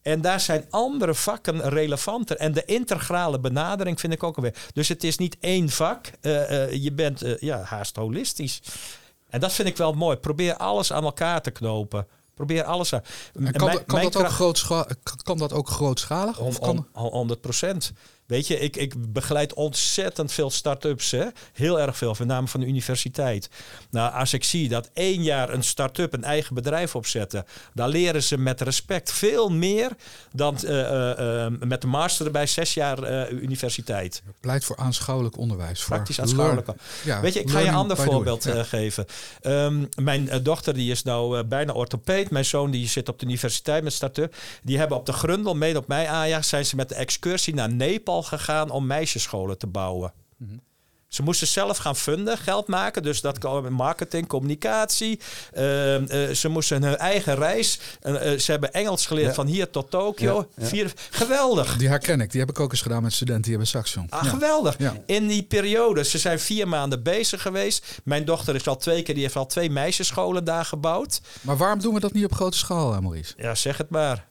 En 0.03 0.21
daar 0.21 0.41
zijn 0.41 0.67
andere 0.71 1.15
vakken 1.15 1.69
relevanter. 1.69 2.37
En 2.37 2.53
de 2.53 2.65
integrale 2.65 3.41
benadering 3.41 4.01
vind 4.01 4.13
ik 4.13 4.23
ook 4.23 4.37
alweer. 4.37 4.55
Dus 4.73 4.89
het 4.89 5.05
is 5.05 5.17
niet 5.19 5.37
één 5.41 5.69
vak. 5.71 6.07
Eh, 6.21 6.63
eh, 6.65 6.83
je 6.83 6.93
bent 6.93 7.23
eh, 7.23 7.39
ja, 7.39 7.61
haast 7.63 7.97
holistisch. 7.97 8.63
En 9.29 9.41
dat 9.41 9.53
vind 9.53 9.69
ik 9.69 9.77
wel 9.77 9.93
mooi. 9.93 10.17
Probeer 10.17 10.57
alles 10.57 10.93
aan 10.93 11.05
elkaar 11.05 11.43
te 11.43 11.51
knopen. 11.51 12.07
Probeer 12.35 12.65
alles 12.65 12.93
aan. 12.95 13.03
En 13.35 13.53
kan, 13.53 13.65
Mijn- 13.67 13.85
kan, 13.85 13.99
mijn 13.99 14.11
dat 14.11 14.23
ook 14.23 14.29
grootscha- 14.29 14.87
kan 15.23 15.39
dat 15.39 15.53
ook 15.53 15.69
grootschalig? 15.69 16.39
Of 16.39 16.59
Hon- 16.59 16.67
kan, 16.77 16.87
hon- 16.93 17.11
100 17.11 17.41
procent. 17.41 17.93
Weet 18.33 18.47
je, 18.47 18.59
ik, 18.59 18.77
ik 18.77 19.13
begeleid 19.13 19.55
ontzettend 19.55 20.33
veel 20.33 20.51
start-ups. 20.51 21.11
Hè? 21.11 21.27
Heel 21.53 21.81
erg 21.81 21.97
veel, 21.97 22.15
met 22.19 22.29
name 22.29 22.47
van 22.47 22.61
de 22.61 22.67
universiteit. 22.67 23.51
Nou, 23.91 24.13
als 24.15 24.33
ik 24.33 24.45
zie 24.45 24.69
dat 24.69 24.91
één 24.93 25.23
jaar 25.23 25.51
een 25.51 25.63
start-up 25.63 26.13
een 26.13 26.25
eigen 26.25 26.55
bedrijf 26.55 26.97
opzetten, 26.97 27.45
dan 27.75 27.89
leren 27.89 28.23
ze 28.23 28.39
met 28.39 28.61
respect 28.61 29.13
veel 29.13 29.49
meer 29.49 29.91
dan 30.33 30.57
eh, 30.57 30.81
eh, 30.81 31.45
eh, 31.45 31.53
met 31.61 31.81
de 31.81 31.87
master 31.87 32.27
erbij 32.27 32.47
zes 32.47 32.75
jaar 32.75 33.31
universiteit. 33.31 34.23
pleit 34.41 34.65
voor 34.65 34.77
aanschouwelijk 34.77 35.37
onderwijs. 35.37 35.83
Voor 35.83 35.95
Praktisch 35.95 36.21
aanschouwelijk. 36.21 36.69
Ja, 37.05 37.21
Weet 37.21 37.35
je, 37.35 37.41
ik 37.41 37.51
ga 37.51 37.59
je 37.59 37.69
een 37.69 37.75
ander 37.75 37.97
voorbeeld 37.97 38.45
Ja. 38.45 38.63
geven. 38.63 39.07
Ehm, 39.41 39.85
mijn 39.97 40.43
dochter 40.43 40.75
die 40.75 40.91
is 40.91 41.03
nou 41.03 41.45
bijna 41.45 41.73
orthopeed. 41.73 42.31
Mijn 42.31 42.45
zoon 42.45 42.71
die 42.71 42.89
zit 42.89 43.09
op 43.09 43.19
de 43.19 43.27
universiteit 43.27 43.85
met 43.85 43.93
start-up. 43.93 44.35
Die 44.63 44.79
hebben 44.79 44.97
op 44.97 45.07
de 45.07 45.13
Grundel, 45.13 45.55
mede 45.55 45.79
op 45.79 45.87
mij 45.87 46.09
aanjacht, 46.09 46.47
zijn 46.47 46.67
ze 46.67 46.77
met 46.77 46.89
de 46.89 46.95
excursie 46.95 47.55
naar 47.55 47.73
Nepal 47.73 48.22
gegaan 48.23 48.71
om 48.71 48.87
meisjesscholen 48.87 49.59
te 49.59 49.67
bouwen. 49.67 50.13
Mhm. 50.37 50.51
Ze 51.09 51.23
moesten 51.23 51.47
zelf 51.47 51.77
gaan 51.77 51.97
funden, 51.97 52.39
geld 52.39 52.67
maken. 52.67 53.03
Dus 53.03 53.21
dat 53.21 53.39
kan 53.39 53.73
marketing, 53.73 54.27
communicatie. 54.27 55.21
Ehm, 55.53 56.05
eh, 56.05 56.29
ze 56.31 56.49
moesten 56.49 56.83
hun 56.83 56.97
eigen 56.97 57.35
reis. 57.35 57.79
eh, 58.01 58.33
eh, 58.33 58.39
ze 58.39 58.51
hebben 58.51 58.73
Engels 58.73 59.07
geleerd 59.07 59.27
Ja. 59.29 59.35
van 59.35 59.47
hier 59.47 59.71
tot 59.71 59.91
Tokio. 59.91 60.49
Ja, 60.57 60.63
ja. 60.63 60.69
Vier, 60.69 60.93
geweldig. 61.11 61.77
Die 61.77 61.89
herken 61.89 62.21
ik. 62.21 62.31
Die 62.31 62.41
heb 62.41 62.51
ik 62.51 62.61
ook 62.61 62.71
eens 62.73 62.83
gedaan 62.83 63.03
met 63.03 63.13
studenten 63.13 63.49
hier 63.49 63.57
bij 63.59 63.67
Saxion. 63.67 64.07
Ah, 64.09 64.25
geweldig. 64.25 64.77
In 65.07 65.27
die 65.27 65.43
periode, 65.43 66.05
ze 66.05 66.19
zijn 66.19 66.41
vier 66.41 66.69
maanden 66.69 67.03
bezig 67.03 67.43
geweest. 67.43 68.01
Mijn 68.05 68.25
dochter 68.25 68.55
is 68.55 68.67
al 68.67 68.77
twee 68.77 69.03
keer, 69.03 69.15
die 69.15 69.23
heeft 69.25 69.37
al 69.37 69.47
twee 69.47 69.71
meisjesscholen 69.71 70.45
daar 70.45 70.65
gebouwd. 70.65 71.21
Maar 71.41 71.57
waarom 71.57 71.81
doen 71.81 71.95
we 71.95 72.01
dat 72.01 72.13
niet 72.13 72.25
op 72.25 72.35
grote 72.35 72.59
schaal, 72.59 72.93
hè, 72.93 73.01
Maurice? 73.01 73.35
Ja, 73.37 73.55
zeg 73.55 73.77
het 73.77 73.91
maar. 73.91 74.31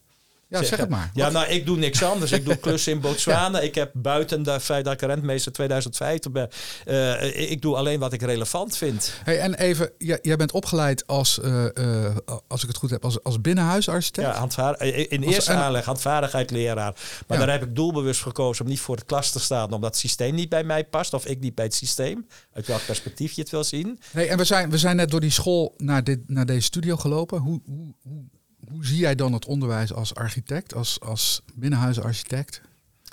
Ja, 0.59 0.63
zeg 0.63 0.79
het 0.79 0.89
maar. 0.89 1.09
Ja, 1.13 1.29
nou, 1.29 1.47
ik 1.47 1.65
doe 1.65 1.77
niks 1.77 2.03
anders. 2.03 2.31
Ik 2.31 2.45
doe 2.45 2.55
klussen 2.65 2.91
in 2.91 2.99
Botswana. 2.99 3.59
Ik 3.59 3.75
heb 3.75 3.91
buiten 3.93 4.43
de 4.43 4.59
feit 4.59 4.85
dat 4.85 4.93
ik 4.93 5.01
rentmeester 5.01 5.51
2050 5.51 6.31
ben. 6.31 6.49
eh, 6.85 7.51
ik 7.51 7.61
doe 7.61 7.75
alleen 7.75 7.99
wat 7.99 8.13
ik 8.13 8.21
relevant 8.21 8.77
vind. 8.77 9.13
Hey, 9.23 9.39
en 9.39 9.53
even, 9.53 9.91
jij, 9.97 10.19
jij 10.21 10.35
bent 10.35 10.51
opgeleid 10.51 11.07
als, 11.07 11.39
eh, 11.39 11.65
eh, 12.07 12.15
als 12.47 12.61
ik 12.61 12.67
het 12.67 12.77
goed 12.77 12.89
heb, 12.89 13.03
als, 13.03 13.23
als 13.23 13.41
binnenhuisarchitect. 13.41 14.27
Ja, 14.27 14.33
handvaar- 14.39 14.81
in 14.81 15.23
Als- 15.25 15.33
eerste 15.35 15.51
en- 15.51 15.57
aanleg 15.57 15.85
handvaardigheidsleraar. 15.85 16.93
Maar 17.27 17.39
Ja. 17.39 17.45
daar 17.45 17.59
heb 17.59 17.63
ik 17.69 17.75
doelbewust 17.75 18.21
gekozen 18.21 18.63
om 18.65 18.69
niet 18.71 18.79
voor 18.79 18.95
de 18.95 19.05
klas 19.05 19.31
te 19.31 19.39
staan. 19.39 19.71
Omdat 19.71 19.89
het 19.89 19.97
systeem 19.99 20.35
niet 20.35 20.49
bij 20.49 20.63
mij 20.63 20.83
past. 20.85 21.13
Of 21.13 21.25
ik 21.25 21.39
niet 21.39 21.55
bij 21.55 21.65
het 21.65 21.73
systeem. 21.73 22.27
Uit 22.53 22.67
welk 22.67 22.85
perspectief 22.85 23.31
je 23.31 23.41
het 23.41 23.49
wil 23.49 23.63
zien. 23.63 23.99
Hey, 24.11 24.29
en 24.29 24.37
we 24.37 24.43
zijn, 24.43 24.69
we 24.69 24.77
zijn 24.77 24.95
net 24.95 25.11
door 25.11 25.19
die 25.19 25.29
school 25.31 25.73
naar, 25.77 26.03
dit, 26.03 26.19
naar 26.27 26.45
deze 26.45 26.61
studio 26.61 26.95
gelopen. 26.95 27.39
Hoe, 27.39 27.61
hoe, 27.65 27.93
hoe, 28.01 28.23
hoe 28.81 28.89
zie 28.89 28.99
jij 28.99 29.15
dan 29.15 29.33
het 29.33 29.45
onderwijs 29.45 29.93
als 29.93 30.15
architect, 30.15 30.75
als, 30.75 30.99
als 30.99 31.41
binnenhuisarchitect? 31.53 32.61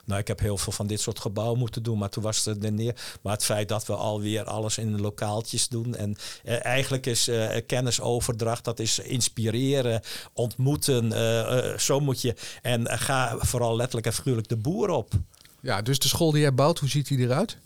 Nou, 0.04 0.20
ik 0.20 0.28
heb 0.28 0.40
heel 0.40 0.58
veel 0.58 0.72
van 0.72 0.86
dit 0.86 1.00
soort 1.00 1.18
gebouwen 1.18 1.58
moeten 1.58 1.82
doen, 1.82 1.98
maar 1.98 2.08
toen 2.08 2.22
was 2.22 2.44
het 2.44 2.64
er 2.64 2.72
neer. 2.72 2.94
Maar 3.22 3.32
het 3.32 3.44
feit 3.44 3.68
dat 3.68 3.86
we 3.86 3.94
alweer 3.94 4.44
alles 4.44 4.78
in 4.78 5.00
lokaaltjes 5.00 5.68
doen. 5.68 5.94
En 5.94 6.16
eh, 6.44 6.64
eigenlijk 6.64 7.06
is 7.06 7.28
eh, 7.28 7.60
kennisoverdracht, 7.66 8.64
dat 8.64 8.78
is 8.78 8.98
inspireren, 8.98 10.00
ontmoeten. 10.32 11.12
eh, 11.12 11.70
eh, 11.72 11.78
zo 11.78 12.00
moet 12.00 12.20
je. 12.20 12.34
En 12.62 12.86
eh, 12.86 13.00
ga 13.00 13.36
vooral 13.38 13.76
letterlijk 13.76 14.06
en 14.06 14.12
figuurlijk 14.12 14.48
de 14.48 14.56
boer 14.56 14.90
op. 14.90 15.12
Ja, 15.60 15.82
dus 15.82 15.98
de 15.98 16.08
school 16.08 16.30
die 16.30 16.40
jij 16.40 16.54
bouwt, 16.54 16.78
hoe 16.78 16.88
ziet 16.88 17.08
die 17.08 17.18
eruit? 17.18 17.56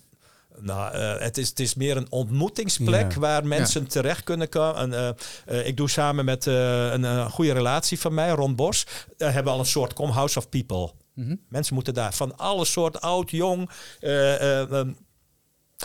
Nou, 0.59 0.95
eh, 0.95 1.19
het, 1.19 1.39
is, 1.39 1.49
het 1.49 1.61
is 1.61 1.75
meer 1.75 1.97
een 1.97 2.07
ontmoetingsplek 2.11 3.13
Ja. 3.13 3.19
waar 3.21 3.47
mensen 3.47 3.87
terecht 3.87 4.25
kunnen 4.25 4.49
komen. 4.49 4.81
En, 4.81 4.93
eh, 5.47 5.59
eh, 5.61 5.67
ik 5.67 5.77
doe 5.77 5.91
samen 5.91 6.25
met 6.25 6.47
een 6.47 7.31
goede 7.31 7.53
relatie 7.53 8.01
van 8.01 8.15
mij, 8.15 8.31
Ron 8.31 8.55
Bos, 8.55 8.87
hebben 9.19 9.45
we 9.45 9.51
al 9.51 9.59
een 9.59 9.65
soort 9.67 9.93
com 9.93 10.11
House 10.11 10.39
of 10.39 10.49
People. 10.49 10.91
Mhm. 11.15 11.35
Mensen 11.49 11.75
moeten 11.75 11.95
daar 11.95 12.15
van 12.15 12.37
alle 12.39 12.65
soorten, 12.65 13.01
oud, 13.01 13.31
jong. 13.31 13.71
eh, 14.01 14.35
eh, 14.61 14.71
ehm, 14.73 14.93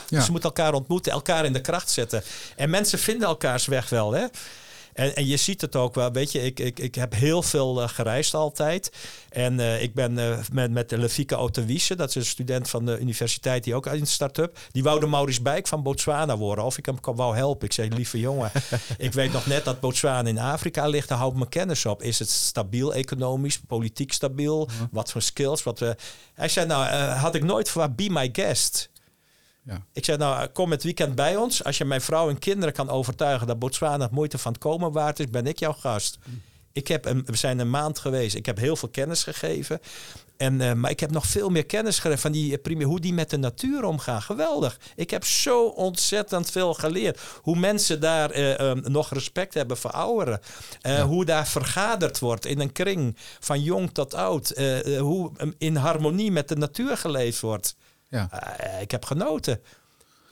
Ja. 0.07 0.21
Ze 0.21 0.31
moeten 0.31 0.49
elkaar 0.49 0.73
ontmoeten, 0.73 1.11
elkaar 1.11 1.45
in 1.45 1.53
de 1.53 1.61
kracht 1.61 1.89
zetten. 1.89 2.23
En 2.55 2.69
mensen 2.69 2.99
vinden 2.99 3.27
elkaars 3.27 3.65
weg 3.65 3.89
wel. 3.89 4.11
Hè? 4.11 4.25
En, 4.97 5.15
en 5.15 5.25
je 5.25 5.37
ziet 5.37 5.61
het 5.61 5.75
ook 5.75 5.95
wel. 5.95 6.11
Weet 6.11 6.31
je, 6.31 6.41
ik, 6.41 6.59
ik, 6.59 6.79
ik 6.79 6.95
heb 6.95 7.13
heel 7.13 7.43
veel 7.43 7.81
eh, 7.81 7.89
gereisd 7.89 8.33
altijd. 8.33 8.91
En 9.29 9.59
eh, 9.59 9.81
ik 9.81 9.93
ben 9.93 10.17
eh, 10.17 10.37
met, 10.51 10.71
met 10.71 10.91
Lefike 10.91 11.35
Otawiese, 11.35 11.95
dat 11.95 12.09
is 12.09 12.15
een 12.15 12.25
student 12.25 12.69
van 12.69 12.85
de 12.85 12.99
universiteit 12.99 13.63
die 13.63 13.75
ook 13.75 13.87
uit 13.87 13.99
een 13.99 14.07
start-up. 14.07 14.57
Die 14.71 14.83
wou 14.83 14.99
de 14.99 15.05
Maurice 15.05 15.41
Bijk 15.41 15.67
van 15.67 15.83
Botswana 15.83 16.37
worden. 16.37 16.65
Of 16.65 16.77
ik 16.77 16.85
hem 16.85 16.97
wou 17.01 17.35
helpen. 17.35 17.67
Ik 17.67 17.73
zei, 17.73 17.89
lieve 17.89 18.19
jongen, 18.19 18.51
ik 18.97 19.13
weet 19.13 19.31
nog 19.31 19.45
net 19.45 19.65
dat 19.65 19.79
Botswana 19.79 20.29
in 20.29 20.39
Afrika 20.39 20.87
ligt. 20.87 21.07
Daar 21.07 21.17
hou 21.17 21.31
ik 21.31 21.37
mijn 21.37 21.49
kennis 21.49 21.85
op. 21.85 22.03
Is 22.03 22.19
het 22.19 22.29
stabiel 22.29 22.93
economisch, 22.93 23.59
politiek 23.67 24.13
stabiel? 24.13 24.69
Wat 24.91 25.11
voor 25.11 25.21
skills? 25.21 25.63
Wat. 25.63 25.79
Hij 26.33 26.49
zei, 26.49 26.65
nou, 26.65 26.85
had 26.95 27.35
ik 27.35 27.43
nooit 27.43 27.69
voor 27.69 27.91
be 27.91 28.09
my 28.09 28.29
guest. 28.31 28.89
Ja. 29.67 29.85
Ik 29.93 30.05
zei, 30.05 30.17
nou, 30.17 30.47
kom 30.47 30.71
het 30.71 30.83
weekend 30.83 31.15
bij 31.15 31.35
ons. 31.35 31.63
Als 31.63 31.77
je 31.77 31.85
mijn 31.85 32.01
vrouw 32.01 32.29
en 32.29 32.39
kinderen 32.39 32.73
kan 32.73 32.89
overtuigen 32.89 33.47
dat 33.47 33.59
Botswana 33.59 34.03
het 34.03 34.11
moeite 34.11 34.37
van 34.37 34.51
het 34.51 34.61
komen 34.61 34.91
waard 34.91 35.19
is, 35.19 35.29
ben 35.29 35.47
ik 35.47 35.59
jouw 35.59 35.73
gast. 35.73 36.19
Ik 36.71 36.87
heb 36.87 37.05
een, 37.05 37.25
we 37.25 37.35
zijn 37.35 37.59
een 37.59 37.69
maand 37.69 37.99
geweest. 37.99 38.35
Ik 38.35 38.45
heb 38.45 38.57
heel 38.57 38.75
veel 38.75 38.89
kennis 38.89 39.23
gegeven. 39.23 39.79
En, 40.37 40.61
eh, 40.61 40.73
maar 40.73 40.91
ik 40.91 40.99
heb 40.99 41.11
nog 41.11 41.25
veel 41.25 41.49
meer 41.49 41.65
kennis 41.65 41.99
gegeven 41.99 42.21
van 42.21 42.31
die, 42.31 42.57
prima, 42.57 42.83
hoe 42.83 42.99
die 42.99 43.13
met 43.13 43.29
de 43.29 43.37
natuur 43.37 43.83
omgaan. 43.83 44.21
Geweldig. 44.21 44.79
Ik 44.95 45.09
heb 45.09 45.25
zo 45.25 45.65
ontzettend 45.65 46.51
veel 46.51 46.73
geleerd. 46.73 47.19
Hoe 47.41 47.55
mensen 47.55 47.99
daar 47.99 48.31
eh, 48.31 48.71
eh, 48.71 48.77
nog 48.77 49.13
respect 49.13 49.53
hebben 49.53 49.77
voor 49.77 49.91
ouderen. 49.91 50.39
Hoe 51.05 51.25
daar 51.25 51.47
vergaderd 51.47 52.19
wordt 52.19 52.45
in 52.45 52.59
een 52.59 52.71
kring 52.71 53.15
van 53.39 53.61
jong 53.61 53.89
tot 53.91 54.13
oud. 54.13 54.53
Hoe 54.99 55.31
eh, 55.37 55.47
in 55.57 55.75
harmonie 55.75 56.31
met 56.31 56.47
de 56.47 56.55
natuur 56.55 56.97
geleefd 56.97 57.39
wordt. 57.41 57.75
Ja. 58.07 58.31
Eh, 58.31 58.81
ik 58.81 58.91
heb 58.91 59.05
genoten. 59.05 59.61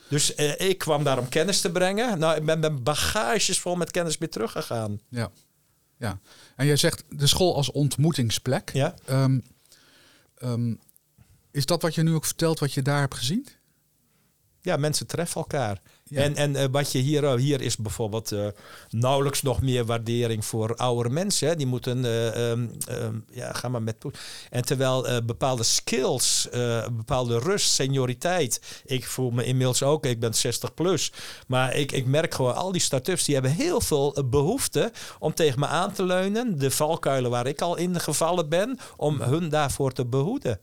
Dus 0.08 0.34
eh, 0.34 0.68
ik 0.68 0.78
kwam 0.78 1.04
daar 1.04 1.18
om 1.18 1.28
kennis 1.28 1.60
te 1.60 1.72
brengen. 1.72 2.18
Nou, 2.18 2.36
ik 2.36 2.44
ben 2.44 2.58
met 2.58 2.84
bagages 2.84 3.58
vol 3.58 3.76
met 3.76 3.90
kennis 3.90 4.18
weer 4.18 4.30
teruggegaan. 4.30 5.00
Ja. 5.08 5.30
ja. 5.96 6.20
En 6.56 6.66
jij 6.66 6.76
zegt 6.76 7.04
de 7.08 7.26
school 7.26 7.54
als 7.54 7.70
ontmoetingsplek. 7.70 8.72
Ja. 8.72 8.94
Ehm, 9.04 9.40
ehm, 10.38 10.74
is 11.50 11.66
dat 11.66 11.82
wat 11.82 11.94
je 11.94 12.02
nu 12.02 12.14
ook 12.14 12.24
vertelt, 12.24 12.58
wat 12.58 12.72
je 12.72 12.82
daar 12.82 13.00
hebt 13.00 13.14
gezien? 13.14 13.46
Ja, 14.60 14.76
mensen 14.76 15.06
treffen 15.06 15.40
elkaar. 15.40 15.80
En, 16.10 16.36
en 16.36 16.56
eh, 16.56 16.64
wat 16.70 16.92
je 16.92 16.98
hier, 16.98 17.24
eh, 17.24 17.34
hier 17.34 17.60
is 17.60 17.76
bijvoorbeeld 17.76 18.32
eh, 18.32 18.46
nauwelijks 18.90 19.42
nog 19.42 19.62
meer 19.62 19.84
waardering 19.84 20.44
voor 20.44 20.76
oudere 20.76 21.08
mensen. 21.08 21.58
Die 21.58 21.66
moeten, 21.66 22.04
ehm, 22.34 22.66
ja, 23.30 23.52
ga 23.52 23.68
maar 23.68 23.82
met. 23.82 23.96
En 24.50 24.64
terwijl 24.64 25.24
bepaalde 25.24 25.62
skills, 25.62 26.48
bepaalde 26.92 27.38
rust, 27.38 27.70
senioriteit. 27.70 28.60
Ik 28.84 29.06
voel 29.06 29.30
me 29.30 29.44
inmiddels 29.44 29.82
ook, 29.82 30.06
ik 30.06 30.20
ben 30.20 30.34
60 30.34 30.74
plus. 30.74 31.12
Maar 31.46 31.74
ik, 31.74 31.92
ik 31.92 32.06
merk 32.06 32.34
gewoon, 32.34 32.54
al 32.54 32.72
die 32.72 32.80
start-ups 32.80 33.24
die 33.24 33.34
hebben 33.34 33.52
heel 33.52 33.80
veel 33.80 34.14
eh, 34.14 34.24
behoefte 34.24 34.92
om 35.18 35.34
tegen 35.34 35.60
me 35.60 35.66
aan 35.66 35.92
te 35.92 36.04
leunen. 36.04 36.58
De 36.58 36.70
valkuilen 36.70 37.30
waar 37.30 37.46
ik 37.46 37.60
al 37.60 37.76
in 37.76 38.00
gevallen 38.00 38.48
ben, 38.48 38.78
om 38.96 39.20
hun 39.20 39.48
daarvoor 39.48 39.92
te 39.92 40.06
behoeden. 40.06 40.60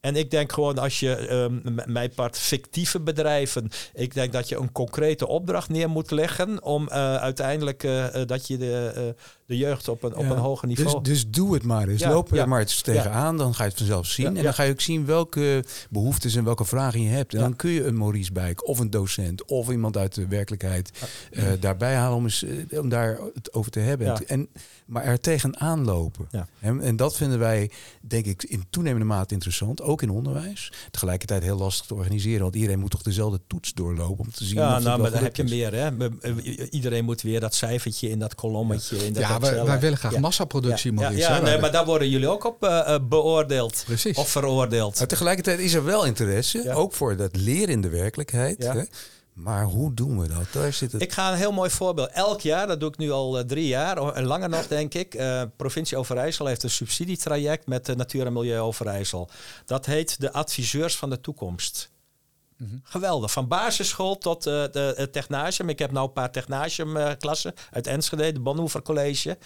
En 0.00 0.16
ik 0.16 0.30
denk 0.30 0.52
gewoon 0.52 0.78
als 0.78 1.00
je, 1.00 1.14
ehm, 1.14 1.54
m- 1.54 1.92
mijn 1.92 2.10
part, 2.14 2.38
fictieve 2.38 3.00
bedrijven. 3.00 3.70
Ik 3.94 4.14
denk 4.14 4.32
dat 4.32 4.48
je 4.48 4.56
een 4.56 4.72
concrete 4.72 5.26
opdracht 5.26 5.68
neer 5.68 5.88
moet 5.90 6.10
leggen. 6.10 6.62
om 6.62 6.88
eh, 6.88 7.16
uiteindelijk 7.16 7.84
eh, 7.84 8.20
eh, 8.20 8.26
dat 8.26 8.46
je 8.46 8.56
de, 8.56 9.14
de 9.48 9.56
jeugd 9.56 9.88
op 9.88 10.02
een, 10.02 10.16
op 10.16 10.30
een 10.30 10.36
hoger 10.36 10.68
niveau. 10.68 11.02
Dus, 11.02 11.22
dus 11.22 11.30
doe 11.30 11.54
het 11.54 11.62
maar 11.62 11.88
eens. 11.88 12.04
Loop 12.04 12.32
er 12.32 12.48
maar 12.48 12.60
eens 12.60 12.80
tegenaan. 12.80 13.36
Dan 13.36 13.54
ga 13.54 13.62
je 13.62 13.68
het 13.68 13.78
vanzelf 13.78 14.06
zien. 14.06 14.36
En 14.36 14.42
dan 14.42 14.54
ga 14.54 14.62
je 14.62 14.72
ook 14.72 14.80
zien 14.80 15.06
welke 15.06 15.64
behoeftes 15.90 16.34
en 16.34 16.44
welke 16.44 16.64
vragen 16.64 17.02
je 17.02 17.08
hebt. 17.08 17.34
En 17.34 17.40
dan 17.40 17.56
kun 17.56 17.70
je 17.70 17.84
een 17.84 17.96
Maurice 17.96 18.32
Bijk 18.32 18.68
of 18.68 18.78
een 18.78 18.90
docent 18.90 19.44
of 19.44 19.70
iemand 19.70 19.96
uit 19.96 20.14
de 20.14 20.26
werkelijkheid 20.26 20.90
eh, 21.30 21.44
daarbij 21.60 21.94
halen 21.94 22.16
om, 22.16 22.24
eens, 22.24 22.44
eh, 22.44 22.78
om 22.80 22.88
daar 22.88 23.18
het 23.34 23.52
over 23.52 23.70
te 23.70 23.78
hebben. 23.78 24.26
En, 24.26 24.48
maar 24.86 25.04
er 25.04 25.20
tegenaan 25.20 25.84
lopen. 25.84 26.28
En, 26.60 26.80
en 26.80 26.96
dat 26.96 27.16
vinden 27.16 27.38
wij, 27.38 27.70
denk 28.00 28.26
ik, 28.26 28.42
in 28.42 28.64
toenemende 28.70 29.06
mate 29.06 29.34
interessant. 29.34 29.82
Ook 29.82 30.02
in 30.02 30.10
onderwijs. 30.10 30.72
Tegelijkertijd 30.90 31.42
heel 31.42 31.58
lastig 31.58 31.86
te 31.86 31.94
organiseren. 31.94 32.42
Want 32.42 32.54
iedereen 32.54 32.78
moet 32.78 32.90
toch 32.90 33.02
dezelfde 33.02 33.40
toets 33.46 33.74
doorlopen 33.74 34.24
om 34.24 34.30
te 34.30 34.44
zien 34.44 34.56
ja, 34.58 34.78
nou, 34.78 35.00
maar 35.00 35.10
dan 35.10 35.22
heb 35.22 35.36
je 35.36 35.44
meer. 35.44 35.74
Hè? 35.74 35.90
Iedereen 36.70 37.04
moet 37.04 37.22
weer 37.22 37.40
dat 37.40 37.54
cijfertje 37.54 38.08
in 38.08 38.18
dat 38.18 38.34
kolommetje. 38.34 39.06
In 39.06 39.12
dat 39.12 39.22
Ja, 39.22 39.37
wij, 39.40 39.78
willen 39.80 39.98
graag 39.98 40.12
Ja. 40.12 40.20
massaproductie, 40.20 40.92
Ja, 40.92 41.00
Maurice. 41.00 41.20
ja, 41.20 41.40
nee, 41.40 41.58
maar 41.58 41.72
daar 41.72 41.84
worden 41.84 42.08
jullie 42.08 42.28
ook 42.28 42.44
op 42.44 42.64
eh, 42.64 42.94
eh, 42.94 43.00
beoordeeld. 43.08 43.82
Precies. 43.86 44.16
Of 44.16 44.28
veroordeeld. 44.30 44.98
Maar 44.98 45.08
tegelijkertijd 45.08 45.58
is 45.58 45.74
er 45.74 45.84
wel 45.84 46.04
interesse, 46.04 46.62
Ja. 46.62 46.72
ook 46.74 46.92
voor 46.92 47.16
dat 47.16 47.36
leren 47.36 47.68
in 47.68 47.80
de 47.80 47.88
werkelijkheid. 47.88 48.62
Ja. 48.62 48.74
Hè? 48.74 48.82
Maar 49.32 49.64
hoe 49.64 49.94
doen 49.94 50.20
we 50.20 50.28
dat? 50.28 50.46
Daar 50.52 50.72
zit 50.72 50.92
het. 50.92 51.02
Ik 51.02 51.12
ga 51.12 51.30
een 51.32 51.36
heel 51.38 51.52
mooi 51.52 51.70
voorbeeld. 51.70 52.08
Elk 52.10 52.40
jaar, 52.40 52.66
dat 52.66 52.80
doe 52.80 52.88
ik 52.88 52.96
nu 52.98 53.10
al 53.10 53.38
uh, 53.38 53.44
drie 53.44 53.66
jaar, 53.66 53.96
en 54.14 54.24
langer 54.24 54.48
nog 54.48 54.66
denk 54.66 54.94
ik. 54.94 55.14
Uh, 55.14 55.42
provincie 55.56 55.96
Overijssel 55.96 56.46
heeft 56.46 56.62
een 56.62 56.70
subsidietraject 56.70 57.66
met 57.66 57.86
de 57.86 57.96
Natuur 57.96 58.26
en 58.26 58.32
Milieu 58.32 58.60
Overijssel. 58.60 59.28
Dat 59.64 59.86
heet 59.86 60.20
de 60.20 60.32
Adviseurs 60.32 60.96
van 60.96 61.10
de 61.10 61.20
Toekomst. 61.20 61.90
-hmm. 62.66 62.80
Geweldig. 62.82 63.30
Van 63.32 63.48
basisschool 63.48 64.18
tot 64.18 64.46
uh, 64.46 64.64
de, 64.72 64.94
het 64.96 65.12
technasium. 65.12 65.68
Ik 65.68 65.78
heb 65.78 65.92
nu 65.92 65.98
een 65.98 66.12
paar 66.12 66.30
technasiumklassen 66.30 67.54
uit 67.70 67.86
Enschede, 67.86 68.32
de 68.32 68.40
Bonhoeffer 68.40 68.82
College. 68.82 69.38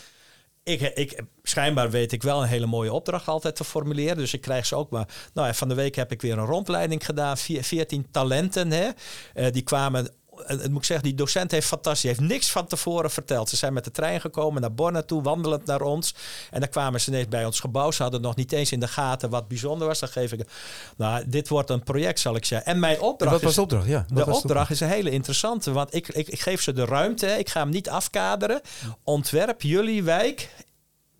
Ik, 0.64 0.80
ik, 0.80 1.22
schijnbaar 1.42 1.90
weet 1.90 2.12
ik 2.12 2.22
wel 2.22 2.42
een 2.42 2.48
hele 2.48 2.66
mooie 2.66 2.92
opdracht 2.92 3.28
altijd 3.28 3.56
te 3.56 3.64
formuleren. 3.64 4.16
Dus 4.16 4.34
ik 4.34 4.40
krijg 4.40 4.66
ze 4.66 4.76
ook 4.76 4.90
maar. 4.90 5.08
Nou, 5.34 5.54
van 5.54 5.68
de 5.68 5.74
week 5.74 5.94
heb 5.94 6.12
ik 6.12 6.22
weer 6.22 6.38
een 6.38 6.44
rondleiding 6.44 7.04
gedaan. 7.04 7.36
14 7.36 8.10
talenten. 8.10 8.70
Hè? 8.70 8.88
Uh, 9.34 9.46
die 9.52 9.62
kwamen. 9.62 10.10
Het 10.46 10.70
moet 10.70 10.78
ik 10.78 10.84
zeggen, 10.84 11.06
die 11.06 11.14
docent 11.14 11.50
heeft 11.50 11.66
fantastisch. 11.66 12.10
heeft 12.10 12.20
niks 12.20 12.50
van 12.50 12.66
tevoren 12.66 13.10
verteld. 13.10 13.48
Ze 13.48 13.56
zijn 13.56 13.72
met 13.72 13.84
de 13.84 13.90
trein 13.90 14.20
gekomen 14.20 14.60
naar 14.60 14.74
Borne 14.74 15.04
toe, 15.04 15.22
wandelend 15.22 15.66
naar 15.66 15.80
ons. 15.80 16.14
En 16.50 16.60
dan 16.60 16.68
kwamen 16.68 17.00
ze 17.00 17.10
ineens 17.10 17.28
bij 17.28 17.44
ons 17.44 17.60
gebouw. 17.60 17.90
Ze 17.90 18.02
hadden 18.02 18.20
nog 18.20 18.36
niet 18.36 18.52
eens 18.52 18.72
in 18.72 18.80
de 18.80 18.88
gaten 18.88 19.30
wat 19.30 19.48
bijzonder 19.48 19.86
was. 19.86 19.98
Dan 19.98 20.08
geef 20.08 20.32
ik. 20.32 20.48
Nou, 20.96 21.24
dit 21.28 21.48
wordt 21.48 21.70
een 21.70 21.82
project, 21.82 22.20
zal 22.20 22.36
ik 22.36 22.44
zeggen. 22.44 22.72
En 22.72 22.78
mijn 22.78 23.00
opdracht. 23.00 23.20
En 23.20 23.30
wat 23.30 23.42
was 23.42 23.54
de 23.54 23.60
opdracht? 23.60 23.86
Ja, 23.86 24.04
de 24.08 24.20
opdracht, 24.20 24.42
opdracht 24.42 24.70
is 24.70 24.80
een 24.80 24.88
hele 24.88 25.10
interessante. 25.10 25.72
Want 25.72 25.94
ik, 25.94 26.08
ik, 26.08 26.28
ik 26.28 26.40
geef 26.40 26.62
ze 26.62 26.72
de 26.72 26.84
ruimte. 26.84 27.26
Ik 27.26 27.48
ga 27.48 27.60
hem 27.60 27.70
niet 27.70 27.88
afkaderen. 27.88 28.60
Ontwerp 29.02 29.62
jullie 29.62 30.02
wijk 30.02 30.48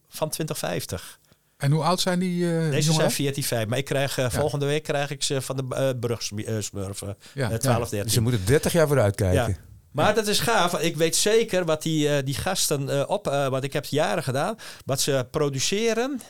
van 0.09 0.29
2050. 0.29 1.21
En 1.63 1.71
hoe 1.71 1.83
oud 1.83 2.01
zijn 2.01 2.19
die? 2.19 2.45
Uh, 2.45 2.71
Deze 2.71 2.89
die 2.89 2.99
zijn 2.99 3.11
14, 3.11 3.43
5. 3.43 3.67
Maar 3.67 3.79
ik 3.79 3.85
krijg, 3.85 4.19
uh, 4.19 4.25
ja. 4.25 4.31
volgende 4.31 4.67
week 4.67 4.83
krijg 4.83 5.11
ik 5.11 5.23
ze 5.23 5.41
van 5.41 5.57
de 5.57 5.65
uh, 5.71 6.01
brugsmurfen. 6.01 7.17
Ja, 7.35 7.57
12, 7.59 7.79
13. 7.79 8.03
Dus 8.03 8.13
ze 8.13 8.21
moeten 8.21 8.45
30 8.45 8.73
jaar 8.73 8.87
vooruit 8.87 9.15
kijken. 9.15 9.49
Ja. 9.49 9.57
Maar 9.91 10.15
dat 10.15 10.27
is 10.27 10.41
gaaf. 10.41 10.81
Ik 10.81 10.97
weet 10.97 11.17
zeker 11.17 11.65
wat 11.65 11.83
die, 11.83 12.23
die 12.23 12.35
gasten 12.35 13.09
op, 13.09 13.25
wat 13.27 13.65
ik 13.65 13.73
heb 13.73 13.85
jaren 13.85 14.23
gedaan, 14.23 14.57
wat 14.85 15.01
ze 15.01 15.27
produceren. 15.31 16.21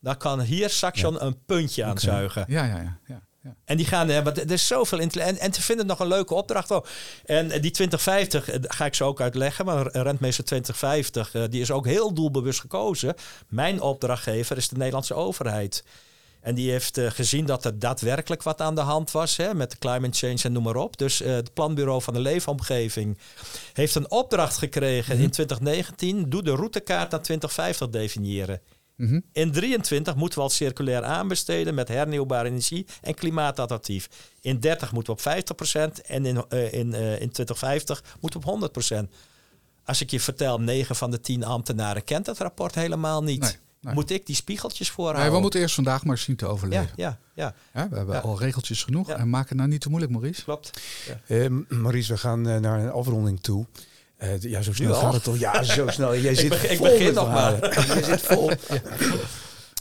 Daar 0.00 0.16
kan 0.16 0.40
hier 0.40 0.70
Saxion 0.70 1.24
een 1.24 1.44
puntje 1.46 1.84
aan 1.84 1.90
okay. 1.90 2.02
zuigen. 2.02 2.44
Ja, 2.48 2.64
ja, 2.64 2.98
ja. 3.06 3.22
Ja. 3.44 3.54
En 3.64 3.76
die 3.76 3.86
gaan, 3.86 4.22
want 4.22 4.38
er 4.38 4.50
is 4.50 4.66
zoveel 4.66 4.98
en, 4.98 5.38
en 5.38 5.50
te 5.50 5.62
vinden 5.62 5.86
nog 5.86 6.00
een 6.00 6.06
leuke 6.06 6.34
opdracht. 6.34 6.70
Oh. 6.70 6.84
En 7.24 7.48
die 7.48 7.70
2050 7.70 8.48
ga 8.60 8.84
ik 8.84 8.94
ze 8.94 9.04
ook 9.04 9.20
uitleggen. 9.20 9.64
Maar 9.64 9.86
Rentmeester 9.92 10.44
2050, 10.44 11.48
die 11.50 11.60
is 11.60 11.70
ook 11.70 11.86
heel 11.86 12.14
doelbewust 12.14 12.60
gekozen. 12.60 13.14
Mijn 13.48 13.80
opdrachtgever 13.80 14.56
is 14.56 14.68
de 14.68 14.76
Nederlandse 14.76 15.14
overheid. 15.14 15.84
En 16.44 16.54
die 16.54 16.70
heeft 16.70 16.98
uh, 16.98 17.10
gezien 17.10 17.46
dat 17.46 17.64
er 17.64 17.78
daadwerkelijk 17.78 18.42
wat 18.42 18.60
aan 18.60 18.74
de 18.74 18.80
hand 18.80 19.10
was 19.10 19.36
hè, 19.36 19.54
met 19.54 19.70
de 19.70 19.78
climate 19.78 20.18
change 20.18 20.42
en 20.42 20.52
noem 20.52 20.62
maar 20.62 20.76
op. 20.76 20.96
Dus 20.96 21.20
uh, 21.20 21.28
het 21.28 21.54
Planbureau 21.54 22.02
van 22.02 22.14
de 22.14 22.20
Leefomgeving 22.20 23.18
heeft 23.72 23.94
een 23.94 24.10
opdracht 24.10 24.58
gekregen 24.58 25.12
mm 25.12 25.16
-hmm. 25.16 25.24
in 25.24 25.30
2019. 25.30 26.30
Doe 26.30 26.42
de 26.42 26.50
routekaart 26.50 27.10
naar 27.10 27.22
2050 27.22 27.88
definiëren. 27.88 28.60
Mm 28.96 29.08
-hmm. 29.08 29.22
In 29.32 29.52
23 29.52 30.14
moeten 30.14 30.38
we 30.38 30.44
al 30.44 30.50
circulair 30.50 31.02
aanbesteden 31.02 31.74
met 31.74 31.88
hernieuwbare 31.88 32.48
energie 32.48 32.86
en 33.02 33.14
klimaatadaptief. 33.14 34.08
In 34.40 34.60
30 34.60 34.92
moeten 34.92 35.16
we 35.16 35.20
op 35.20 35.96
50% 36.00 36.06
en 36.06 36.26
in, 36.26 36.44
uh, 36.50 36.72
in, 36.72 36.88
uh, 36.88 37.20
in 37.20 37.30
2050 37.30 38.04
moeten 38.20 38.40
we 38.40 38.46
op 38.46 38.52
100%. 38.52 39.08
Als 39.84 40.00
ik 40.00 40.10
je 40.10 40.20
vertel, 40.20 40.60
9 40.60 40.96
van 40.96 41.10
de 41.10 41.20
10 41.20 41.44
ambtenaren 41.44 42.04
kent 42.04 42.24
dat 42.24 42.38
rapport 42.38 42.74
helemaal 42.74 43.22
niet. 43.22 43.40
Nee, 43.40 43.52
nee. 43.80 43.94
Moet 43.94 44.10
ik 44.10 44.26
die 44.26 44.36
spiegeltjes 44.36 44.90
voorhouden? 44.90 45.24
Nee, 45.24 45.34
we 45.34 45.40
moeten 45.40 45.60
eerst 45.60 45.74
vandaag 45.74 46.04
maar 46.04 46.18
zien 46.18 46.36
te 46.36 46.46
overleven. 46.46 46.90
Ja, 46.96 47.18
ja, 47.34 47.54
ja. 47.72 47.80
ja 47.80 47.88
we 47.88 47.96
hebben 47.96 48.14
ja. 48.14 48.20
al 48.20 48.38
regeltjes 48.38 48.82
genoeg 48.82 49.10
en 49.10 49.30
maken 49.30 49.48
het 49.48 49.58
nou 49.58 49.68
niet 49.68 49.80
te 49.80 49.88
moeilijk, 49.88 50.12
Maurice. 50.12 50.42
Klopt. 50.42 50.80
Ja. 51.06 51.36
Uh, 51.36 51.62
Maurice, 51.68 52.12
we 52.12 52.18
gaan 52.18 52.48
uh, 52.48 52.56
naar 52.56 52.80
een 52.80 52.90
afronding 52.90 53.40
toe. 53.40 53.66
Uh, 54.22 54.40
ja, 54.40 54.62
zo 54.62 54.72
snel 54.72 54.94
gaat 54.94 55.12
het 55.12 55.22
toch? 55.22 55.38
Ja, 55.38 55.62
zo 55.62 55.88
snel. 55.88 56.16
Jij 56.16 56.34
zit 56.44 56.44
ik 56.44 56.50
begin, 56.50 56.76
vol 56.76 56.86
ik 56.86 56.98
begin 56.98 57.14
nog 57.14 57.28
maar. 57.28 57.52
Je 57.96 58.04
zit 58.04 58.20
vol. 58.20 58.50
ja. 58.50 58.56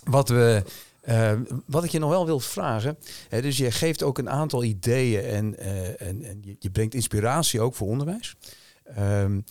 Wat, 0.04 0.30
we, 0.30 0.64
uh, 1.10 1.32
wat 1.66 1.84
ik 1.84 1.92
je 1.92 2.00
nog 2.00 2.10
wel 2.10 2.26
wil 2.26 2.40
vragen. 2.40 2.98
Hè, 3.30 3.42
dus 3.42 3.58
je 3.58 3.72
geeft 3.72 4.04
ook 4.04 4.18
een 4.18 4.30
aantal 4.30 4.64
ideeën 4.64 5.24
en, 5.24 5.56
uh, 5.60 6.02
en, 6.02 6.24
en 6.24 6.40
je, 6.42 6.56
je, 6.60 6.70
brengt 6.70 6.94
inspiratie 6.94 7.62
ook 7.62 7.76
voor 7.76 7.88
onderwijs. 7.88 8.36
Um, 9.00 9.44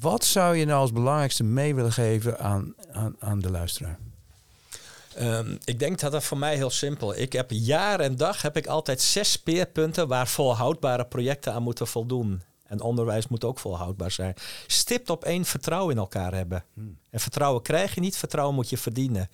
wat 0.00 0.24
zou 0.24 0.56
je 0.56 0.64
nou 0.64 0.80
als 0.80 0.92
belangrijkste 0.92 1.44
mee 1.44 1.74
willen 1.74 1.92
geven 1.92 2.38
aan, 2.38 2.74
aan, 2.92 3.16
aan 3.18 3.38
de 3.38 3.50
luisteraar? 3.50 3.98
Um, 5.20 5.58
ik 5.64 5.78
denk 5.78 6.00
dat 6.00 6.12
dat 6.12 6.24
voor 6.24 6.38
mij 6.38 6.56
heel 6.56 6.70
simpel. 6.70 7.16
Ik 7.16 7.32
heb 7.32 7.50
jaar 7.50 8.00
en 8.00 8.16
dag 8.16 8.42
heb 8.42 8.56
ik 8.56 8.66
altijd 8.66 9.00
zes 9.00 9.32
speerpunten 9.32 10.08
waar 10.08 10.28
volhoudbare 10.28 11.06
projecten 11.06 11.52
aan 11.52 11.62
moeten 11.62 11.86
voldoen. 11.86 12.42
En 12.68 12.80
onderwijs 12.80 13.28
moet 13.28 13.44
ook 13.44 13.58
volhoudbaar 13.58 14.10
zijn. 14.10 14.34
Stipt 14.66 15.10
op 15.10 15.24
één 15.24 15.44
vertrouwen 15.44 15.94
in 15.94 16.00
elkaar 16.00 16.34
hebben. 16.34 16.64
Hmm. 16.74 16.98
En 17.10 17.20
vertrouwen 17.20 17.62
krijg 17.62 17.94
je 17.94 18.00
niet, 18.00 18.16
vertrouwen 18.16 18.54
moet 18.54 18.70
je 18.70 18.78
verdienen. 18.78 19.30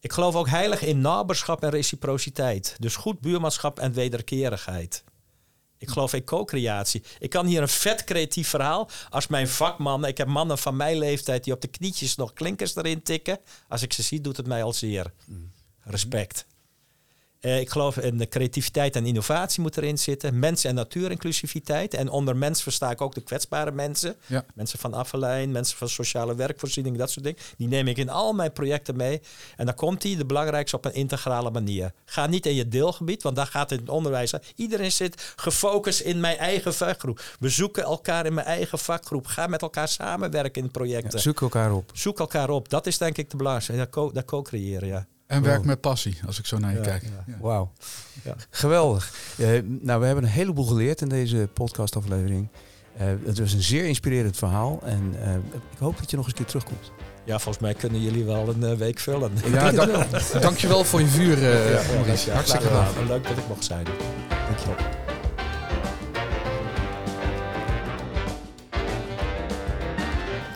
Ik 0.00 0.12
geloof 0.12 0.34
ook 0.34 0.48
heilig 0.48 0.82
in 0.82 1.00
naberschap 1.00 1.62
en 1.62 1.70
reciprociteit. 1.70 2.76
Dus 2.78 2.96
goed 2.96 3.20
buurmanschap 3.20 3.78
en 3.78 3.92
wederkerigheid. 3.92 5.04
Ik 5.78 5.88
geloof 5.88 6.12
in 6.12 6.24
co-creatie. 6.24 7.02
Ik 7.18 7.30
kan 7.30 7.46
hier 7.46 7.62
een 7.62 7.68
vet 7.68 8.04
creatief 8.04 8.48
verhaal. 8.48 8.88
Als 9.10 9.26
mijn 9.26 9.48
vakmannen, 9.48 10.08
ik 10.08 10.18
heb 10.18 10.26
mannen 10.26 10.58
van 10.58 10.76
mijn 10.76 10.98
leeftijd 10.98 11.44
die 11.44 11.52
op 11.52 11.60
de 11.60 11.68
knietjes 11.68 12.16
nog 12.16 12.32
klinkers 12.32 12.76
erin 12.76 13.02
tikken. 13.02 13.38
Als 13.68 13.82
ik 13.82 13.92
ze 13.92 14.02
zie, 14.02 14.20
doet 14.20 14.36
het 14.36 14.46
mij 14.46 14.62
al 14.62 14.72
zeer. 14.72 15.12
Respect. 15.80 16.46
Uh, 17.40 17.60
ik 17.60 17.70
geloof 17.70 17.96
in 17.96 18.16
de 18.16 18.28
creativiteit 18.28 18.96
en 18.96 19.06
innovatie 19.06 19.62
moet 19.62 19.76
erin 19.76 19.98
zitten. 19.98 20.38
Mens- 20.38 20.64
en 20.64 20.74
natuurinclusiviteit. 20.74 21.94
En 21.94 22.08
onder 22.08 22.36
mens 22.36 22.62
versta 22.62 22.90
ik 22.90 23.00
ook 23.00 23.14
de 23.14 23.20
kwetsbare 23.20 23.70
mensen. 23.70 24.16
Ja. 24.26 24.44
Mensen 24.54 24.78
van 24.78 24.94
afvalijn, 24.94 25.50
mensen 25.50 25.76
van 25.76 25.88
sociale 25.88 26.34
werkvoorziening, 26.34 26.96
dat 26.96 27.10
soort 27.10 27.24
dingen. 27.24 27.40
Die 27.56 27.68
neem 27.68 27.88
ik 27.88 27.96
in 27.96 28.08
al 28.08 28.32
mijn 28.32 28.52
projecten 28.52 28.96
mee. 28.96 29.20
En 29.56 29.66
dan 29.66 29.74
komt 29.74 30.02
die, 30.02 30.16
de 30.16 30.26
belangrijkste, 30.26 30.76
op 30.76 30.84
een 30.84 30.94
integrale 30.94 31.50
manier. 31.50 31.92
Ga 32.04 32.26
niet 32.26 32.46
in 32.46 32.54
je 32.54 32.68
deelgebied, 32.68 33.22
want 33.22 33.36
daar 33.36 33.46
gaat 33.46 33.70
het 33.70 33.78
in 33.78 33.84
het 33.86 33.94
onderwijs. 33.94 34.32
Iedereen 34.54 34.92
zit 34.92 35.32
gefocust 35.36 36.00
in 36.00 36.20
mijn 36.20 36.38
eigen 36.38 36.74
vakgroep. 36.74 37.22
We 37.40 37.48
zoeken 37.48 37.82
elkaar 37.82 38.26
in 38.26 38.34
mijn 38.34 38.46
eigen 38.46 38.78
vakgroep. 38.78 39.26
Ga 39.26 39.46
met 39.46 39.62
elkaar 39.62 39.88
samenwerken 39.88 40.62
in 40.62 40.70
projecten. 40.70 41.10
Ja, 41.12 41.18
zoek 41.18 41.40
elkaar 41.40 41.72
op. 41.72 41.90
Zoek 41.94 42.18
elkaar 42.18 42.50
op. 42.50 42.68
Dat 42.68 42.86
is 42.86 42.98
denk 42.98 43.16
ik 43.16 43.30
de 43.30 43.36
belangrijkste. 43.36 44.10
Dat 44.12 44.24
co-creëren, 44.24 44.88
ja. 44.88 45.06
En 45.28 45.42
werk 45.42 45.56
wow. 45.56 45.66
met 45.66 45.80
passie, 45.80 46.18
als 46.26 46.38
ik 46.38 46.46
zo 46.46 46.58
naar 46.58 46.70
je 46.70 46.76
ja, 46.76 46.82
kijk. 46.82 47.02
Ja. 47.02 47.24
Ja. 47.26 47.34
Wauw. 47.40 47.72
Geweldig. 48.50 49.12
nou, 49.64 50.00
we 50.00 50.06
hebben 50.06 50.24
een 50.24 50.30
heleboel 50.30 50.64
geleerd 50.64 51.00
in 51.00 51.08
deze 51.08 51.48
podcastaflevering. 51.52 52.48
Uh, 53.00 53.06
het 53.24 53.38
was 53.38 53.52
een 53.52 53.62
zeer 53.62 53.84
inspirerend 53.84 54.36
verhaal. 54.36 54.80
En 54.84 55.14
uh, 55.22 55.34
ik 55.72 55.78
hoop 55.78 55.98
dat 55.98 56.10
je 56.10 56.16
nog 56.16 56.24
eens 56.24 56.34
een 56.34 56.44
keer 56.44 56.50
terugkomt. 56.50 56.92
Ja, 57.24 57.38
volgens 57.38 57.64
mij 57.64 57.74
kunnen 57.74 58.00
jullie 58.00 58.24
wel 58.24 58.48
een 58.48 58.70
uh, 58.70 58.72
week 58.72 58.98
vullen. 58.98 59.32
Ja, 59.52 59.70
dank, 59.70 60.40
dankjewel 60.40 60.84
voor 60.84 61.00
je 61.00 61.06
vuur, 61.06 61.38
Maurice. 61.94 62.30
Hartstikke 62.30 62.66
gedaan. 62.66 63.06
Leuk 63.06 63.28
dat 63.28 63.38
ik 63.38 63.48
mocht 63.48 63.64
zijn. 63.64 63.86
Dankjewel. 64.46 64.76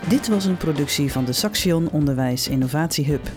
Dit 0.09 0.29
was 0.29 0.45
een 0.45 0.57
productie 0.57 1.13
van 1.13 1.25
de 1.25 1.33
Saxion 1.33 1.91
Onderwijs 1.91 2.49
Innovatie 2.49 3.07
Hub. 3.07 3.29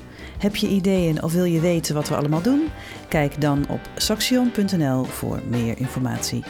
Heb 0.46 0.56
je 0.56 0.68
ideeën 0.68 1.24
of 1.24 1.34
wil 1.34 1.44
je 1.44 1.60
weten 1.60 1.96
wat 1.96 2.10
we 2.10 2.16
allemaal 2.16 2.42
doen? 2.42 2.70
Kijk 3.10 3.42
dan 3.42 3.66
op 3.70 3.80
saxion.nl 3.96 5.04
voor 5.04 5.42
meer 5.48 5.78
informatie. 5.78 6.44